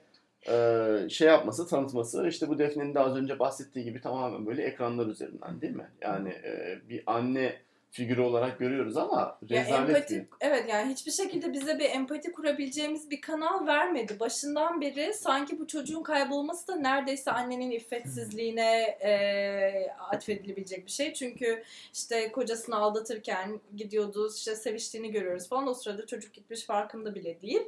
e, 0.49 1.09
şey 1.09 1.28
yapması, 1.28 1.68
tanıtması 1.68 2.28
işte 2.28 2.49
bu 2.49 2.59
Defne'nin 2.59 2.95
de 2.95 3.01
az 3.01 3.16
önce 3.16 3.38
bahsettiği 3.38 3.84
gibi 3.84 4.01
tamamen 4.01 4.47
böyle 4.47 4.62
ekranlar 4.62 5.07
üzerinden 5.07 5.61
değil 5.61 5.76
mi? 5.76 5.86
Yani 6.01 6.28
e, 6.28 6.80
bir 6.88 7.03
anne 7.07 7.57
figürü 7.93 8.20
olarak 8.20 8.59
görüyoruz 8.59 8.97
ama 8.97 9.38
Ya 9.49 9.61
rezalet 9.64 9.88
empati, 9.88 10.14
bir. 10.16 10.26
evet 10.40 10.64
yani 10.68 10.93
hiçbir 10.93 11.11
şekilde 11.12 11.53
bize 11.53 11.78
bir 11.78 11.90
empati 11.90 12.32
kurabileceğimiz 12.32 13.11
bir 13.11 13.20
kanal 13.20 13.66
vermedi. 13.66 14.20
Başından 14.20 14.80
beri 14.80 15.14
sanki 15.14 15.59
bu 15.59 15.66
çocuğun 15.66 16.03
kaybolması 16.03 16.68
da 16.68 16.76
neredeyse 16.76 17.30
annenin 17.30 17.70
iffetsizliğine 17.70 18.70
e, 19.03 19.90
atfedilebilecek 20.11 20.86
bir 20.86 20.90
şey. 20.90 21.12
Çünkü 21.14 21.62
işte 21.93 22.32
kocasını 22.32 22.76
aldatırken 22.76 23.61
gidiyordu 23.76 24.30
işte 24.36 24.57
seviştiğini 24.57 25.11
görüyoruz 25.11 25.49
falan. 25.49 25.66
O 25.68 25.74
sırada 25.74 26.07
çocuk 26.07 26.34
gitmiş 26.34 26.64
farkında 26.64 27.14
bile 27.14 27.40
değil. 27.40 27.62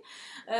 E, 0.48 0.56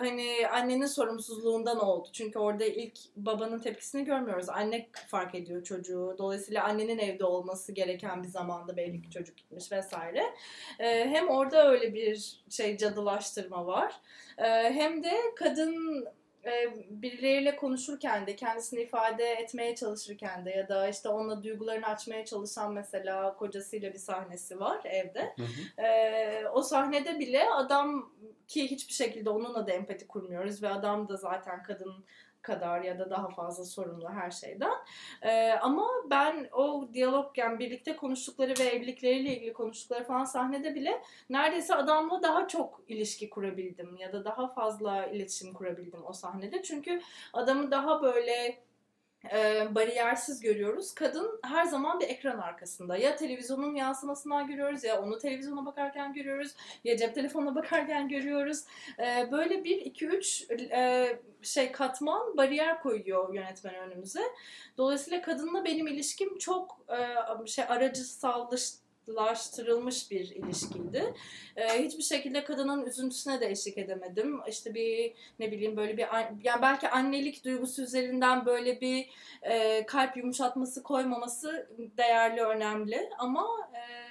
hani 0.00 0.48
annenin 0.52 0.86
sorumsuzluğundan 0.86 1.78
oldu. 1.80 2.08
Çünkü 2.12 2.38
orada 2.38 2.64
ilk 2.64 2.94
babanın 3.16 3.58
tepkisini 3.58 4.04
görmüyoruz. 4.04 4.48
Anne 4.48 4.88
fark 5.08 5.34
ediyor 5.34 5.64
çocuğu. 5.64 6.14
Dolayısıyla 6.18 6.64
annenin 6.64 6.98
evde 6.98 7.24
olması 7.24 7.72
gereken 7.72 8.22
bir 8.22 8.28
zamanda 8.28 8.76
belli 8.76 8.93
ki 9.02 9.10
çocuk 9.10 9.36
gitmiş 9.36 9.72
vesaire. 9.72 10.34
Ee, 10.78 11.08
hem 11.08 11.28
orada 11.28 11.70
öyle 11.70 11.94
bir 11.94 12.40
şey 12.50 12.76
cadılaştırma 12.76 13.66
var. 13.66 13.94
Ee, 14.38 14.44
hem 14.72 15.04
de 15.04 15.20
kadın 15.36 16.06
e, 16.46 16.74
birileriyle 16.90 17.56
konuşurken 17.56 18.26
de 18.26 18.36
kendisini 18.36 18.80
ifade 18.80 19.24
etmeye 19.24 19.74
çalışırken 19.74 20.44
de 20.44 20.50
ya 20.50 20.68
da 20.68 20.88
işte 20.88 21.08
onunla 21.08 21.42
duygularını 21.42 21.86
açmaya 21.86 22.24
çalışan 22.24 22.72
mesela 22.72 23.36
kocasıyla 23.36 23.92
bir 23.92 23.98
sahnesi 23.98 24.60
var 24.60 24.80
evde. 24.84 25.34
Hı 25.36 25.42
hı. 25.42 25.86
Ee, 25.86 26.48
o 26.48 26.62
sahnede 26.62 27.18
bile 27.18 27.50
adam 27.50 28.12
ki 28.48 28.70
hiçbir 28.70 28.94
şekilde 28.94 29.30
onunla 29.30 29.66
da 29.66 29.72
empati 29.72 30.06
kurmuyoruz 30.06 30.62
ve 30.62 30.68
adam 30.68 31.08
da 31.08 31.16
zaten 31.16 31.62
kadın 31.62 32.04
kadar 32.44 32.82
ya 32.82 32.98
da 32.98 33.10
daha 33.10 33.28
fazla 33.28 33.64
sorumlu 33.64 34.10
her 34.10 34.30
şeyden. 34.30 34.72
Ee, 35.22 35.52
ama 35.52 35.88
ben 36.10 36.48
o 36.52 36.88
diyalog 36.92 37.38
yani 37.38 37.58
birlikte 37.58 37.96
konuştukları 37.96 38.54
ve 38.58 38.64
evlilikleriyle 38.64 39.36
ilgili 39.36 39.52
konuştukları 39.52 40.04
falan 40.04 40.24
sahnede 40.24 40.74
bile 40.74 41.02
neredeyse 41.30 41.74
adamla 41.74 42.22
daha 42.22 42.48
çok 42.48 42.80
ilişki 42.88 43.30
kurabildim 43.30 43.96
ya 43.96 44.12
da 44.12 44.24
daha 44.24 44.48
fazla 44.48 45.06
iletişim 45.06 45.54
kurabildim 45.54 46.00
o 46.06 46.12
sahnede. 46.12 46.62
Çünkü 46.62 47.00
adamı 47.32 47.70
daha 47.70 48.02
böyle 48.02 48.64
e, 49.32 49.68
bariyersiz 49.74 50.40
görüyoruz. 50.40 50.94
Kadın 50.94 51.40
her 51.42 51.64
zaman 51.64 52.00
bir 52.00 52.08
ekran 52.08 52.38
arkasında. 52.38 52.96
Ya 52.96 53.16
televizyonun 53.16 53.74
yansımasından 53.74 54.46
görüyoruz 54.46 54.84
ya 54.84 55.02
onu 55.02 55.18
televizyona 55.18 55.66
bakarken 55.66 56.12
görüyoruz 56.12 56.54
ya 56.84 56.96
cep 56.96 57.14
telefonuna 57.14 57.54
bakarken 57.54 58.08
görüyoruz. 58.08 58.64
E, 58.98 59.32
böyle 59.32 59.64
bir 59.64 59.76
iki 59.76 60.06
üç 60.06 60.50
e, 60.50 61.06
şey 61.42 61.72
katman 61.72 62.36
bariyer 62.36 62.82
koyuyor 62.82 63.34
yönetmen 63.34 63.74
önümüze. 63.74 64.22
Dolayısıyla 64.78 65.22
kadınla 65.22 65.64
benim 65.64 65.86
ilişkim 65.86 66.38
çok 66.38 66.78
e, 66.88 67.46
şey 67.46 67.64
aracısallaştı 67.68 68.83
laştırılmış 69.08 70.10
bir 70.10 70.30
ilişkiydi. 70.30 71.14
Ee, 71.56 71.84
hiçbir 71.84 72.02
şekilde 72.02 72.44
kadının 72.44 72.86
üzüntüsüne 72.86 73.40
de 73.40 73.50
eşlik 73.50 73.78
edemedim. 73.78 74.40
İşte 74.48 74.74
bir 74.74 75.12
ne 75.38 75.52
bileyim 75.52 75.76
böyle 75.76 75.96
bir 75.96 76.16
an- 76.16 76.40
yani 76.42 76.62
belki 76.62 76.88
annelik 76.88 77.44
duygusu 77.44 77.82
üzerinden 77.82 78.46
böyle 78.46 78.80
bir 78.80 79.08
e, 79.42 79.86
kalp 79.86 80.16
yumuşatması 80.16 80.82
koymaması 80.82 81.68
değerli 81.78 82.42
önemli 82.42 83.10
ama 83.18 83.46
e, 83.74 84.03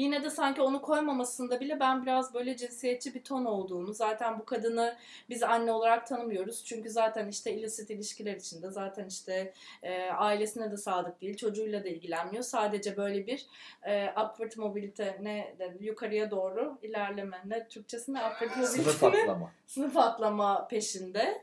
yine 0.00 0.24
de 0.24 0.30
sanki 0.30 0.62
onu 0.62 0.82
koymamasında 0.82 1.60
bile 1.60 1.80
ben 1.80 2.02
biraz 2.02 2.34
böyle 2.34 2.56
cinsiyetçi 2.56 3.14
bir 3.14 3.24
ton 3.24 3.44
olduğunu 3.44 3.92
zaten 3.92 4.38
bu 4.38 4.44
kadını 4.44 4.96
biz 5.28 5.42
anne 5.42 5.72
olarak 5.72 6.06
tanımıyoruz 6.06 6.64
çünkü 6.64 6.90
zaten 6.90 7.28
işte 7.28 7.52
illicit 7.52 7.90
ilişkiler 7.90 8.36
içinde 8.36 8.70
zaten 8.70 9.06
işte 9.06 9.52
e, 9.82 10.10
ailesine 10.10 10.70
de 10.70 10.76
sadık 10.76 11.20
değil 11.20 11.36
çocuğuyla 11.36 11.84
da 11.84 11.88
ilgilenmiyor 11.88 12.42
sadece 12.42 12.96
böyle 12.96 13.26
bir 13.26 13.46
e, 13.82 14.08
upward 14.10 14.52
mobility 14.56 15.02
ne 15.20 15.54
yukarıya 15.80 16.30
doğru 16.30 16.78
ilerleme 16.82 17.42
ne 17.44 17.68
Türkçesi 17.68 18.14
ne 18.14 18.18
upward 18.26 18.50
mobility 18.50 18.82
Sınıf 18.82 19.04
atlama. 19.04 19.52
sınıf 19.66 19.96
atlama 19.96 20.68
peşinde. 20.68 21.42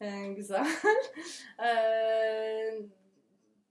Ee, 0.00 0.26
güzel. 0.36 0.66
Ee, 1.64 2.78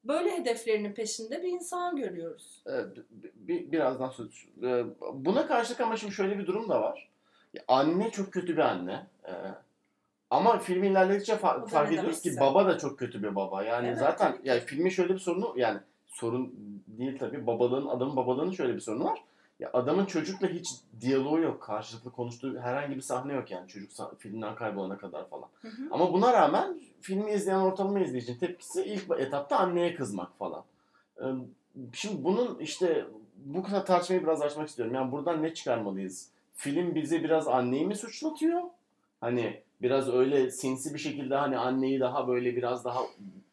böyle 0.04 0.32
hedeflerinin 0.38 0.94
peşinde 0.94 1.44
bir 1.44 1.48
insan 1.48 1.96
görüyoruz. 1.96 2.64
Ee, 2.68 2.72
bi- 3.24 3.32
bi- 3.36 3.72
birazdan 3.72 4.10
söz. 4.10 4.46
Ee, 4.64 4.84
Buna 5.14 5.48
karşılık 5.48 5.82
ama 5.82 5.98
şimdi 5.98 6.14
şöyle 6.14 6.40
bir 6.40 6.48
durum 6.48 6.70
da 6.70 6.82
var. 6.82 7.10
Anne 7.68 8.12
çok 8.12 8.34
kötü 8.34 8.54
bir 8.54 8.62
anne. 8.62 9.08
Ee, 9.28 9.32
Ama 10.30 10.60
filmin 10.60 10.92
ilerledikçe 10.92 11.34
fa- 11.34 11.68
fark 11.68 11.92
ediyoruz 11.92 12.22
ki 12.22 12.30
baba 12.40 12.66
da 12.66 12.78
çok 12.78 13.00
kötü 13.00 13.24
bir 13.24 13.36
baba. 13.36 13.64
Yani 13.64 13.88
Evet, 13.88 13.98
zaten 14.00 14.38
yani 14.44 14.60
filmin 14.60 14.90
şöyle 14.90 15.14
bir 15.14 15.20
sorunu 15.20 15.54
yani 15.58 15.80
sorun 16.08 16.54
değil 16.88 17.18
tabii 17.20 17.48
babalığın 17.48 17.88
adamın 17.88 18.16
babalığının 18.16 18.52
şöyle 18.52 18.76
bir 18.76 18.80
sorunu 18.80 19.06
var. 19.06 19.20
Ya 19.60 19.70
adamın 19.74 20.06
çocukla 20.06 20.48
hiç 20.48 20.70
diyaloğu 21.02 21.40
yok. 21.40 21.62
Karşılıklı 21.62 22.12
konuştuğu 22.12 22.60
herhangi 22.60 22.96
bir 22.96 23.02
sahne 23.02 23.34
yok 23.34 23.52
yani 23.52 23.68
çocuk 23.68 23.92
filmden 24.18 24.56
kaybolana 24.56 24.98
kadar 24.98 25.30
falan. 25.30 25.48
Hı 25.62 25.68
hı. 25.68 25.82
Ama 25.92 26.14
buna 26.14 26.34
rağmen 26.34 26.80
filmi 27.02 27.32
izleyen 27.32 27.60
ortalama 27.60 28.00
izleyicinin 28.00 28.38
tepkisi 28.38 28.84
ilk 28.84 29.04
etapta 29.20 29.58
anneye 29.58 29.96
kızmak 29.96 30.38
falan. 30.38 30.64
Ee, 31.22 31.26
Şimdi 31.94 32.24
bunun 32.24 32.60
işte 32.60 33.06
bu 33.46 33.64
kadar 33.64 33.86
tartışmayı 33.86 34.24
biraz 34.24 34.42
açmak 34.42 34.70
istiyorum. 34.70 34.96
Yani 34.96 35.12
buradan 35.12 35.44
ne 35.44 35.54
çıkarmalıyız? 35.54 36.30
Film 36.56 36.96
bizi 36.96 37.24
biraz 37.24 37.48
anneyi 37.48 37.86
mi 37.86 37.96
suçlatıyor? 37.96 38.62
Hani 39.22 39.62
biraz 39.82 40.10
öyle 40.10 40.52
sinsi 40.52 40.94
bir 40.94 41.00
şekilde 41.00 41.36
hani 41.36 41.58
anneyi 41.58 42.00
daha 42.00 42.28
böyle 42.28 42.56
biraz 42.56 42.86
daha 42.86 43.00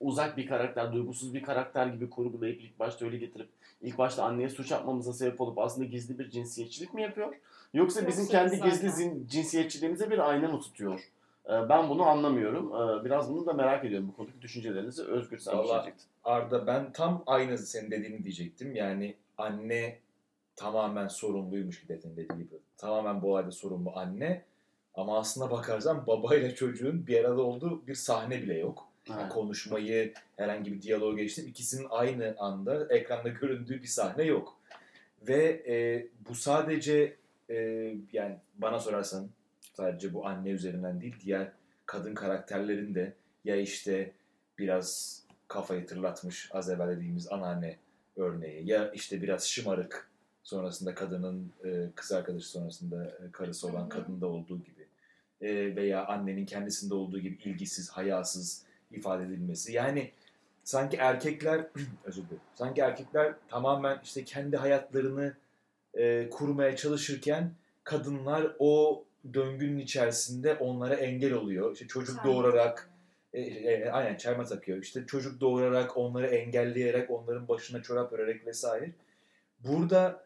uzak 0.01 0.37
bir 0.37 0.47
karakter, 0.47 0.93
duygusuz 0.93 1.35
bir 1.35 1.43
karakter 1.43 1.87
gibi 1.87 2.11
kurgulayıp 2.11 2.61
ilk 2.63 2.79
başta 2.79 3.05
öyle 3.05 3.17
getirip 3.17 3.49
ilk 3.81 3.99
başta 3.99 4.25
anneye 4.25 4.49
suç 4.49 4.73
atmamıza 4.73 5.13
sebep 5.13 5.41
olup 5.41 5.59
aslında 5.59 5.87
gizli 5.87 6.19
bir 6.19 6.31
cinsiyetçilik 6.31 6.95
mi 6.95 7.03
yapıyor? 7.03 7.35
Yoksa 7.75 8.07
bizim 8.07 8.23
Yoksa 8.25 8.39
kendi 8.39 8.57
zaten. 8.57 8.71
gizli 8.71 8.91
zin- 8.91 9.27
cinsiyetçiliğimize 9.29 10.11
bir 10.11 10.31
ayna 10.31 10.49
mı 10.49 10.61
tutuyor? 10.61 11.01
Ee, 11.47 11.69
Ben 11.69 11.89
bunu 11.89 12.03
anlamıyorum. 12.07 12.73
Ee, 13.01 13.05
Biraz 13.05 13.31
bunu 13.31 13.47
da 13.47 13.53
merak 13.53 13.85
ediyorum 13.85 14.09
bu 14.09 14.17
konudaki 14.17 14.43
düşüncelerinizi. 14.43 15.03
Özgür 15.05 15.39
sen 15.39 15.59
bir 15.63 15.69
şey. 15.69 15.93
Arda 16.25 16.67
ben 16.67 16.93
tam 16.93 17.23
aynı 17.27 17.59
senin 17.59 17.91
dediğini 17.91 18.25
diyecektim. 18.25 18.75
Yani 18.75 19.15
anne 19.39 19.99
tamamen 20.57 21.09
sorumluymuş 21.09 21.81
gibi 21.83 21.99
senin 22.03 22.17
dediğin 22.17 22.39
gibi. 22.41 22.55
Tamamen 22.77 23.23
bu 23.23 23.31
olayda 23.33 23.51
sorumlu 23.51 23.93
anne. 23.97 24.43
Ama 24.95 25.19
aslına 25.19 25.51
bakarsan 25.51 26.07
babayla 26.07 26.55
çocuğun 26.55 27.07
bir 27.07 27.25
arada 27.25 27.43
olduğu 27.43 27.87
bir 27.87 27.95
sahne 27.95 28.43
bile 28.43 28.59
yok. 28.59 28.89
Yani 29.09 29.29
konuşmayı, 29.29 30.13
herhangi 30.37 30.73
bir 30.73 30.83
diyaloğu 30.83 31.17
geçtim. 31.17 31.47
İkisinin 31.49 31.87
aynı 31.91 32.35
anda 32.39 32.95
ekranda 32.95 33.29
göründüğü 33.29 33.83
bir 33.83 33.89
sahne 33.89 34.25
yok. 34.25 34.57
Ve 35.29 35.63
e, 35.69 36.07
bu 36.29 36.35
sadece 36.35 37.17
e, 37.51 37.57
yani 38.13 38.37
bana 38.59 38.81
sorarsan 38.81 39.29
sadece 39.75 40.15
bu 40.15 40.27
anne 40.27 40.51
üzerinden 40.51 41.01
değil 41.01 41.15
diğer 41.25 41.53
kadın 41.87 42.15
karakterlerin 42.15 42.95
de 42.95 43.13
ya 43.45 43.57
işte 43.57 44.13
biraz 44.59 45.21
kafayı 45.49 45.87
tırlatmış 45.87 46.49
az 46.53 46.71
evvel 46.71 46.89
dediğimiz 46.97 47.33
anneanne 47.33 47.77
örneği 48.17 48.69
ya 48.69 48.91
işte 48.93 49.23
biraz 49.23 49.49
şımarık 49.49 50.11
sonrasında 50.43 50.95
kadının 50.95 51.53
e, 51.65 51.89
kız 51.95 52.13
arkadaşı 52.13 52.49
sonrasında 52.49 53.05
e, 53.07 53.33
karısı 53.33 53.69
olan 53.69 53.89
kadında 53.89 54.27
olduğu 54.27 54.59
gibi 54.59 54.85
E, 55.41 55.77
veya 55.77 56.07
annenin 56.07 56.47
kendisinde 56.47 56.95
olduğu 56.95 57.19
gibi 57.19 57.39
ilgisiz, 57.45 57.91
hayasız 57.91 58.63
ifade 58.95 59.25
edilmesi. 59.25 59.73
Yani 59.73 60.11
sanki 60.65 60.97
erkekler 60.97 61.67
özür 62.05 62.23
dilerim. 62.23 62.41
Sanki 62.55 62.81
erkekler 62.81 63.35
tamamen 63.49 64.01
işte 64.05 64.25
kendi 64.25 64.57
hayatlarını 64.57 65.35
e, 65.95 66.31
kurmaya 66.31 66.77
çalışırken 66.77 67.51
kadınlar 67.85 68.57
o 68.59 69.05
döngünün 69.35 69.79
içerisinde 69.79 70.55
onlara 70.55 70.95
engel 70.95 71.33
oluyor. 71.33 71.73
İşte 71.73 71.87
çocuk 71.87 72.25
doğurarak 72.25 72.91
e, 73.33 73.41
e, 73.41 73.91
aynen 73.91 74.17
çelme 74.17 74.45
takıyor. 74.45 74.79
İşte 74.79 75.07
çocuk 75.07 75.41
doğurarak, 75.41 75.97
onları 75.97 76.27
engelleyerek, 76.27 77.11
onların 77.11 77.49
başına 77.49 77.83
çorap 77.83 78.13
örerek 78.13 78.47
vesaire. 78.47 78.91
Burada 79.61 80.25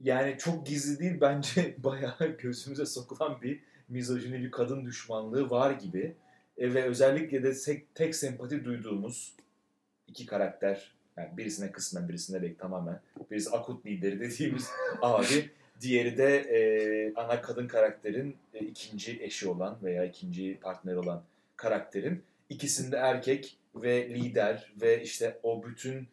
yani 0.00 0.36
çok 0.38 0.66
gizli 0.66 0.98
değil 0.98 1.20
bence 1.20 1.74
bayağı 1.84 2.36
gözümüze 2.38 2.86
sokulan 2.86 3.42
bir 3.42 3.60
mizojini, 3.88 4.42
bir 4.42 4.50
kadın 4.50 4.84
düşmanlığı 4.84 5.50
var 5.50 5.70
gibi. 5.70 6.16
E, 6.58 6.74
ve 6.74 6.84
özellikle 6.84 7.42
de 7.42 7.54
tek, 7.54 7.94
tek 7.94 8.16
sempati 8.16 8.64
duyduğumuz 8.64 9.34
iki 10.06 10.26
karakter, 10.26 10.92
yani 11.16 11.36
birisine 11.36 11.72
kısmen, 11.72 12.08
birisine 12.08 12.42
belki 12.42 12.56
tamamen. 12.56 13.00
Birisi 13.30 13.50
akut 13.50 13.86
lideri 13.86 14.20
dediğimiz 14.20 14.68
abi. 15.02 15.50
Diğeri 15.80 16.18
de 16.18 16.38
e, 16.38 16.58
ana 17.14 17.42
kadın 17.42 17.68
karakterin 17.68 18.36
e, 18.54 18.58
ikinci 18.58 19.22
eşi 19.22 19.48
olan 19.48 19.78
veya 19.82 20.04
ikinci 20.04 20.58
partneri 20.60 20.98
olan 20.98 21.22
karakterin 21.56 22.22
ikisinde 22.48 22.96
erkek 22.96 23.58
ve 23.74 24.08
lider 24.08 24.72
ve 24.80 25.02
işte 25.02 25.38
o 25.42 25.64
bütün 25.64 26.08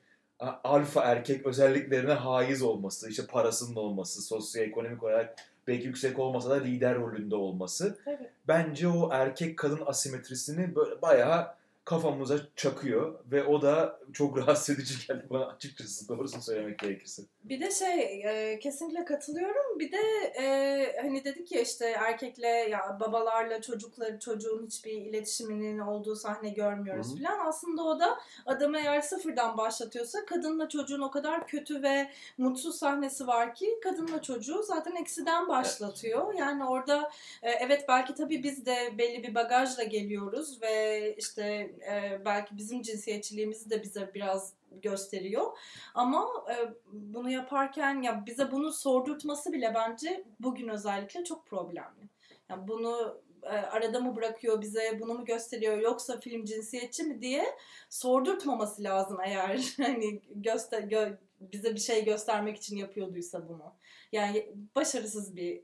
alfa 0.64 1.04
erkek 1.04 1.46
özelliklerine 1.46 2.14
haiz 2.14 2.62
olması, 2.62 3.10
işte 3.10 3.26
parasının 3.26 3.76
olması, 3.76 4.22
sosyoekonomik 4.22 5.04
olarak 5.04 5.36
belki 5.68 5.88
yüksek 5.88 6.20
olmasa 6.20 6.50
da 6.50 6.56
lider 6.56 6.96
rolünde 6.96 7.36
olması 7.36 7.98
Tabii. 8.06 8.30
bence 8.48 8.88
o 8.88 9.10
erkek 9.14 9.58
kadın 9.58 9.84
asimetrisini 9.86 10.76
böyle 10.76 11.02
bayağı 11.02 11.56
kafamıza 11.86 12.40
çakıyor 12.56 13.16
ve 13.32 13.44
o 13.44 13.62
da 13.62 14.00
çok 14.14 14.38
rahatsız 14.38 14.80
edici 14.80 15.08
geldi 15.08 15.26
bana 15.30 15.46
açıkçası 15.46 16.08
doğrusunu 16.08 16.42
söylemek 16.42 16.80
gerekirse. 16.80 17.24
Bir 17.50 17.62
de 17.62 17.72
şey 17.72 18.22
e, 18.26 18.60
kesinlikle 18.60 19.06
katılıyorum. 19.06 19.80
Bir 19.80 19.92
de 19.92 19.98
e, 20.40 21.02
hani 21.02 21.24
dedik 21.24 21.52
ya 21.52 21.62
işte 21.62 21.86
erkekle 21.86 22.48
ya 22.48 22.98
babalarla 23.00 23.62
çocukları 23.62 24.20
çocuğun 24.20 24.66
hiçbir 24.66 24.92
iletişiminin 24.92 25.80
olduğu 25.80 26.16
sahne 26.16 26.50
görmüyoruz 26.50 27.08
Hı 27.08 27.20
hı. 27.20 27.24
falan. 27.24 27.48
Aslında 27.48 27.84
o 27.84 28.00
da 28.00 28.20
adamı 28.46 28.78
eğer 28.78 29.02
sıfırdan 29.02 29.58
başlatıyorsa 29.58 30.26
kadınla 30.26 30.70
çocuğun 30.70 31.02
o 31.02 31.12
kadar 31.12 31.48
kötü 31.48 31.84
ve 31.84 32.12
mutsuz 32.38 32.76
sahnesi 32.76 33.28
var 33.28 33.56
ki 33.56 33.80
kadınla 33.84 34.22
çocuğu 34.22 34.64
zaten 34.64 34.96
eksiden 34.96 35.48
başlatıyor. 35.48 36.34
Yani 36.34 36.66
orada 36.66 37.12
e, 37.44 37.52
evet 37.52 37.86
belki 37.88 38.14
tabii 38.14 38.44
biz 38.44 38.66
de 38.66 38.94
belli 38.98 39.24
bir 39.24 39.36
bagajla 39.36 39.84
geliyoruz 39.84 40.62
ve 40.62 41.16
işte 41.18 41.44
e, 41.92 42.26
belki 42.26 42.58
bizim 42.58 42.82
cinsiyetçiliğimizi 42.82 43.70
de 43.70 43.84
bize 43.84 44.12
biraz 44.14 44.54
gösteriyor. 44.82 45.58
Ama 45.94 46.28
e, 46.52 46.56
bunu 46.92 47.30
yaparken 47.30 48.02
ya 48.02 48.26
bize 48.26 48.52
bunu 48.52 48.72
sordurtması 48.72 49.54
bile 49.54 49.74
bence 49.76 50.24
bugün 50.40 50.68
özellikle 50.68 51.24
çok 51.24 51.46
problemli. 51.48 52.10
Yani 52.50 52.68
bunu 52.68 53.22
e, 53.44 53.48
arada 53.48 54.00
mı 54.00 54.16
bırakıyor 54.16 54.62
bize, 54.62 55.00
bunu 55.00 55.14
mu 55.14 55.26
gösteriyor 55.26 55.78
yoksa 55.78 56.20
film 56.20 56.46
cinsiyetçi 56.46 57.04
mi 57.04 57.22
diye 57.22 57.46
sordurtmaması 57.90 58.84
lazım 58.84 59.18
eğer 59.26 59.74
hani 59.78 60.22
göster 60.36 60.84
gö- 60.84 61.18
bize 61.40 61.74
bir 61.74 61.80
şey 61.80 62.06
göstermek 62.06 62.58
için 62.58 62.78
yapıyorduysa 62.78 63.50
bunu. 63.50 63.74
Yani 64.12 64.52
başarısız 64.76 65.36
bir 65.36 65.62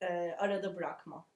e, 0.00 0.06
arada 0.38 0.76
bırakma. 0.76 1.26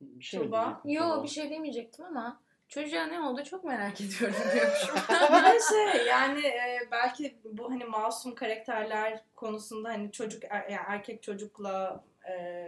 Bir 0.00 0.24
şey 0.24 0.40
Yo 0.40 0.46
Tuğba? 0.46 0.80
bir 1.22 1.28
şey 1.28 1.50
demeyecektim 1.50 2.04
ama 2.04 2.40
çocuğa 2.70 3.06
ne 3.06 3.20
oldu 3.20 3.44
çok 3.44 3.64
merak 3.64 4.00
ediyorum 4.00 4.36
diyormuşum. 4.54 4.96
bir 5.08 5.44
de 5.44 5.58
şey 5.68 6.06
yani 6.06 6.46
e, 6.46 6.88
belki 6.90 7.38
bu 7.44 7.70
hani 7.70 7.84
masum 7.84 8.34
karakterler 8.34 9.20
konusunda 9.36 9.88
hani 9.88 10.12
çocuk 10.12 10.44
er, 10.44 10.68
yani 10.68 10.82
erkek 10.86 11.22
çocukla 11.22 12.04
e, 12.28 12.66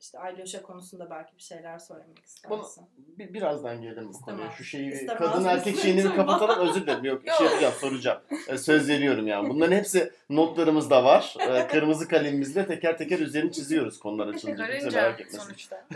işte 0.00 0.18
Alyosha 0.18 0.62
konusunda 0.62 1.10
belki 1.10 1.36
bir 1.36 1.42
şeyler 1.42 1.78
söylemek 1.78 2.24
istersin. 2.24 2.84
Bir, 3.18 3.34
birazdan 3.34 3.82
gelelim 3.82 4.08
bu 4.14 4.20
konuya. 4.20 4.36
İstemez. 4.36 4.56
Şu 4.58 4.64
şeyi 4.64 4.92
İstemez 4.92 5.18
kadın 5.18 5.44
erkek 5.44 5.78
şeyini 5.78 6.04
bir 6.04 6.16
kapatalım. 6.16 6.68
Özür 6.68 6.82
dilerim. 6.82 7.04
Yok 7.04 7.22
şey 7.38 7.46
yapacağım 7.46 7.74
soracağım. 7.80 8.20
Ee, 8.48 8.58
söz 8.58 8.88
veriyorum 8.88 9.26
yani. 9.26 9.48
Bunların 9.48 9.76
hepsi 9.76 10.12
notlarımızda 10.30 11.04
var. 11.04 11.36
Ee, 11.40 11.66
kırmızı 11.66 12.08
kalemimizle 12.08 12.66
teker 12.66 12.98
teker 12.98 13.18
üzerini 13.18 13.52
çiziyoruz 13.52 13.98
konular 13.98 14.26
açılınca. 14.26 14.66
Karınca 14.66 14.90
merak 15.02 15.20
etmesin. 15.20 15.38
sonuçta. 15.38 15.86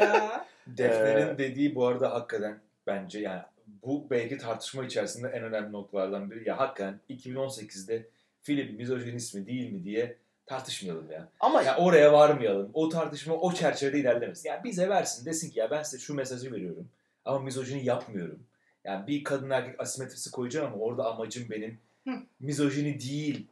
ya. 0.00 0.46
Defne'nin 0.66 1.34
Ee, 1.34 1.38
dediği 1.38 1.74
bu 1.74 1.86
arada 1.86 2.10
hakikaten 2.14 2.58
bence 2.86 3.20
yani 3.20 3.42
bu 3.82 4.06
belki 4.10 4.38
tartışma 4.38 4.84
içerisinde 4.84 5.28
en 5.28 5.42
önemli 5.42 5.72
noktalardan 5.72 6.30
biri. 6.30 6.48
Ya 6.48 6.58
hakikaten 6.58 7.00
2018'de 7.10 8.06
film 8.42 8.76
mizojinist 8.76 9.34
mi 9.34 9.46
değil 9.46 9.72
mi 9.72 9.84
diye 9.84 10.16
tartışmayalım 10.46 11.10
ya. 11.10 11.28
Ama 11.40 11.62
Ya 11.62 11.76
oraya 11.76 12.12
varmayalım. 12.12 12.70
O 12.74 12.88
tartışma 12.88 13.34
o 13.34 13.52
çerçevede 13.52 13.98
ilerlemesin. 13.98 14.48
Yani 14.48 14.64
bize 14.64 14.88
versin 14.88 15.26
desin 15.26 15.50
ki 15.50 15.58
ya 15.58 15.70
ben 15.70 15.82
size 15.82 15.98
şu 16.02 16.14
mesajı 16.14 16.52
veriyorum 16.52 16.88
ama 17.24 17.38
mizojini 17.38 17.84
yapmıyorum. 17.84 18.42
Yani 18.84 19.06
bir 19.06 19.24
kadın 19.24 19.50
erkek 19.50 19.80
asimetrisi 19.80 20.30
koyacağım 20.30 20.72
ama 20.74 20.82
orada 20.84 21.04
amacım 21.06 21.50
benim 21.50 21.78
Hı. 22.08 22.10
mizojini 22.40 23.00
değil 23.00 23.46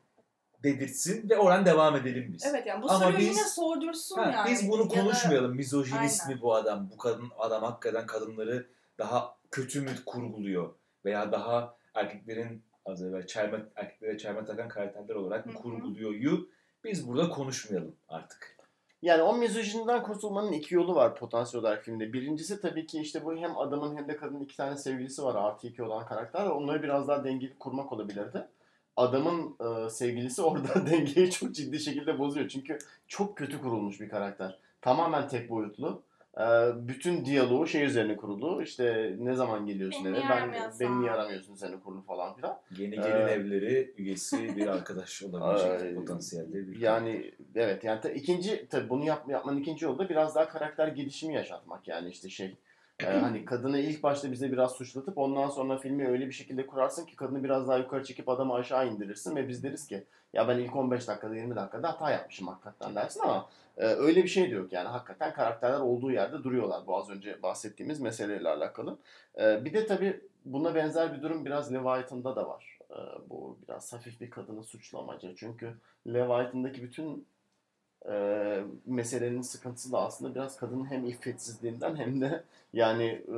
dedirtsin 0.63 1.31
ve 1.31 1.37
oradan 1.39 1.67
devam 1.67 1.97
edelim 1.97 2.31
biz. 2.33 2.47
Evet 2.47 2.67
yani 2.67 2.83
bu 2.83 2.91
Ama 2.91 2.99
soruyu 3.05 3.19
biz- 3.19 3.27
yine 3.29 3.49
sordursun 3.49 4.17
Ha, 4.17 4.31
yani. 4.31 4.51
Biz 4.51 4.69
bunu 4.71 4.83
Ya 4.83 4.91
da- 4.91 4.95
konuşmayalım. 4.95 5.57
Mizojinist 5.57 6.23
Aynen. 6.23 6.37
mi 6.37 6.43
bu 6.43 6.55
adam? 6.55 6.91
Bu 6.93 6.97
kadın 6.97 7.29
adam 7.39 7.63
hakikaten 7.63 8.07
kadınları 8.07 8.67
daha 8.99 9.37
kötü 9.51 9.81
mü 9.81 9.91
kurguluyor? 10.07 10.75
Veya 11.05 11.33
daha 11.33 11.77
erkeklerin 11.95 12.63
az 12.87 13.03
evvel 13.03 13.27
çelme, 13.27 13.59
erkeklere 13.77 14.19
çelme 14.19 14.45
takan 14.45 14.69
karakterler 14.69 15.15
olarak 15.15 15.47
mı 15.47 15.55
kurguluyor 15.55 16.15
biz 16.85 17.09
burada 17.09 17.29
konuşmayalım 17.29 17.97
artık. 18.09 18.57
Yani 19.03 19.23
o 19.23 19.37
mizojininden 19.37 20.03
kurtulmanın 20.03 20.53
iki 20.53 20.75
yolu 20.75 20.95
var 20.95 21.17
potansiyel 21.17 21.65
olarak 21.65 21.85
filmde. 21.85 22.13
Birincisi 22.13 22.61
tabii 22.61 22.87
ki 22.87 23.01
işte 23.01 23.25
bu 23.25 23.37
hem 23.37 23.59
adamın 23.59 23.97
hem 23.97 24.09
de 24.09 24.17
kadının 24.17 24.41
iki 24.41 24.57
tane 24.57 24.77
sevgilisi 24.77 25.23
var 25.23 25.35
artı 25.35 25.67
iki 25.69 25.83
olan 25.83 26.07
karakter. 26.07 26.47
Onları 26.47 26.83
biraz 26.83 27.09
daha 27.09 27.25
dengeli 27.25 27.59
kurmak 27.59 27.93
olabilirdi. 27.93 28.49
Adamın 28.97 29.57
e, 29.61 29.91
sevgilisi 29.91 30.43
orada 30.43 30.87
dengeyi 30.91 31.31
çok 31.31 31.55
ciddi 31.55 31.81
şekilde 31.81 32.19
bozuyor. 32.19 32.49
Çünkü 32.49 32.79
çok 33.09 33.37
kötü 33.37 33.61
kurulmuş 33.61 34.01
bir 34.01 34.09
karakter. 34.09 34.59
Tamamen 34.81 35.29
tek 35.29 35.51
boyutlu. 35.51 36.03
Bütün 36.77 37.25
diyaloğu 37.25 37.67
şey 37.67 37.85
üzerine 37.85 38.17
kurulu. 38.17 38.63
İşte 38.63 39.17
ne 39.19 39.35
zaman 39.35 39.67
geliyorsun 39.67 40.05
Beni 40.05 40.17
eve? 40.17 40.25
Ben 40.31 40.73
beni 40.81 41.01
niye 41.01 41.11
aramıyorsun 41.11 41.55
seni 41.55 41.81
kurulu 41.81 42.03
falan 42.03 42.35
filan. 42.35 42.59
Yeni 42.79 42.95
Ee, 42.95 42.97
gelin 42.97 43.29
evleri 43.29 43.95
üyesi 43.99 44.57
bir 44.57 44.67
arkadaş 44.67 45.23
olabilecek 45.23 45.97
potansiyelde 45.97 46.69
bir 46.69 46.81
Yani 46.81 47.35
evet 47.55 47.85
yani 47.85 48.01
ta, 48.01 48.11
ikinci 48.11 48.69
tabii 48.69 48.89
bunu 48.89 49.05
yap, 49.05 49.29
yapmanın 49.29 49.61
ikinci 49.61 49.85
yolu 49.85 49.99
da 49.99 50.09
biraz 50.09 50.35
daha 50.35 50.49
karakter 50.49 50.89
gelişimi 50.89 51.35
yaşatmak 51.35 51.89
yani 51.89 52.09
işte 52.09 52.29
şey 52.29 52.57
e, 53.01 53.07
hani 53.07 53.45
kadını 53.45 53.79
ilk 53.79 54.03
başta 54.03 54.33
bize 54.33 54.53
biraz 54.53 54.73
suçlatıp 54.73 55.19
ondan 55.19 55.49
sonra 55.49 55.79
filmi 55.79 56.09
öyle 56.09 56.27
bir 56.27 56.33
şekilde 56.33 56.67
kurarsın 56.67 57.07
ki 57.07 57.17
kadını 57.17 57.45
biraz 57.45 57.69
daha 57.69 57.79
yukarı 57.79 58.05
çekip 58.05 58.29
adamı 58.29 58.55
aşağı 58.55 58.89
indirirsin 58.89 59.37
ve 59.37 59.49
biz 59.49 59.63
deriz 59.63 59.87
ki 59.87 60.05
ya 60.33 60.49
ben 60.49 60.59
ilk 60.59 60.77
15 60.77 61.09
dakikada 61.09 61.37
20 61.37 61.57
dakikada 61.57 61.89
hata 61.89 62.11
yapmışım 62.11 62.49
hakikaten 62.49 62.95
dersin 62.95 63.21
ama 63.21 63.49
e, 63.77 63.87
öyle 63.87 64.23
bir 64.23 64.29
şey 64.29 64.51
de 64.51 64.55
yok 64.55 64.73
yani 64.73 64.89
hakikaten 64.89 65.35
karakterler 65.35 65.81
olduğu 65.81 66.11
yerde 66.11 66.45
duruyorlar 66.45 66.87
bu 66.87 66.97
az 66.97 67.11
önce 67.11 67.43
bahsettiğimiz 67.43 68.01
meseleyle 68.01 68.49
alakalı. 68.49 68.99
E, 69.41 69.65
bir 69.65 69.73
de 69.73 69.87
tabii 69.87 70.21
buna 70.45 70.75
benzer 70.75 71.17
bir 71.17 71.23
durum 71.23 71.45
biraz 71.45 71.73
Leviathan'da 71.73 72.37
da 72.37 72.49
var. 72.49 72.79
E, 72.91 72.99
bu 73.31 73.59
biraz 73.63 73.93
hafif 73.93 74.21
bir 74.21 74.31
kadını 74.31 74.65
suçlamaca 74.65 75.37
çünkü 75.37 75.75
Leviathan'daki 76.07 76.83
bütün 76.83 77.27
e, 78.11 78.15
meselenin 78.87 79.43
sıkıntısı 79.43 79.93
da 79.93 79.99
aslında 80.01 80.35
biraz 80.35 80.57
kadının 80.57 80.91
hem 80.91 81.05
iffetsizliğinden 81.05 81.97
hem 81.97 82.21
de 82.21 82.45
yani 82.73 83.05
e, 83.05 83.37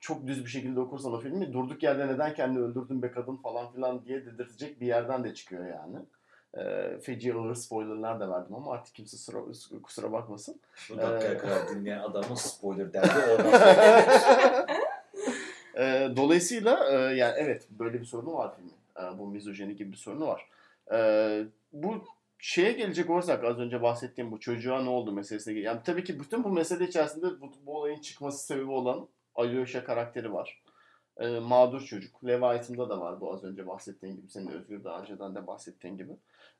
çok 0.00 0.26
düz 0.26 0.44
bir 0.44 0.50
şekilde 0.50 0.80
okursan 0.80 1.12
o 1.12 1.20
filmi 1.20 1.52
durduk 1.52 1.82
yerde 1.82 2.06
neden 2.08 2.34
kendini 2.34 2.62
öldürdün 2.64 3.02
be 3.02 3.10
kadın 3.10 3.36
falan 3.36 3.72
filan 3.72 4.04
diye 4.04 4.26
dedirtecek 4.26 4.80
bir 4.80 4.86
yerden 4.86 5.24
de 5.24 5.34
çıkıyor 5.34 5.66
yani. 5.66 5.96
E, 6.54 6.98
feci 7.00 7.34
ağır 7.34 7.54
spoilerlar 7.54 8.20
da 8.20 8.30
verdim 8.30 8.54
ama 8.54 8.72
artık 8.72 8.94
kimse 8.94 9.16
sıra, 9.16 9.38
kusura 9.82 10.12
bakmasın. 10.12 10.60
Bu 10.90 10.96
dakikaya 10.98 11.32
Ee, 11.34 11.38
kadar 11.38 11.68
dinleyen 11.68 11.98
adamın 11.98 12.34
spoiler 12.34 12.92
derdi 12.92 13.18
oradan. 13.30 13.52
E, 15.76 16.10
dolayısıyla 16.16 16.88
e, 16.90 17.16
yani 17.16 17.34
evet 17.38 17.66
böyle 17.70 18.00
bir 18.00 18.04
sorunu 18.04 18.34
var 18.34 18.54
filmin. 18.56 18.72
E, 19.14 19.18
bu 19.18 19.26
mizojeni 19.26 19.76
gibi 19.76 19.92
bir 19.92 19.96
sorunu 19.96 20.26
var. 20.26 20.48
E, 20.92 20.98
bu 21.72 22.04
şeye 22.38 22.72
gelecek 22.72 23.10
olursak 23.10 23.44
az 23.44 23.58
önce 23.58 23.82
bahsettiğim 23.82 24.32
bu 24.32 24.40
çocuğa 24.40 24.82
ne 24.82 24.88
oldu 24.88 25.12
meselesine 25.12 25.60
Yani 25.60 25.80
tabii 25.84 26.04
ki 26.04 26.20
bütün 26.20 26.44
bu 26.44 26.48
mesele 26.48 26.84
içerisinde 26.84 27.40
bu, 27.40 27.52
bu 27.66 27.76
olayın 27.78 28.00
çıkması 28.00 28.46
sebebi 28.46 28.70
olan 28.70 29.08
Alyosha 29.34 29.84
karakteri 29.84 30.32
var. 30.32 30.62
E, 31.16 31.38
mağdur 31.38 31.80
çocuk. 31.80 32.24
Leviathan'da 32.24 32.88
da 32.88 33.00
var 33.00 33.20
bu 33.20 33.34
az 33.34 33.44
önce 33.44 33.66
bahsettiğin 33.66 34.16
gibi. 34.16 34.28
Senin 34.28 34.48
Özgür 34.48 34.84
daha 34.84 35.00
önceden 35.00 35.34
de 35.34 35.46
bahsettiğin 35.46 35.96
gibi. 35.96 36.12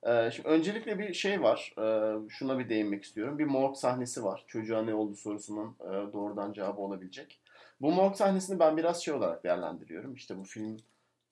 E, 0.03 0.31
şimdi 0.31 0.49
öncelikle 0.49 0.99
bir 0.99 1.15
şey 1.15 1.43
var. 1.43 1.75
E, 1.79 2.15
şuna 2.29 2.59
bir 2.59 2.69
değinmek 2.69 3.05
istiyorum. 3.05 3.39
Bir 3.39 3.45
morg 3.45 3.77
sahnesi 3.77 4.25
var. 4.25 4.45
Çocuğa 4.47 4.83
ne 4.83 4.95
oldu 4.95 5.17
sorusunun 5.17 5.77
e, 5.81 6.13
doğrudan 6.13 6.53
cevabı 6.53 6.81
olabilecek. 6.81 7.41
Bu 7.81 7.93
morg 7.93 8.15
sahnesini 8.15 8.59
ben 8.59 8.77
biraz 8.77 9.05
şey 9.05 9.15
olarak 9.15 9.45
değerlendiriyorum. 9.45 10.15
İşte 10.15 10.39
bu 10.39 10.45
film 10.45 10.77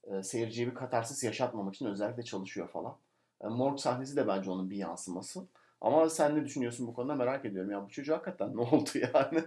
e, 0.05 0.23
seyirciye 0.23 0.67
bir 0.67 0.75
katarsis 0.75 1.25
yaşatmamak 1.25 1.75
için 1.75 1.87
özellikle 1.87 2.23
çalışıyor 2.23 2.69
falan. 2.69 2.97
E, 3.45 3.47
morg 3.49 3.78
sahnesi 3.78 4.16
de 4.16 4.28
bence 4.28 4.51
onun 4.51 4.70
bir 4.70 4.76
yansıması. 4.76 5.47
Ama 5.80 6.11
sen 6.11 6.37
ne 6.37 6.45
düşünüyorsun 6.45 6.87
bu 6.87 6.95
konuda 6.95 7.14
merak 7.14 7.45
ediyorum. 7.45 7.70
Ya 7.70 7.84
bu 7.84 7.89
çocuğa 7.89 8.16
hakikaten 8.16 8.53
ne 8.57 8.61
oldu 8.61 8.91
yani? 8.95 9.45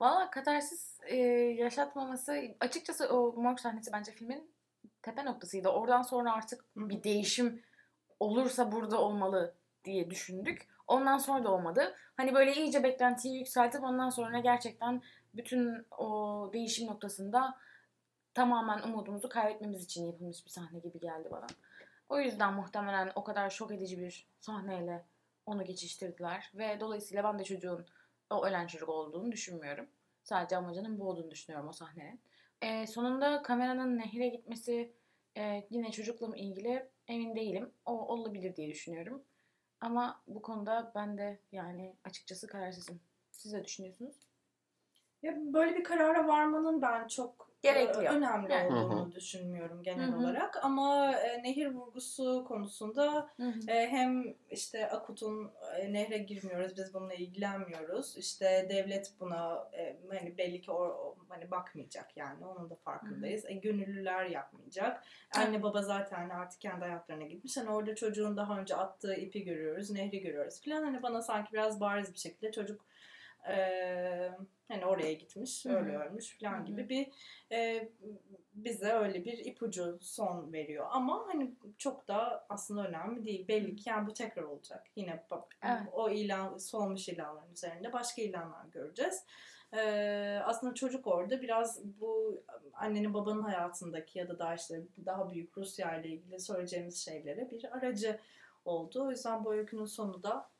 Valla 0.00 0.30
katarsis 0.30 0.98
e, 1.06 1.16
yaşatmaması 1.58 2.42
açıkçası 2.60 3.08
o 3.08 3.32
morg 3.42 3.58
sahnesi 3.58 3.92
bence 3.92 4.12
filmin 4.12 4.50
tepe 5.02 5.24
noktasıydı. 5.24 5.68
Oradan 5.68 6.02
sonra 6.02 6.32
artık 6.32 6.64
bir 6.76 7.04
değişim 7.04 7.62
olursa 8.20 8.72
burada 8.72 9.00
olmalı 9.00 9.54
diye 9.84 10.10
düşündük. 10.10 10.68
Ondan 10.88 11.18
sonra 11.18 11.44
da 11.44 11.50
olmadı. 11.50 11.94
Hani 12.16 12.34
böyle 12.34 12.54
iyice 12.54 12.82
beklentiyi 12.82 13.38
yükseltip 13.38 13.84
ondan 13.84 14.10
sonra 14.10 14.40
gerçekten 14.40 15.02
bütün 15.34 15.86
o 15.98 16.50
değişim 16.52 16.86
noktasında 16.86 17.58
tamamen 18.34 18.82
umudumuzu 18.82 19.28
kaybetmemiz 19.28 19.84
için 19.84 20.06
yapılmış 20.06 20.44
bir 20.44 20.50
sahne 20.50 20.78
gibi 20.78 21.00
geldi 21.00 21.28
bana. 21.30 21.46
O 22.08 22.20
yüzden 22.20 22.54
muhtemelen 22.54 23.12
o 23.14 23.24
kadar 23.24 23.50
şok 23.50 23.72
edici 23.72 23.98
bir 23.98 24.26
sahneyle 24.40 25.04
onu 25.46 25.64
geçiştirdiler. 25.64 26.52
Ve 26.54 26.80
dolayısıyla 26.80 27.24
ben 27.24 27.38
de 27.38 27.44
çocuğun 27.44 27.86
o 28.30 28.46
ölen 28.46 28.66
çocuk 28.66 28.88
olduğunu 28.88 29.32
düşünmüyorum. 29.32 29.88
Sadece 30.22 30.56
amacının 30.56 30.98
bu 30.98 31.08
olduğunu 31.08 31.30
düşünüyorum 31.30 31.68
o 31.68 31.72
sahnenin. 31.72 32.20
Ee, 32.62 32.86
sonunda 32.86 33.42
kameranın 33.42 33.98
nehire 33.98 34.28
gitmesi 34.28 34.92
e, 35.36 35.66
yine 35.70 35.90
çocukla 35.90 36.26
mı 36.26 36.36
ilgili 36.36 36.88
emin 37.08 37.36
değilim. 37.36 37.72
O 37.84 37.92
olabilir 37.92 38.56
diye 38.56 38.68
düşünüyorum. 38.68 39.24
Ama 39.80 40.22
bu 40.26 40.42
konuda 40.42 40.92
ben 40.94 41.18
de 41.18 41.40
yani 41.52 41.96
açıkçası 42.04 42.46
kararsızım. 42.46 43.00
Siz 43.30 43.52
ne 43.52 43.64
düşünüyorsunuz? 43.64 44.16
Ya 45.22 45.34
böyle 45.36 45.76
bir 45.76 45.84
karara 45.84 46.28
varmanın 46.28 46.82
ben 46.82 47.08
çok 47.08 47.51
Gerekli 47.62 48.04
yok. 48.04 48.14
önemli 48.14 48.52
Yani. 48.52 48.72
olduğunu 48.74 49.14
düşünmüyorum 49.14 49.82
genel 49.82 50.08
Hı 50.08 50.12
hı. 50.12 50.18
olarak. 50.20 50.64
Ama 50.64 51.12
e, 51.16 51.42
nehir 51.42 51.66
vurgusu 51.74 52.44
konusunda 52.48 53.30
e, 53.68 53.86
hem 53.88 54.34
işte 54.50 54.90
Akut'un 54.90 55.50
e, 55.78 55.92
nehre 55.92 56.18
girmiyoruz 56.18 56.76
biz 56.76 56.94
bununla 56.94 57.14
ilgilenmiyoruz. 57.14 58.16
İşte 58.16 58.66
devlet 58.70 59.12
buna 59.20 59.68
e, 59.78 59.96
hani 60.18 60.38
belli 60.38 60.60
ki 60.60 60.70
o, 60.70 60.74
o- 60.84 61.16
hani 61.28 61.50
bakmayacak 61.50 62.16
yani 62.16 62.46
onun 62.46 62.70
da 62.70 62.74
farkındayız. 62.74 63.44
E, 63.46 63.52
gönüllüler 63.52 64.24
yapmayacak. 64.24 65.04
Anne 65.36 65.62
baba 65.62 65.82
zaten 65.82 66.28
artık 66.30 66.60
kendi 66.60 66.84
hayatlarına 66.84 67.24
gitmiş. 67.24 67.56
Hani 67.56 67.70
orada 67.70 67.94
çocuğun 67.94 68.36
daha 68.36 68.58
önce 68.60 68.76
attığı 68.76 69.14
ipi 69.14 69.44
görüyoruz 69.44 69.90
nehri 69.90 70.20
görüyoruz 70.20 70.60
falan 70.64 70.82
hani 70.82 71.02
bana 71.02 71.22
sanki 71.22 71.52
biraz 71.52 71.80
bariz 71.80 72.12
bir 72.14 72.18
şekilde 72.18 72.52
çocuk 72.52 72.84
e, 73.48 74.30
hani 74.72 74.86
oraya 74.86 75.12
gitmiş, 75.12 75.66
öyle 75.66 75.98
ölmüş 75.98 76.38
falan 76.40 76.64
gibi 76.64 76.88
bir 76.88 77.10
e, 77.52 77.88
bize 78.54 78.92
öyle 78.92 79.24
bir 79.24 79.38
ipucu 79.38 79.98
son 80.00 80.52
veriyor. 80.52 80.86
Ama 80.90 81.24
hani 81.28 81.54
çok 81.78 82.08
da 82.08 82.46
aslında 82.48 82.88
önemli 82.88 83.24
değil. 83.24 83.48
Belli 83.48 83.76
ki 83.76 83.88
yani 83.88 84.06
bu 84.06 84.12
tekrar 84.12 84.42
olacak. 84.42 84.86
Yine 84.96 85.24
bak, 85.30 85.56
Evet. 85.62 85.82
o 85.92 86.10
ilan 86.10 86.58
solmuş 86.58 87.08
ilanların 87.08 87.52
üzerinde 87.52 87.92
başka 87.92 88.22
ilanlar 88.22 88.66
göreceğiz. 88.66 89.24
Ee, 89.76 90.40
aslında 90.44 90.74
çocuk 90.74 91.06
orada 91.06 91.42
biraz 91.42 91.80
bu 92.00 92.42
annenin 92.74 93.14
babanın 93.14 93.42
hayatındaki 93.42 94.18
ya 94.18 94.28
da 94.28 94.38
daha 94.38 94.54
işte 94.54 94.82
daha 95.06 95.30
büyük 95.30 95.58
Rusya 95.58 96.00
ile 96.00 96.08
ilgili 96.08 96.40
söyleyeceğimiz 96.40 97.04
şeylere 97.04 97.50
bir 97.50 97.76
aracı 97.76 98.20
oldu. 98.64 99.04
O 99.04 99.10
yüzden 99.10 99.44
bu 99.44 99.54
öykünün 99.54 99.84
sonu 99.84 100.22
da 100.22 100.51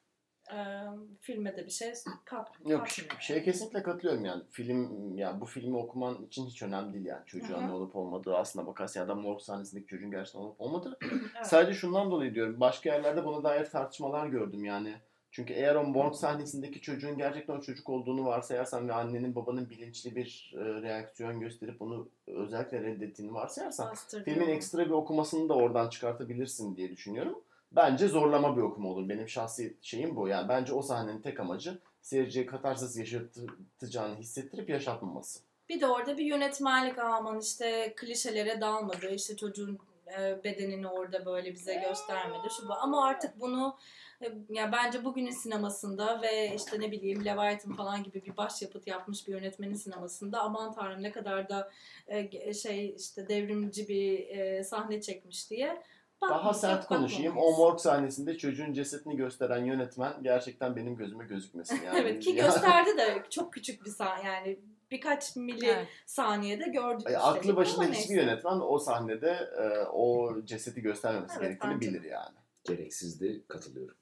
e, 0.53 0.59
filme 1.21 1.57
de 1.57 1.67
bir 1.67 1.71
şey 1.71 1.93
kat, 2.25 2.49
Yok 2.67 2.87
katmıyor. 2.87 3.21
şeye 3.21 3.43
kesinlikle 3.43 3.83
katılıyorum 3.83 4.25
yani. 4.25 4.43
Film 4.51 5.17
yani 5.19 5.41
bu 5.41 5.47
filmi 5.47 5.77
okuman 5.77 6.25
için 6.27 6.47
hiç 6.47 6.63
önemli 6.63 6.95
değil 6.95 7.05
yani. 7.07 7.27
Çocuğa 7.27 7.61
Hı 7.61 7.65
hı. 7.65 7.69
ne 7.69 7.73
olup 7.73 7.97
olmadığı 7.97 8.37
aslında 8.37 8.67
bakarsan 8.67 9.01
ya 9.01 9.09
da 9.09 9.15
morg 9.15 9.41
sahnesindeki 9.41 9.87
çocuğun 9.87 10.11
gerçekten 10.11 10.41
olup 10.41 10.61
olmadığı. 10.61 10.99
Evet. 11.37 11.47
Sadece 11.47 11.79
şundan 11.79 12.11
dolayı 12.11 12.35
diyorum. 12.35 12.61
Başka 12.61 12.91
yerlerde 12.95 13.25
buna 13.25 13.45
dair 13.45 13.65
tartışmalar 13.65 14.27
gördüm 14.27 14.65
yani. 14.65 14.95
Çünkü 15.31 15.53
eğer 15.53 15.75
o 15.75 15.85
morg 15.85 16.15
sahnesindeki 16.15 16.81
çocuğun 16.81 17.19
gerçekten 17.19 17.55
o 17.55 17.61
çocuk 17.61 17.89
olduğunu 17.89 18.25
varsayarsan 18.25 18.89
ve 18.89 18.93
annenin 18.93 19.35
babanın 19.35 19.71
bilinçli 19.71 20.17
bir 20.17 20.55
e, 20.57 20.65
reaksiyon 20.65 21.41
gösterip 21.41 21.81
bunu 21.81 22.09
özellikle 22.27 22.81
reddettiğini 22.83 23.35
varsayarsan 23.35 23.95
filmin 24.25 24.45
onu. 24.45 24.51
ekstra 24.51 24.85
bir 24.87 24.91
okumasını 24.91 25.49
da 25.49 25.55
oradan 25.55 25.89
çıkartabilirsin 25.89 26.77
diye 26.77 26.91
düşünüyorum. 26.91 27.39
Bence 27.77 28.09
zorlama 28.09 28.57
bir 28.57 28.63
okuma 28.63 28.89
olur. 28.89 29.09
Benim 29.09 29.29
şahsi 29.29 29.77
şeyim 29.83 30.17
bu. 30.17 30.29
Yani 30.29 30.49
bence 30.49 30.73
o 30.73 30.83
sahnenin 30.83 31.21
tek 31.21 31.41
amacı 31.41 31.79
seyirciye 32.03 32.47
katarsis 32.47 32.97
yaşatacağını 32.97 34.17
hissettirip 34.17 34.71
yaşatmaması. 34.71 35.41
Bir 35.69 35.81
de 35.81 35.87
orada 35.87 36.19
bir 36.19 36.25
yönetmenlik 36.25 36.99
aman 36.99 37.41
işte 37.41 37.93
klişelere 37.97 38.61
dalmadı. 38.61 39.15
işte 39.15 39.37
çocuğun 39.37 39.79
e, 40.19 40.45
bedenini 40.45 40.89
orada 40.89 41.27
böyle 41.27 41.55
bize 41.55 41.75
göstermedi. 41.75 42.49
Şu 42.61 42.69
bu. 42.69 42.73
Ama 42.73 43.07
artık 43.07 43.41
bunu 43.41 43.77
e, 44.23 44.33
ya 44.51 44.73
bence 44.73 45.05
bugünün 45.05 45.31
sinemasında 45.31 46.23
ve 46.23 46.55
işte 46.57 46.81
ne 46.81 46.91
bileyim 46.93 47.25
Leviathan 47.25 47.73
falan 47.73 48.03
gibi 48.03 48.25
bir 48.25 48.37
başyapıt 48.37 48.87
yapmış 48.87 49.29
bir 49.29 49.33
yönetmenin 49.33 49.75
sinemasında 49.75 50.41
aman 50.41 50.75
tanrım 50.75 51.03
ne 51.03 51.13
kadar 51.13 51.49
da 51.49 51.71
e, 52.09 52.55
şey 52.55 52.95
işte 52.99 53.29
devrimci 53.29 53.89
bir 53.89 54.63
sahne 54.63 55.01
çekmiş 55.01 55.51
diye 55.51 55.83
Daha 56.31 56.55
sert 56.55 56.87
konuşayım. 56.87 57.37
O 57.37 57.57
morg 57.57 57.79
sahnesinde 57.81 58.39
çocuğun 58.39 58.73
cesedini 58.73 59.17
gösteren 59.17 59.65
yönetmen 59.65 60.13
gerçekten 60.23 60.77
benim 60.77 60.97
gözüme 60.97 61.25
gözükmesin 61.27 61.81
yani. 61.87 61.99
Evet 62.01 62.21
ki 62.25 62.35
gösterdi 62.43 62.91
de 62.99 63.23
çok 63.31 63.53
küçük 63.53 63.85
bir 63.85 63.91
sahne 63.91 64.29
yani 64.29 64.59
birkaç 64.91 65.37
mili 65.37 65.67
Evet. 65.67 65.89
saniyede 66.07 66.65
gördük. 66.69 67.07
Ay, 67.07 67.15
üstelik. 67.15 67.37
aklı 67.37 67.57
başında 67.57 67.85
hiçbir 67.85 67.95
neyse. 67.95 68.15
yönetmen 68.15 68.61
o 68.61 68.79
sahnede 68.79 69.31
e, 69.63 69.79
o 69.93 70.35
cesedi 70.45 70.81
göstermemesi 70.81 71.35
Evet, 71.39 71.43
gerektiğini 71.43 71.75
bence 71.75 71.89
bilir 71.89 72.03
yani. 72.11 72.37
Gereksizdi 72.65 73.43
katılıyorum. 73.49 73.97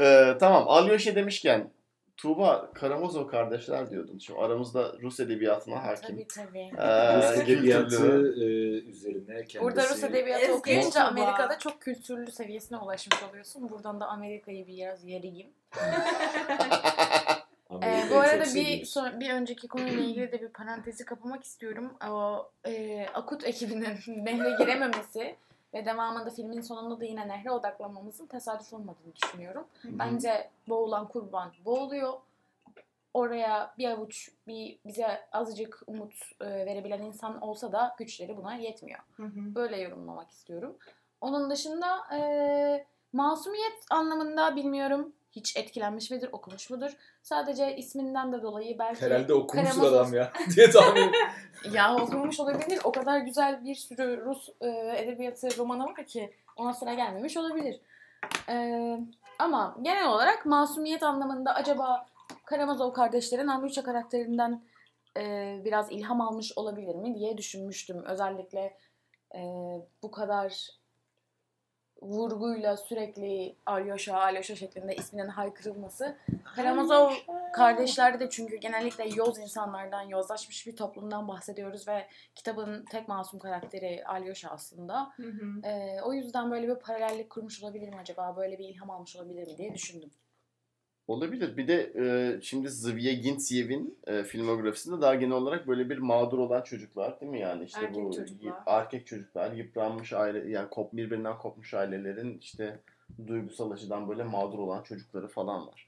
Ee, 0.00 0.36
tamam 0.40 0.64
Alyosha 0.68 1.14
demişken 1.14 1.70
Tuğba 2.18 2.70
Karamazov 2.74 3.28
kardeşler 3.28 3.90
diyordun. 3.90 4.18
Şu 4.18 4.42
aramızda 4.42 4.92
Rus 5.02 5.20
edebiyatına 5.20 5.84
hakim. 5.84 6.16
Tabii 6.16 6.28
tabii. 6.28 6.70
Ee, 6.78 7.16
Rus 7.16 7.38
edebiyatı 7.38 8.34
e, 8.36 8.44
üzerine 8.90 9.34
kendisi... 9.34 9.60
Burada 9.60 9.82
Rus 9.82 10.04
edebiyatı 10.04 10.42
Ezgi 10.42 10.54
okuyunca 10.54 10.90
Tuba. 10.90 11.02
Amerika'da 11.02 11.58
çok 11.58 11.80
kültürlü 11.80 12.32
seviyesine 12.32 12.78
ulaşmış 12.78 13.22
oluyorsun. 13.30 13.70
Buradan 13.70 14.00
da 14.00 14.06
Amerika'yı 14.06 14.66
biraz 14.66 15.04
yeriyim. 15.04 15.46
Ee, 17.82 18.06
bu 18.10 18.18
arada 18.18 18.54
bir 18.54 18.84
son, 18.84 19.20
bir 19.20 19.30
önceki 19.30 19.68
konuyla 19.68 20.02
ilgili 20.02 20.32
de 20.32 20.42
bir 20.42 20.48
parantezi 20.48 21.04
kapamak 21.04 21.44
istiyorum. 21.44 21.94
O 22.10 22.50
e, 22.66 23.06
Akut 23.14 23.44
ekibinin 23.44 23.98
nehre 24.24 24.56
girememesi 24.58 25.36
ve 25.74 25.84
devamında 25.84 26.30
filmin 26.30 26.60
sonunda 26.60 27.00
da 27.00 27.04
yine 27.04 27.28
nehre 27.28 27.50
odaklanmamızın 27.50 28.26
tesadüf 28.26 28.72
olmadığını 28.72 29.16
düşünüyorum. 29.22 29.66
Bence 29.84 30.50
boğulan 30.68 31.08
kurban 31.08 31.52
boğuluyor. 31.64 32.12
Oraya 33.14 33.74
bir 33.78 33.90
avuç 33.90 34.30
bir 34.46 34.78
bize 34.86 35.28
azıcık 35.32 35.82
umut 35.86 36.14
e, 36.40 36.46
verebilen 36.46 37.02
insan 37.02 37.40
olsa 37.40 37.72
da 37.72 37.94
güçleri 37.98 38.36
buna 38.36 38.54
yetmiyor. 38.54 39.00
Hı 39.16 39.22
hı. 39.22 39.54
Böyle 39.54 39.80
yorumlamak 39.80 40.30
istiyorum. 40.30 40.76
Onun 41.20 41.50
dışında 41.50 42.14
e, 42.16 42.86
masumiyet 43.12 43.84
anlamında 43.90 44.56
bilmiyorum. 44.56 45.12
Hiç 45.30 45.56
etkilenmiş 45.56 46.10
midir, 46.10 46.28
okumuş 46.32 46.70
mudur? 46.70 46.90
Sadece 47.22 47.76
isminden 47.76 48.32
de 48.32 48.42
dolayı 48.42 48.78
belki... 48.78 49.02
Herhalde 49.02 49.34
okumuştur 49.34 49.80
Karamazov- 49.82 49.96
adam 49.96 50.14
ya 50.14 50.32
diye 50.56 50.70
tahmin. 50.70 51.12
Ya 51.72 51.96
okumuş 51.96 52.40
olabilir. 52.40 52.78
O 52.84 52.92
kadar 52.92 53.18
güzel 53.18 53.64
bir 53.64 53.74
sürü 53.74 54.24
Rus 54.24 54.48
e, 54.60 54.68
edebiyatı 54.96 55.58
romanı 55.58 55.84
var 55.84 56.06
ki 56.06 56.32
ona 56.56 56.72
sıra 56.72 56.94
gelmemiş 56.94 57.36
olabilir. 57.36 57.80
E, 58.48 58.78
ama 59.38 59.76
genel 59.82 60.08
olarak 60.08 60.46
masumiyet 60.46 61.02
anlamında 61.02 61.54
acaba 61.54 62.06
Karamazov 62.44 62.92
kardeşlerin 62.92 63.46
Andrusha 63.46 63.82
karakterinden 63.82 64.62
e, 65.16 65.54
biraz 65.64 65.92
ilham 65.92 66.20
almış 66.20 66.52
olabilir 66.58 66.94
mi 66.94 67.14
diye 67.14 67.38
düşünmüştüm. 67.38 68.04
Özellikle 68.04 68.76
e, 69.34 69.40
bu 70.02 70.10
kadar 70.10 70.68
vurguyla 72.02 72.76
sürekli 72.76 73.56
Alyosha, 73.66 74.20
Alyosha 74.20 74.56
şeklinde 74.56 74.94
isminin 74.96 75.28
haykırılması. 75.28 76.16
Karamazov 76.56 77.12
kardeşlerde 77.52 78.20
de 78.20 78.30
çünkü 78.30 78.56
genellikle 78.56 79.08
yoz 79.14 79.38
insanlardan, 79.38 80.02
yozlaşmış 80.02 80.66
bir 80.66 80.76
toplumdan 80.76 81.28
bahsediyoruz 81.28 81.88
ve 81.88 82.06
kitabın 82.34 82.84
tek 82.84 83.08
masum 83.08 83.38
karakteri 83.40 84.04
Alyosha 84.06 84.50
aslında. 84.50 85.12
Hı 85.16 85.22
hı. 85.22 85.68
Ee, 85.68 86.02
o 86.02 86.12
yüzden 86.12 86.50
böyle 86.50 86.68
bir 86.68 86.74
paralellik 86.74 87.30
kurmuş 87.30 87.62
olabilir 87.62 87.88
mi 87.88 87.96
acaba? 88.00 88.36
Böyle 88.36 88.58
bir 88.58 88.68
ilham 88.68 88.90
almış 88.90 89.16
olabilir 89.16 89.46
mi 89.46 89.58
diye 89.58 89.74
düşündüm. 89.74 90.10
Olabilir. 91.08 91.56
Bir 91.56 91.68
de 91.68 91.92
e, 91.96 92.40
şimdi 92.42 92.68
Zviye 92.70 93.14
Gintsiyev'in 93.14 93.98
e, 94.06 94.22
filmografisinde 94.22 95.00
daha 95.00 95.14
genel 95.14 95.36
olarak 95.36 95.68
böyle 95.68 95.90
bir 95.90 95.98
mağdur 95.98 96.38
olan 96.38 96.62
çocuklar 96.62 97.20
değil 97.20 97.32
mi 97.32 97.40
yani 97.40 97.64
işte 97.64 97.80
Erkek 97.80 98.04
bu 98.04 98.12
çocuklar. 98.12 98.54
erkek 98.66 99.06
çocuklar 99.06 99.52
yıpranmış 99.52 100.12
aile 100.12 100.50
yani 100.50 100.70
kop 100.70 100.92
birbirinden 100.92 101.38
kopmuş 101.38 101.74
ailelerin 101.74 102.38
işte 102.38 102.78
duygusal 103.26 103.70
açıdan 103.70 104.08
böyle 104.08 104.24
mağdur 104.24 104.58
olan 104.58 104.82
çocukları 104.82 105.28
falan 105.28 105.66
var. 105.66 105.87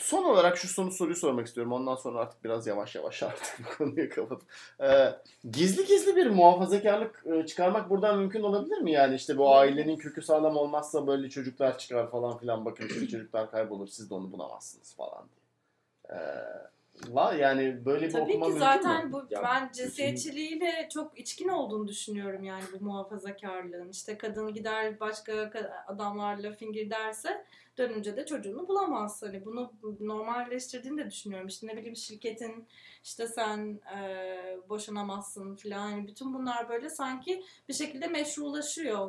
Son 0.00 0.24
olarak 0.24 0.58
şu 0.58 0.68
sonu 0.68 0.90
soruyu 0.90 1.16
sormak 1.16 1.46
istiyorum. 1.46 1.72
Ondan 1.72 1.94
sonra 1.94 2.18
artık 2.20 2.44
biraz 2.44 2.66
yavaş 2.66 2.94
yavaş 2.94 3.22
artık 3.22 3.58
bu 3.58 3.76
konuyu 3.78 4.10
kapatıp. 4.10 4.48
Ee, 4.80 5.14
gizli 5.50 5.86
gizli 5.86 6.16
bir 6.16 6.26
muhafazakarlık 6.26 7.24
e, 7.26 7.46
çıkarmak 7.46 7.90
buradan 7.90 8.18
mümkün 8.18 8.42
olabilir 8.42 8.78
mi? 8.78 8.92
Yani 8.92 9.14
işte 9.14 9.38
bu 9.38 9.54
ailenin 9.54 9.96
kökü 9.96 10.22
sağlam 10.22 10.56
olmazsa 10.56 11.06
böyle 11.06 11.30
çocuklar 11.30 11.78
çıkar 11.78 12.10
falan 12.10 12.38
filan. 12.38 12.64
Bakın 12.64 12.86
işte 12.88 13.08
çocuklar 13.08 13.50
kaybolur 13.50 13.86
siz 13.86 14.10
de 14.10 14.14
onu 14.14 14.32
bulamazsınız 14.32 14.94
falan 14.96 15.28
diye. 15.28 15.40
Ee, 16.18 16.70
la 17.14 17.34
yani 17.34 17.84
böyle 17.84 18.06
bir 18.06 18.12
Tabii 18.12 18.22
okuma 18.22 18.46
ki 18.46 18.50
mümkün 18.52 18.58
zaten 18.58 19.06
mü? 19.06 19.12
bu 19.12 19.22
Ya 19.30 19.42
ben 19.42 19.70
cinsiyetçiliğiyle 19.72 20.88
çok 20.94 21.18
içkin 21.18 21.48
olduğunu 21.48 21.88
düşünüyorum 21.88 22.44
yani 22.44 22.64
bu 22.80 22.84
muhafazakarlığın. 22.84 23.88
İşte 23.88 24.18
kadın 24.18 24.54
gider 24.54 25.00
başka 25.00 25.32
ka- 25.32 25.84
adamlarla 25.86 26.52
fingir 26.52 26.90
derse 26.90 27.44
dönünce 27.80 28.16
de 28.16 28.26
çocuğunu 28.26 28.68
bulamaz. 28.68 29.22
Hani 29.22 29.44
bunu 29.44 29.72
normalleştirdiğini 30.00 30.98
de 30.98 31.10
düşünüyorum. 31.10 31.48
İşte 31.48 31.66
ne 31.66 31.76
bileyim 31.76 31.96
şirketin 31.96 32.66
işte 33.04 33.26
sen 33.26 33.80
e, 33.96 34.58
boşanamazsın 34.68 35.56
falan. 35.56 35.90
Yani 35.90 36.08
bütün 36.08 36.34
bunlar 36.34 36.68
böyle 36.68 36.90
sanki 36.90 37.42
bir 37.68 37.74
şekilde 37.74 38.06
meşrulaşıyor 38.06 39.08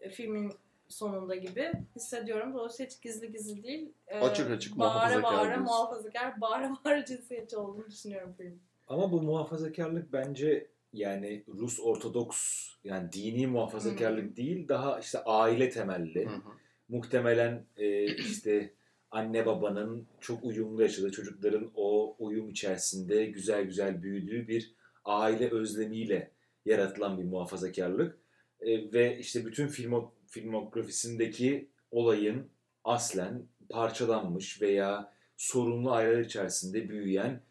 e, 0.00 0.10
filmin 0.10 0.52
sonunda 0.88 1.34
gibi 1.34 1.72
hissediyorum. 1.96 2.54
Dolayısıyla 2.54 2.90
hiç 2.90 3.02
gizli 3.02 3.32
gizli 3.32 3.62
değil. 3.62 3.92
E, 4.06 4.20
Açık 4.20 4.50
açık 4.50 4.78
bağıra 4.78 5.18
muhafazakar 5.18 5.22
bağıra 5.22 5.58
muhafazakar, 5.58 6.40
bağıra 6.40 6.76
bağıra 6.84 7.04
cinsiyetçi 7.04 7.56
olduğunu 7.56 7.86
düşünüyorum 7.90 8.34
film. 8.38 8.60
Ama 8.88 9.12
bu 9.12 9.22
muhafazakarlık 9.22 10.12
bence 10.12 10.66
yani 10.92 11.44
Rus 11.48 11.80
Ortodoks 11.80 12.68
yani 12.84 13.12
dini 13.12 13.46
muhafazakarlık 13.46 14.36
değil 14.36 14.68
daha 14.68 15.00
işte 15.00 15.24
aile 15.24 15.70
temelli. 15.70 16.26
Hı 16.26 16.34
hı. 16.34 16.40
Muhtemelen 16.88 17.66
e, 17.76 18.04
işte 18.16 18.74
anne 19.10 19.46
babanın 19.46 20.06
çok 20.20 20.44
uyumlu 20.44 20.82
yaşadığı 20.82 21.10
çocukların 21.10 21.70
o 21.74 22.16
uyum 22.18 22.48
içerisinde 22.50 23.26
güzel 23.26 23.64
güzel 23.64 24.02
büyüdüğü 24.02 24.48
bir 24.48 24.74
aile 25.04 25.50
özlemiyle 25.50 26.30
yaratılan 26.64 27.18
bir 27.18 27.24
muhafazakarlık. 27.24 28.18
E, 28.60 28.92
ve 28.92 29.18
işte 29.18 29.46
bütün 29.46 29.68
filmo, 29.68 30.14
filmografisindeki 30.26 31.70
olayın 31.90 32.50
aslen 32.84 33.46
parçalanmış 33.68 34.62
veya 34.62 35.12
sorunlu 35.36 35.92
aileler 35.92 36.20
içerisinde 36.20 36.88
büyüyen 36.88 37.42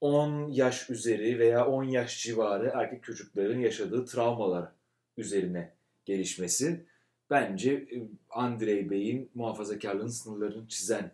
10 0.00 0.50
yaş 0.50 0.90
üzeri 0.90 1.38
veya 1.38 1.66
10 1.66 1.84
yaş 1.84 2.22
civarı 2.22 2.72
erkek 2.74 3.04
çocukların 3.04 3.58
yaşadığı 3.58 4.04
travmalar 4.04 4.72
üzerine 5.16 5.74
gelişmesi 6.04 6.86
bence 7.30 7.72
e, 7.72 8.08
Andrei 8.30 8.90
Bey'in 8.90 9.30
muhafazakarlığın 9.34 10.08
sınırlarını 10.08 10.68
çizen 10.68 11.10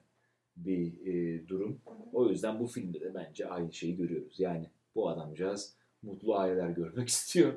bir 0.57 1.07
e, 1.07 1.49
durum. 1.49 1.81
O 2.13 2.29
yüzden 2.29 2.61
bu 2.61 2.67
filmde 2.67 3.01
de 3.01 3.15
bence 3.15 3.49
aynı 3.49 3.73
şeyi 3.73 3.97
görüyoruz. 3.97 4.35
Yani 4.41 4.67
bu 4.95 5.09
adamcağız 5.09 5.75
mutlu 6.03 6.37
aileler 6.37 6.69
görmek 6.71 7.09
istiyor. 7.15 7.53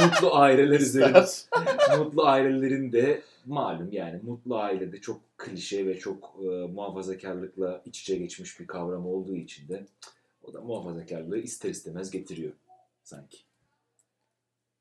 Mutlu 0.00 0.34
aileler 0.34 0.80
üzerinde 0.80 1.22
İster. 1.22 1.98
mutlu 1.98 2.26
ailelerin 2.26 2.92
de 2.92 3.22
malum 3.46 3.92
yani 3.92 4.20
mutlu 4.22 4.56
ailede 4.56 5.00
çok 5.00 5.20
klişe 5.38 5.86
ve 5.86 5.98
çok 5.98 6.34
e, 6.42 6.46
muhafazakarlıkla 6.46 7.82
iç 7.84 8.00
içe 8.00 8.16
geçmiş 8.16 8.60
bir 8.60 8.66
kavram 8.66 9.06
olduğu 9.06 9.36
için 9.36 9.68
de 9.68 9.86
o 10.42 10.52
da 10.52 10.60
muhafazakarlığı 10.60 11.38
ister 11.38 11.70
istemez 11.70 12.10
getiriyor 12.10 12.52
sanki. 13.04 13.38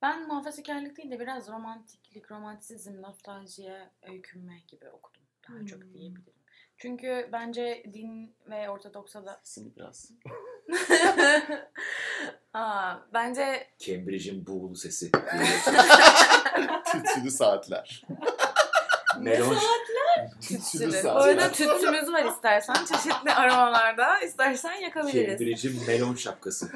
Ben 0.02 0.28
muhafazakarlık 0.28 0.97
değil 0.97 1.12
de 1.12 1.20
biraz 1.20 1.47
romantiklik, 1.49 2.32
romantizm, 2.32 3.02
nostaljiye 3.02 3.89
öykünme 4.10 4.60
gibi 4.68 4.89
okudum. 4.89 5.22
Daha 5.49 5.66
çok 5.66 5.82
Hmm. 5.84 5.93
diyebilirim. 5.93 6.34
Çünkü 6.78 7.30
bence 7.32 7.84
din 7.93 8.36
ve 8.49 8.70
ortodoksa 8.70 9.26
da... 9.26 9.39
Sesini 9.43 9.76
biraz. 9.76 10.12
Aa, 12.54 12.95
bence 13.14 13.68
Cambridge'in 13.80 14.47
buğulu 14.47 14.76
sesi. 14.76 15.12
Tütsülü 16.91 17.32
saatler. 17.32 18.06
Melon, 19.20 19.56
Tütsülü 20.41 20.58
tütsülü. 20.60 20.88
Bu 20.88 20.91
saatler. 20.91 21.30
arada 21.38 21.52
tütsümüz 21.52 22.12
var 22.12 22.26
istersen. 22.26 22.74
Çeşitli 22.74 23.32
aromalarda 23.34 24.20
istersen 24.20 24.74
yakabiliriz. 24.74 25.39
Cambridge'in 25.39 25.88
melon 25.88 26.16
şapkası. 26.16 26.70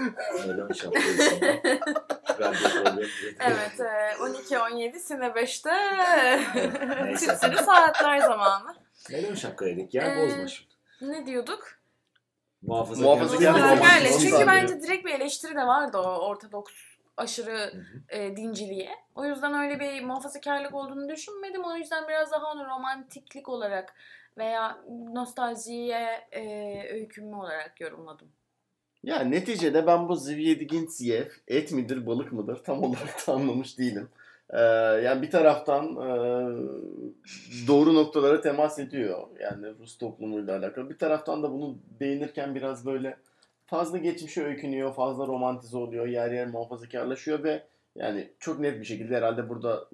Melon 0.47 0.73
şapkası. 0.73 1.39
Evet, 3.39 3.79
e, 3.79 4.15
12-17 4.19 4.99
Sine 4.99 5.25
5'te 5.25 5.71
Neyse. 7.05 7.27
tütsülü 7.27 7.57
saatler 7.57 8.17
zamanı. 8.19 8.75
Melon 9.11 9.35
şapka 9.35 9.65
dedik 9.65 9.93
ya 9.93 10.03
Ee, 10.03 10.21
bozma 10.21 10.47
şimdi. 10.47 10.69
Ne 11.01 11.25
diyorduk? 11.25 11.79
Muhafazakar 12.61 13.09
Muhafazakar. 13.09 14.19
Çünkü 14.21 14.47
bence 14.47 14.81
direkt 14.81 15.05
bir 15.05 15.13
eleştiri 15.13 15.55
de 15.55 15.67
vardı 15.67 15.97
o 15.97 16.27
Ortodoks 16.27 16.73
aşırı 17.17 17.57
Hı 17.57 17.77
hı. 17.77 18.01
e, 18.09 18.35
dinciliğe. 18.35 18.91
O 19.15 19.25
yüzden 19.25 19.53
öyle 19.53 19.79
bir 19.79 20.03
muhafazakarlık 20.03 20.73
olduğunu 20.73 21.09
düşünmedim. 21.09 21.63
O 21.63 21.75
yüzden 21.75 22.07
biraz 22.07 22.31
daha 22.31 22.51
onu 22.51 22.65
romantiklik 22.65 23.49
olarak 23.49 23.93
veya 24.37 24.77
nostaljiye 25.13 26.27
e, 26.31 26.43
öykünme 26.93 27.35
olarak 27.37 27.81
yorumladım. 27.81 28.31
Ya 29.05 29.19
neticede 29.19 29.87
ben 29.87 30.09
bu 30.09 30.15
Zviyedigintsev 30.15 31.25
et 31.47 31.71
midir 31.71 32.05
balık 32.05 32.31
mıdır 32.31 32.55
tam 32.63 32.83
olarak 32.83 33.27
da 33.27 33.33
anlamış 33.33 33.79
değilim. 33.79 34.09
Ee, 34.49 34.59
yani 35.03 35.21
bir 35.21 35.31
taraftan 35.31 35.85
e, 35.85 36.09
doğru 37.67 37.95
noktalara 37.95 38.41
temas 38.41 38.79
ediyor. 38.79 39.27
Yani 39.39 39.67
Rus 39.79 39.97
toplumuyla 39.97 40.57
alakalı. 40.57 40.89
Bir 40.89 40.97
taraftan 40.97 41.43
da 41.43 41.51
bunu 41.51 41.77
değinirken 41.99 42.55
biraz 42.55 42.85
böyle 42.85 43.17
fazla 43.65 43.97
geçmişe 43.97 44.43
öykünüyor, 44.43 44.93
fazla 44.93 45.27
romantize 45.27 45.77
oluyor, 45.77 46.07
yer 46.07 46.31
yer 46.31 46.47
muhafazakarlaşıyor 46.47 47.43
ve 47.43 47.63
yani 47.95 48.29
çok 48.39 48.59
net 48.59 48.79
bir 48.79 48.85
şekilde 48.85 49.15
herhalde 49.15 49.49
burada 49.49 49.89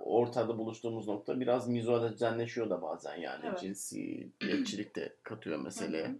ortada 0.00 0.58
buluştuğumuz 0.58 1.08
nokta 1.08 1.40
biraz 1.40 1.68
mizolajenleşiyor 1.68 2.70
da 2.70 2.82
bazen 2.82 3.16
yani. 3.16 3.44
Evet. 3.48 3.60
Cinsiyetçilik 3.60 4.96
de 4.96 5.12
katıyor 5.22 5.58
meseleye. 5.58 6.06
Hı 6.06 6.10
hı. 6.10 6.16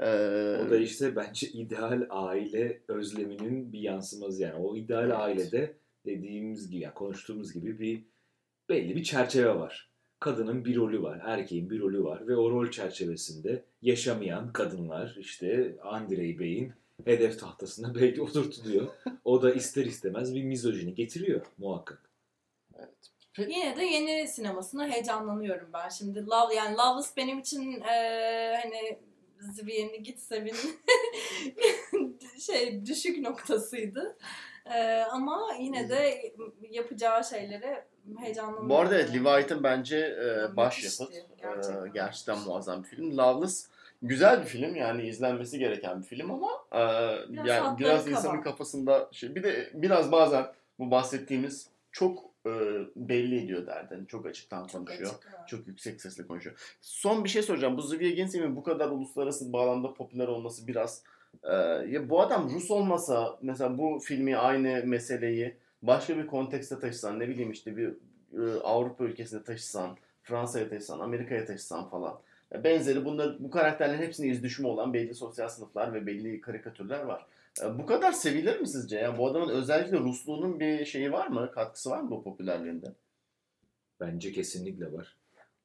Ee, 0.00 0.58
O 0.66 0.70
da 0.70 0.76
işte 0.76 1.16
bence 1.16 1.48
ideal 1.52 2.06
aile 2.10 2.82
özleminin 2.88 3.72
bir 3.72 3.80
yansıması 3.80 4.42
yani. 4.42 4.54
O 4.54 4.76
ideal 4.76 5.04
Evet. 5.04 5.14
ailede 5.16 5.76
dediğimiz 6.06 6.70
gibi, 6.70 6.82
yani 6.82 6.94
konuştuğumuz 6.94 7.52
gibi 7.52 7.78
bir 7.78 8.04
belli 8.68 8.96
bir 8.96 9.02
çerçeve 9.02 9.54
var. 9.54 9.90
Kadının 10.20 10.64
bir 10.64 10.76
rolü 10.76 11.02
var, 11.02 11.20
erkeğin 11.24 11.70
bir 11.70 11.80
rolü 11.80 12.04
var 12.04 12.28
ve 12.28 12.36
o 12.36 12.50
rol 12.50 12.70
çerçevesinde 12.70 13.64
yaşamayan 13.82 14.52
kadınlar 14.52 15.16
işte 15.18 15.76
Andrei 15.82 16.38
Bey'in 16.38 16.72
hedef 17.04 17.40
tahtasına 17.40 17.94
belki 18.00 18.22
oturtuluyor. 18.22 18.86
O 19.24 19.42
da 19.42 19.54
ister 19.54 19.84
istemez 19.86 20.34
bir 20.34 20.44
mizojini 20.44 20.94
getiriyor 20.94 21.46
muhakkak. 21.58 22.10
Yine 23.38 23.76
de 23.76 23.84
yeni 23.84 24.28
sinemasına 24.28 24.88
heyecanlanıyorum 24.88 25.68
ben 25.72 25.88
şimdi. 25.88 26.26
Love, 26.26 26.54
yani 26.54 26.76
Loveless 26.76 27.16
benim 27.16 27.38
için 27.38 27.72
eee 27.72 28.60
hani 28.62 28.98
Zviyen'i 29.40 30.02
git 30.02 30.18
sevin 30.20 30.54
şey 32.40 32.86
düşük 32.86 33.18
noktasıydı. 33.18 34.16
Eee, 34.66 35.04
ama 35.10 35.48
yine 35.60 35.88
de 35.88 36.32
yapacağı 36.70 37.24
şeylere 37.24 37.86
heyecanlanıyorum. 38.18 38.68
Bu 38.68 38.78
arada 38.78 38.94
evet 38.94 39.14
Leviathan 39.14 39.62
bence 39.62 39.98
e, 39.98 40.56
başyapıt. 40.56 41.14
E, 41.14 41.26
gerçekten. 41.42 41.92
gerçekten 41.92 42.38
muazzam 42.38 42.82
bir 42.82 42.88
film. 42.88 43.16
Loveless 43.18 43.66
güzel 44.02 44.40
bir 44.40 44.46
film 44.46 44.76
yani 44.76 45.02
izlenmesi 45.08 45.58
gereken 45.58 46.00
bir 46.02 46.06
film 46.06 46.30
ama 46.30 46.50
e, 46.72 46.78
Biraz 47.32 47.46
yani 47.46 47.78
biraz 47.78 48.04
kaba. 48.04 48.10
insanın 48.16 48.40
kafasında 48.40 49.08
şey 49.12 49.34
bir 49.34 49.42
de 49.42 49.70
biraz 49.74 50.12
bazen 50.12 50.46
bu 50.78 50.90
bahsettiğimiz 50.90 51.68
çok 51.92 52.25
e, 52.46 52.50
belli 52.96 53.44
ediyor 53.44 53.66
derdini. 53.66 54.06
Çok 54.06 54.26
açıktan 54.26 54.66
Çok 54.66 54.86
konuşuyor. 54.86 55.10
açık, 55.10 55.28
evet. 55.38 55.48
Çok 55.48 55.66
yüksek 55.66 56.00
sesle 56.00 56.26
konuşuyor. 56.26 56.56
Son 56.80 57.24
bir 57.24 57.28
şey 57.28 57.42
soracağım. 57.42 57.76
Bu 57.76 57.82
Zviye 57.82 58.10
Gensev'in 58.10 58.56
bu 58.56 58.62
kadar 58.62 58.88
uluslararası 58.88 59.52
bağlamda 59.52 59.94
popüler 59.94 60.28
olması 60.28 60.66
biraz 60.66 61.02
e, 61.42 61.52
ya 61.88 62.10
bu 62.10 62.20
adam 62.20 62.50
Rus 62.54 62.70
olmasa 62.70 63.38
mesela 63.42 63.78
bu 63.78 63.98
filmi 63.98 64.36
aynı 64.36 64.82
meseleyi 64.86 65.56
başka 65.82 66.16
bir 66.18 66.26
kontekste 66.26 66.78
taşısan 66.78 67.20
ne 67.20 67.28
bileyim 67.28 67.50
işte 67.50 67.76
bir 67.76 67.88
e, 68.38 68.60
Avrupa 68.64 69.04
ülkesine 69.04 69.42
taşısan, 69.42 69.96
Fransa'ya 70.22 70.68
taşısan, 70.68 71.00
Amerika'ya 71.00 71.44
taşısan 71.44 71.88
falan. 71.88 72.18
Benzeri 72.64 73.04
bunlar, 73.04 73.36
bu 73.38 73.50
karakterlerin 73.50 74.02
hepsinin 74.02 74.30
iz 74.30 74.42
düşümü 74.42 74.68
olan 74.68 74.94
belli 74.94 75.14
sosyal 75.14 75.48
sınıflar 75.48 75.94
ve 75.94 76.06
belli 76.06 76.40
karikatürler 76.40 77.02
var. 77.02 77.26
E, 77.62 77.78
Bu 77.78 77.86
kadar 77.86 78.12
sevilir 78.12 78.60
mi 78.60 78.68
sizce? 78.68 78.96
Yani 78.98 79.18
bu 79.18 79.26
adamın 79.26 79.48
özellikle 79.48 79.98
Rusluğunun 79.98 80.60
bir 80.60 80.84
şeyi 80.84 81.12
var 81.12 81.26
mı? 81.26 81.50
Katkısı 81.50 81.90
var 81.90 82.00
mı 82.00 82.10
bu 82.10 82.22
popülerliğinde? 82.24 82.94
Bence 84.00 84.32
kesinlikle 84.32 84.92
var. 84.92 85.16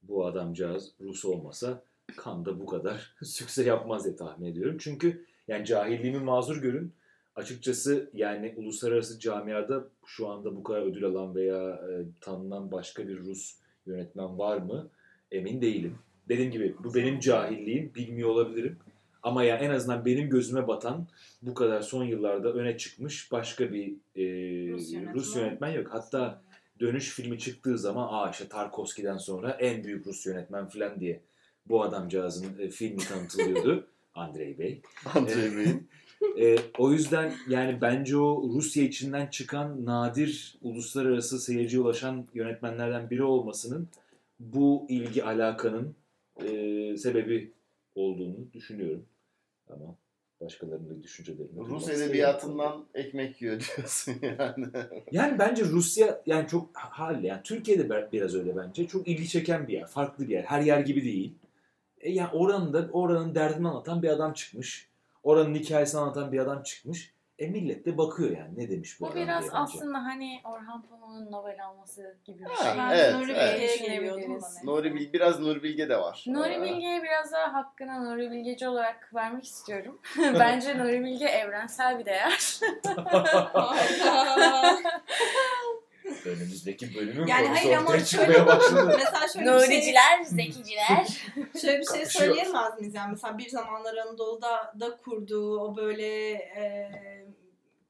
Bu 0.04 0.26
adamcağız 0.26 0.92
Rus 1.02 1.26
olmasa 1.26 1.84
Kanda 2.18 2.60
bu 2.60 2.66
kadar 2.66 3.16
sükse 3.24 3.64
yapmaz 3.64 4.06
diye 4.06 4.16
tahmin 4.16 4.52
ediyorum. 4.52 4.78
Çünkü 4.80 5.26
yani 5.48 5.66
cahilliğimi 5.66 6.20
mazur 6.20 6.58
görün. 6.58 6.94
Açıkçası 7.36 8.10
yani 8.14 8.54
uluslararası 8.58 9.20
camiada 9.20 9.88
şu 10.06 10.28
anda 10.28 10.56
bu 10.56 10.64
kadar 10.64 10.82
ödül 10.82 11.06
alan 11.06 11.36
veya 11.36 11.70
e, 11.72 12.06
tanınan 12.22 12.72
başka 12.72 13.08
bir 13.08 13.20
Rus 13.20 13.56
yönetmen 13.86 14.38
var 14.38 14.58
mı? 14.58 14.90
Emin 15.32 15.62
değilim. 15.62 15.98
Dediğim 16.30 16.52
gibi 16.52 16.76
bu 16.84 16.94
benim 16.94 17.20
cahilliğim. 17.20 17.96
Bilmiyor 17.96 18.30
olabilirim. 18.30 18.80
Ama 19.24 19.44
ya 19.44 19.58
en 19.58 19.70
azından 19.70 20.06
benim 20.06 20.30
gözüme 20.30 20.68
batan 20.68 21.08
bu 21.42 21.54
kadar 21.54 21.82
son 21.82 22.04
yıllarda 22.04 22.54
öne 22.54 22.78
çıkmış 22.78 23.32
başka 23.32 23.74
bir 23.74 23.88
e, 24.16 24.24
Rus 24.72 24.94
yönetmen. 24.94 25.16
Rus 25.16 25.36
yönetmen 25.36 25.72
yok. 25.72 25.88
Hatta 25.92 26.42
Dönüş 26.82 27.10
filmi 27.10 27.40
çıktığı 27.40 27.78
zaman 27.78 28.08
aa 28.12 28.30
işte 28.30 28.48
Tarkovski'den 28.48 29.18
sonra 29.18 29.52
en 29.52 29.84
büyük 29.84 30.08
Rus 30.08 30.26
yönetmen 30.26 30.68
falan 30.68 31.00
diye 31.00 31.22
bu 31.70 31.84
adamcağızın 31.84 32.60
e, 32.60 32.70
filmi 32.70 32.98
tanıtılıyordu. 32.98 33.88
Andrei 34.16 34.60
Bey. 34.60 34.82
Andrei 35.16 35.58
Bey'in. 35.58 35.90
E, 36.40 36.58
o 36.78 36.92
yüzden 36.92 37.34
yani 37.48 37.82
bence 37.82 38.18
o 38.18 38.50
Rusya 38.56 38.84
içinden 38.84 39.28
çıkan 39.28 39.86
nadir 39.86 40.58
uluslararası 40.62 41.40
seyirciye 41.40 41.82
ulaşan 41.82 42.28
yönetmenlerden 42.34 43.10
biri 43.10 43.24
olmasının 43.24 43.88
bu 44.40 44.86
ilgi 44.90 45.24
alakanın 45.24 45.96
e, 46.46 46.48
sebebi 46.98 47.52
olduğunu 47.96 48.54
düşünüyorum. 48.54 49.06
Ama 49.72 49.96
başkalarının 50.42 50.90
da 50.90 51.04
düşüncelerini 51.04 51.60
Rus 51.60 51.90
edebiyatından 51.90 52.86
ekmek 52.94 53.42
yiyor 53.42 53.60
diyorsun 53.60 54.16
yani. 54.40 54.68
Yani 55.12 55.40
bence 55.40 55.64
Rusya 55.66 56.22
yani 56.26 56.48
çok 56.48 56.70
hal 56.74 57.24
yani 57.24 57.42
Türkiye'de 57.44 58.12
biraz 58.12 58.36
öyle 58.36 58.58
bence. 58.58 58.88
Çok 58.88 59.08
ilgi 59.08 59.28
çeken 59.30 59.68
bir 59.68 59.74
yer, 59.74 59.88
farklı 59.88 60.28
bir 60.28 60.34
yer. 60.34 60.44
Her 60.44 60.62
yer 60.62 60.80
gibi 60.80 61.04
değil. 61.04 61.36
E 62.02 62.12
yani 62.12 62.30
oranın 62.34 62.74
da 62.74 62.90
oranın 62.92 63.36
derdini 63.36 63.68
anlatan 63.68 64.04
bir 64.04 64.10
adam 64.10 64.34
çıkmış. 64.34 64.90
Oranın 65.24 65.56
hikayesini 65.56 66.02
anlatan 66.02 66.32
bir 66.32 66.40
adam 66.40 66.64
çıkmış. 66.64 67.14
E 67.42 67.48
millet 67.48 67.86
de 67.86 67.98
bakıyor 67.98 68.38
yani 68.38 68.58
ne 68.58 68.70
demiş 68.70 69.00
bu, 69.00 69.06
Bu 69.06 69.10
adam 69.10 69.22
biraz 69.22 69.42
diye 69.42 69.52
bence. 69.52 69.58
aslında 69.64 69.98
hani 69.98 70.42
Orhan 70.44 70.82
Pamuk'un 70.82 71.32
novel 71.32 71.66
alması 71.66 72.18
gibi 72.26 72.40
bir 72.40 72.46
Ha, 72.46 72.64
şey. 72.64 72.78
Ben 72.78 72.90
Evet, 72.90 73.16
Nuri 73.16 73.32
evet. 73.32 73.54
Bilge'ye 73.62 73.78
geliyordum 73.78 74.20
Düşünebiliriz. 74.20 74.44
neyse. 74.44 74.66
Nuri 74.66 74.96
Bil, 74.96 75.14
biraz 75.14 75.40
Nuri 75.40 75.64
Bilge 75.64 75.90
de 75.90 75.98
var. 75.98 76.24
Nuri 76.28 76.54
Ee, 76.54 76.62
Bilge'ye 76.62 77.04
biraz 77.04 77.32
daha 77.32 77.54
hakkını 77.54 78.06
Nuri 78.06 78.32
Bilgeci 78.32 78.68
olarak 78.68 79.12
vermek 79.16 79.44
istiyorum. 79.46 80.02
Bence 80.18 80.78
Nuri 80.78 81.04
Bilge 81.04 81.26
evrensel 81.26 82.00
bir 82.00 82.06
değer. 82.06 82.60
Önümüzdeki 86.26 86.96
bölümün 86.96 87.28
Yani 87.28 87.48
konusu 87.48 87.64
hayır 87.64 87.78
ama 87.78 87.90
ortaya 87.90 88.06
şöyle 88.06 88.26
çıkmaya 88.34 88.48
başladı. 88.48 88.98
mesela 88.98 89.28
şöyle 89.28 89.46
bir 89.46 89.60
şey, 89.60 89.68
Nuriciler, 89.78 90.24
zekiciler. 90.24 91.08
şöyle 91.62 91.80
bir 91.80 91.86
şey 91.86 92.00
Karışıyor. 92.02 92.08
söyleyemez 92.08 92.80
miyiz? 92.80 92.96
Yani 92.96 93.12
mesela 93.12 93.38
bir 93.38 93.50
zamanlar 93.50 93.98
Anadolu'da 93.98 94.74
da 94.80 94.98
kurduğu 94.98 95.60
o 95.60 95.76
böyle 95.78 96.32
e, 96.34 96.92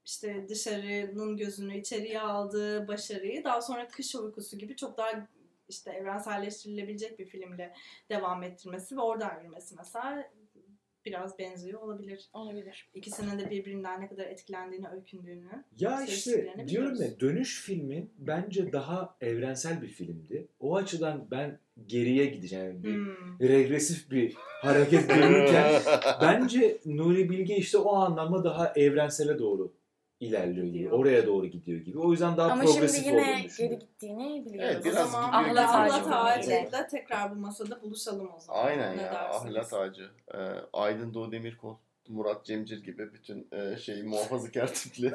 işte 0.05 0.45
dışarının 0.49 1.37
gözünü 1.37 1.77
içeriye 1.77 2.19
aldığı 2.21 2.87
başarıyı 2.87 3.43
daha 3.43 3.61
sonra 3.61 3.87
Kış 3.87 4.15
Uykusu 4.15 4.57
gibi 4.57 4.75
çok 4.75 4.97
daha 4.97 5.27
işte 5.69 5.91
evrenselleştirilebilecek 5.91 7.19
bir 7.19 7.25
filmle 7.25 7.73
devam 8.09 8.43
ettirmesi 8.43 8.97
ve 8.97 9.01
oradan 9.01 9.39
yürümesi 9.39 9.75
mesela 9.77 10.31
biraz 11.05 11.39
benziyor 11.39 11.81
olabilir. 11.81 12.29
Olabilir. 12.33 12.89
İkisinin 12.93 13.39
de 13.39 13.49
birbirinden 13.49 14.01
ne 14.01 14.07
kadar 14.07 14.25
etkilendiğini, 14.25 14.87
öykündüğünü. 14.89 15.63
Ya 15.79 16.03
işte 16.03 16.55
diyorum 16.67 17.01
ya 17.01 17.19
dönüş 17.19 17.61
filmi 17.61 18.07
bence 18.17 18.71
daha 18.71 19.15
evrensel 19.21 19.81
bir 19.81 19.87
filmdi. 19.87 20.47
O 20.59 20.75
açıdan 20.75 21.27
ben 21.31 21.59
geriye 21.85 22.25
gideceğim. 22.25 22.83
Bir 22.83 22.95
Hmm. 22.95 23.39
regresif 23.39 24.11
bir 24.11 24.33
hareket 24.61 25.09
görürken 25.09 25.81
bence 26.21 26.77
Nuri 26.85 27.29
Bilge 27.29 27.55
işte 27.55 27.77
o 27.77 27.95
anlamda 27.95 28.43
daha 28.43 28.73
evrensele 28.75 29.39
doğru 29.39 29.73
ilerliyor 30.21 30.65
gibi. 30.65 30.73
Gidiyor. 30.77 30.91
Oraya 30.91 31.27
doğru 31.27 31.45
gidiyor 31.45 31.79
gibi. 31.79 31.99
O 31.99 32.11
yüzden 32.11 32.37
daha 32.37 32.51
Ama 32.51 32.63
progresif 32.63 33.03
şimdi 33.03 33.07
yine 33.17 33.21
olduğunu 33.21 33.47
geri 33.57 33.79
gittiğini 33.79 34.45
biliyoruz. 34.45 34.69
Evet, 34.73 34.81
O 34.81 34.89
biraz 34.89 35.11
zaman 35.11 35.43
gidiyor, 35.43 35.63
Ahlat 35.65 35.91
gidiyor. 35.93 36.11
Ahlat 36.11 36.37
Ağacı. 36.37 36.55
Ağacı'yla 36.55 36.87
tekrar 36.87 37.31
bu 37.31 37.35
masada 37.35 37.81
buluşalım 37.81 38.29
o 38.37 38.39
zaman. 38.39 38.65
Aynen 38.65 38.97
Ne 38.97 39.01
ya. 39.01 39.13
dersiniz? 39.13 39.55
Ahlat 39.55 39.73
Ağacı. 39.73 40.09
Ee, 40.33 40.37
Aydın 40.73 41.13
Doğu 41.13 41.31
Demirkol, 41.31 41.75
Murat 42.09 42.45
Cemcir 42.45 42.83
gibi 42.83 43.13
bütün 43.13 43.47
e, 43.51 43.77
şey 43.77 44.03
muhafazakar 44.03 44.67
tipli. 44.73 45.11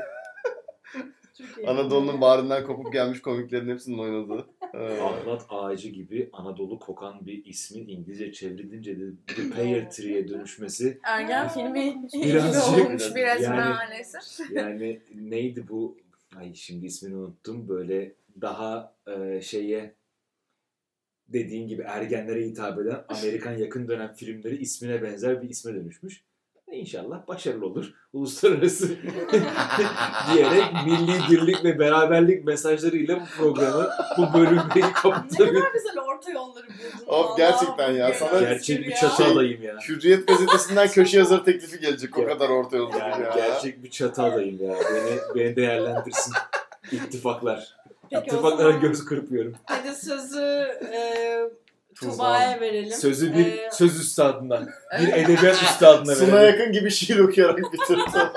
Anadolu'nun 1.66 2.20
bağrından 2.20 2.66
kopup 2.66 2.92
gelmiş 2.92 3.22
komiklerin 3.22 3.68
hepsinin 3.70 3.98
oynadığı. 3.98 4.46
Ee, 4.78 5.00
Ahlat 5.00 5.46
Ağacı 5.48 5.88
gibi 5.88 6.30
Anadolu 6.32 6.78
kokan 6.78 7.26
bir 7.26 7.44
ismin 7.44 7.88
İngilizce 7.88 8.32
çevrilince 8.32 9.00
de 9.00 9.04
The 9.26 9.50
Pear 9.50 9.90
Tree'ye 9.90 10.28
dönüşmesi. 10.28 10.98
Ergen 11.02 11.48
filmi 11.48 12.08
Birazcık- 12.14 12.78
olmuş 12.86 13.14
biraz 13.14 13.42
Yani- 13.42 13.56
maalesef. 13.60 14.50
Yani 14.50 15.00
neydi 15.14 15.68
bu? 15.68 15.98
Ay 16.36 16.54
şimdi 16.54 16.86
ismini 16.86 17.16
unuttum. 17.16 17.68
Böyle 17.68 18.12
daha 18.40 18.94
e, 19.06 19.40
şeye 19.40 19.94
dediğin 21.28 21.68
gibi 21.68 21.82
ergenlere 21.82 22.46
hitap 22.46 22.78
eden 22.78 23.04
Amerikan 23.08 23.52
yakın 23.52 23.88
dönem 23.88 24.12
filmleri 24.14 24.56
ismine 24.56 25.02
benzer 25.02 25.42
bir 25.42 25.48
isme 25.48 25.74
dönüşmüş. 25.74 26.24
İnşallah 26.80 27.28
başarılı 27.28 27.66
olur. 27.66 27.92
Uluslararası 28.12 28.88
diyerek 30.34 30.64
milli 30.86 31.12
birlik 31.30 31.64
ve 31.64 31.78
beraberlik 31.78 32.44
mesajlarıyla 32.44 33.20
bu 33.20 33.24
programı, 33.38 33.88
bu 34.18 34.34
bölümü 34.38 34.62
ne 34.76 34.92
kapatabilir. 34.92 35.60
kadar 35.60 35.72
güzel 35.72 35.98
orta 36.08 36.30
yolları 36.32 36.66
buldun. 36.66 37.06
Of, 37.12 37.36
gerçekten 37.36 37.92
ya, 37.92 38.14
sana- 38.14 38.40
Gerçek 38.40 38.86
bir 38.86 38.94
çatı 38.94 39.24
adayım 39.24 39.62
ya. 39.62 39.74
Hürriyet 39.88 40.26
gazetesinden 40.28 40.88
köşe 40.88 41.18
yazarı 41.18 41.44
teklifi 41.44 41.80
gelecek 41.80 42.18
o 42.18 42.22
Ya. 42.22 42.28
kadar 42.28 42.48
orta 42.48 42.76
yolda 42.76 42.98
Yani 42.98 43.22
ya. 43.24 43.32
gerçek 43.36 43.84
bir 43.84 43.90
çatı 43.90 44.22
adayım 44.22 44.64
ya. 44.64 44.74
Beni, 44.94 45.18
beni 45.34 45.56
değerlendirsin. 45.56 46.32
İttifaklar. 46.92 47.76
Peki 48.10 48.26
İttifaklara 48.26 48.70
göz 48.70 49.04
kırpıyorum. 49.04 49.54
hadi 49.64 49.94
sözü 49.94 50.40
e. 50.92 51.40
Tuba'ya 52.00 52.60
verelim. 52.60 52.92
Sözü 52.92 53.34
bir 53.34 53.46
Ee, 53.46 53.70
söz 53.72 54.00
üstadına, 54.00 54.66
bir 55.00 55.08
edebiyat 55.12 55.62
üstadına 55.62 56.14
Suna 56.14 56.36
verelim. 56.36 56.58
yakın 56.60 56.72
gibi 56.72 56.90
şiir 56.90 57.18
okuyarak 57.18 57.58
bitirdi. 57.72 58.02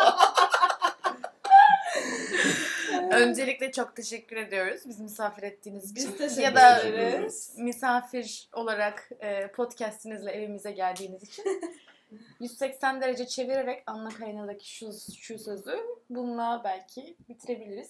Öncelikle 3.11 3.71
çok 3.71 3.95
teşekkür 3.95 4.35
ediyoruz 4.37 4.81
bizi 4.87 5.03
misafir 5.03 5.43
ettiğiniz 5.43 5.95
Biz 5.95 6.03
için. 6.05 6.17
teşekkür 6.17 6.41
ya 6.41 6.55
da 6.55 6.81
ederiz. 6.81 7.53
misafir 7.57 8.49
olarak 8.53 9.09
e, 9.19 9.51
podcastinizle 9.51 10.31
evimize 10.31 10.71
geldiğiniz 10.71 11.23
için. 11.23 11.45
180 12.39 13.01
derece 13.01 13.27
çevirerek 13.27 13.83
Anna 13.87 14.09
Karena'daki 14.09 14.75
şu, 14.75 14.89
şu 15.19 15.39
sözü 15.39 15.77
bununla 16.09 16.61
belki 16.63 17.17
bitirebiliriz. 17.29 17.89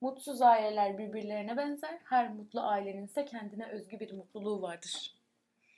Mutsuz 0.00 0.42
aileler 0.42 0.98
birbirlerine 0.98 1.56
benzer. 1.56 1.98
Her 2.04 2.32
mutlu 2.32 2.60
ailenin 2.60 3.06
ise 3.06 3.24
kendine 3.24 3.66
özgü 3.70 4.00
bir 4.00 4.12
mutluluğu 4.12 4.62
vardır. 4.62 5.14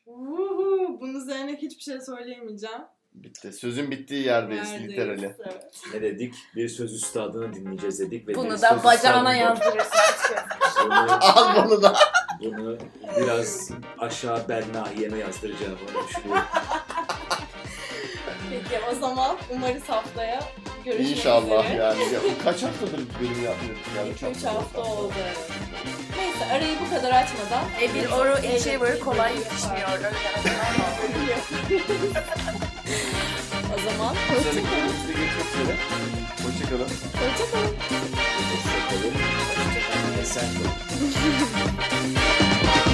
Uhu, 0.07 0.99
bunun 1.01 1.15
üzerine 1.15 1.57
hiçbir 1.57 1.83
şey 1.83 2.01
söyleyemeyeceğim. 2.01 2.81
Bitti. 3.15 3.53
Sözün 3.53 3.91
bittiği 3.91 4.25
yerdeyiz 4.27 4.71
Neredeyiz? 4.71 4.91
literally. 4.93 5.25
Evet. 5.39 5.81
Ne 5.95 6.03
dedik? 6.03 6.35
Bir 6.57 6.69
söz 6.69 6.95
üstadını 6.95 7.55
dinleyeceğiz 7.55 8.01
dedik. 8.01 8.29
Ve 8.29 8.33
bir 8.33 8.35
Bunu 8.35 8.51
söz 8.51 8.63
da 8.63 8.85
bacağına 8.85 9.35
üstadını- 9.35 9.37
yazdırırsın. 9.39 10.37
Bunu, 10.85 11.13
Al 11.21 11.65
bunu 11.69 11.83
da. 11.83 11.95
bunu 12.41 12.79
biraz 13.17 13.71
aşağı 13.99 14.49
bel 14.49 14.65
nahiyeme 14.75 15.19
yazdıracağımı 15.19 15.79
düşünüyorum. 16.09 16.45
Peki 18.51 18.81
o 18.93 18.95
zaman 18.95 19.37
umarız 19.51 19.89
haftaya 19.89 20.41
görüşmek 20.85 21.17
İnşallah 21.19 21.65
üzere. 21.65 21.83
yani. 21.83 22.03
Ya, 22.15 22.21
kaç 22.45 22.63
haftadır 22.63 23.01
bölüm 23.21 23.45
yapmıyoruz? 23.45 23.83
Yani 23.97 24.35
2-3 24.35 24.47
hafta 24.47 24.81
oldu. 24.81 25.13
Neyse 26.19 26.45
arayı 26.53 26.77
bu 26.87 26.91
kadar 26.95 27.11
açmadan. 27.11 27.65
E 27.83 27.95
bir 27.95 28.07
oru 28.11 28.33
achiever 28.33 29.01
kolay 29.01 29.35
yetişmiyor. 29.37 29.89
O 33.75 33.81
zaman 33.91 34.15
Sonraki 34.29 34.47
bölümümüzde 34.71 35.13
görüşmek 35.13 35.47
üzere. 35.55 35.77
Hoşçakalın. 36.45 36.85
hoşçakalın. 36.85 37.75
Hoşçakalın. 38.53 39.15
Esen 40.23 40.45
kalın. 40.55 40.73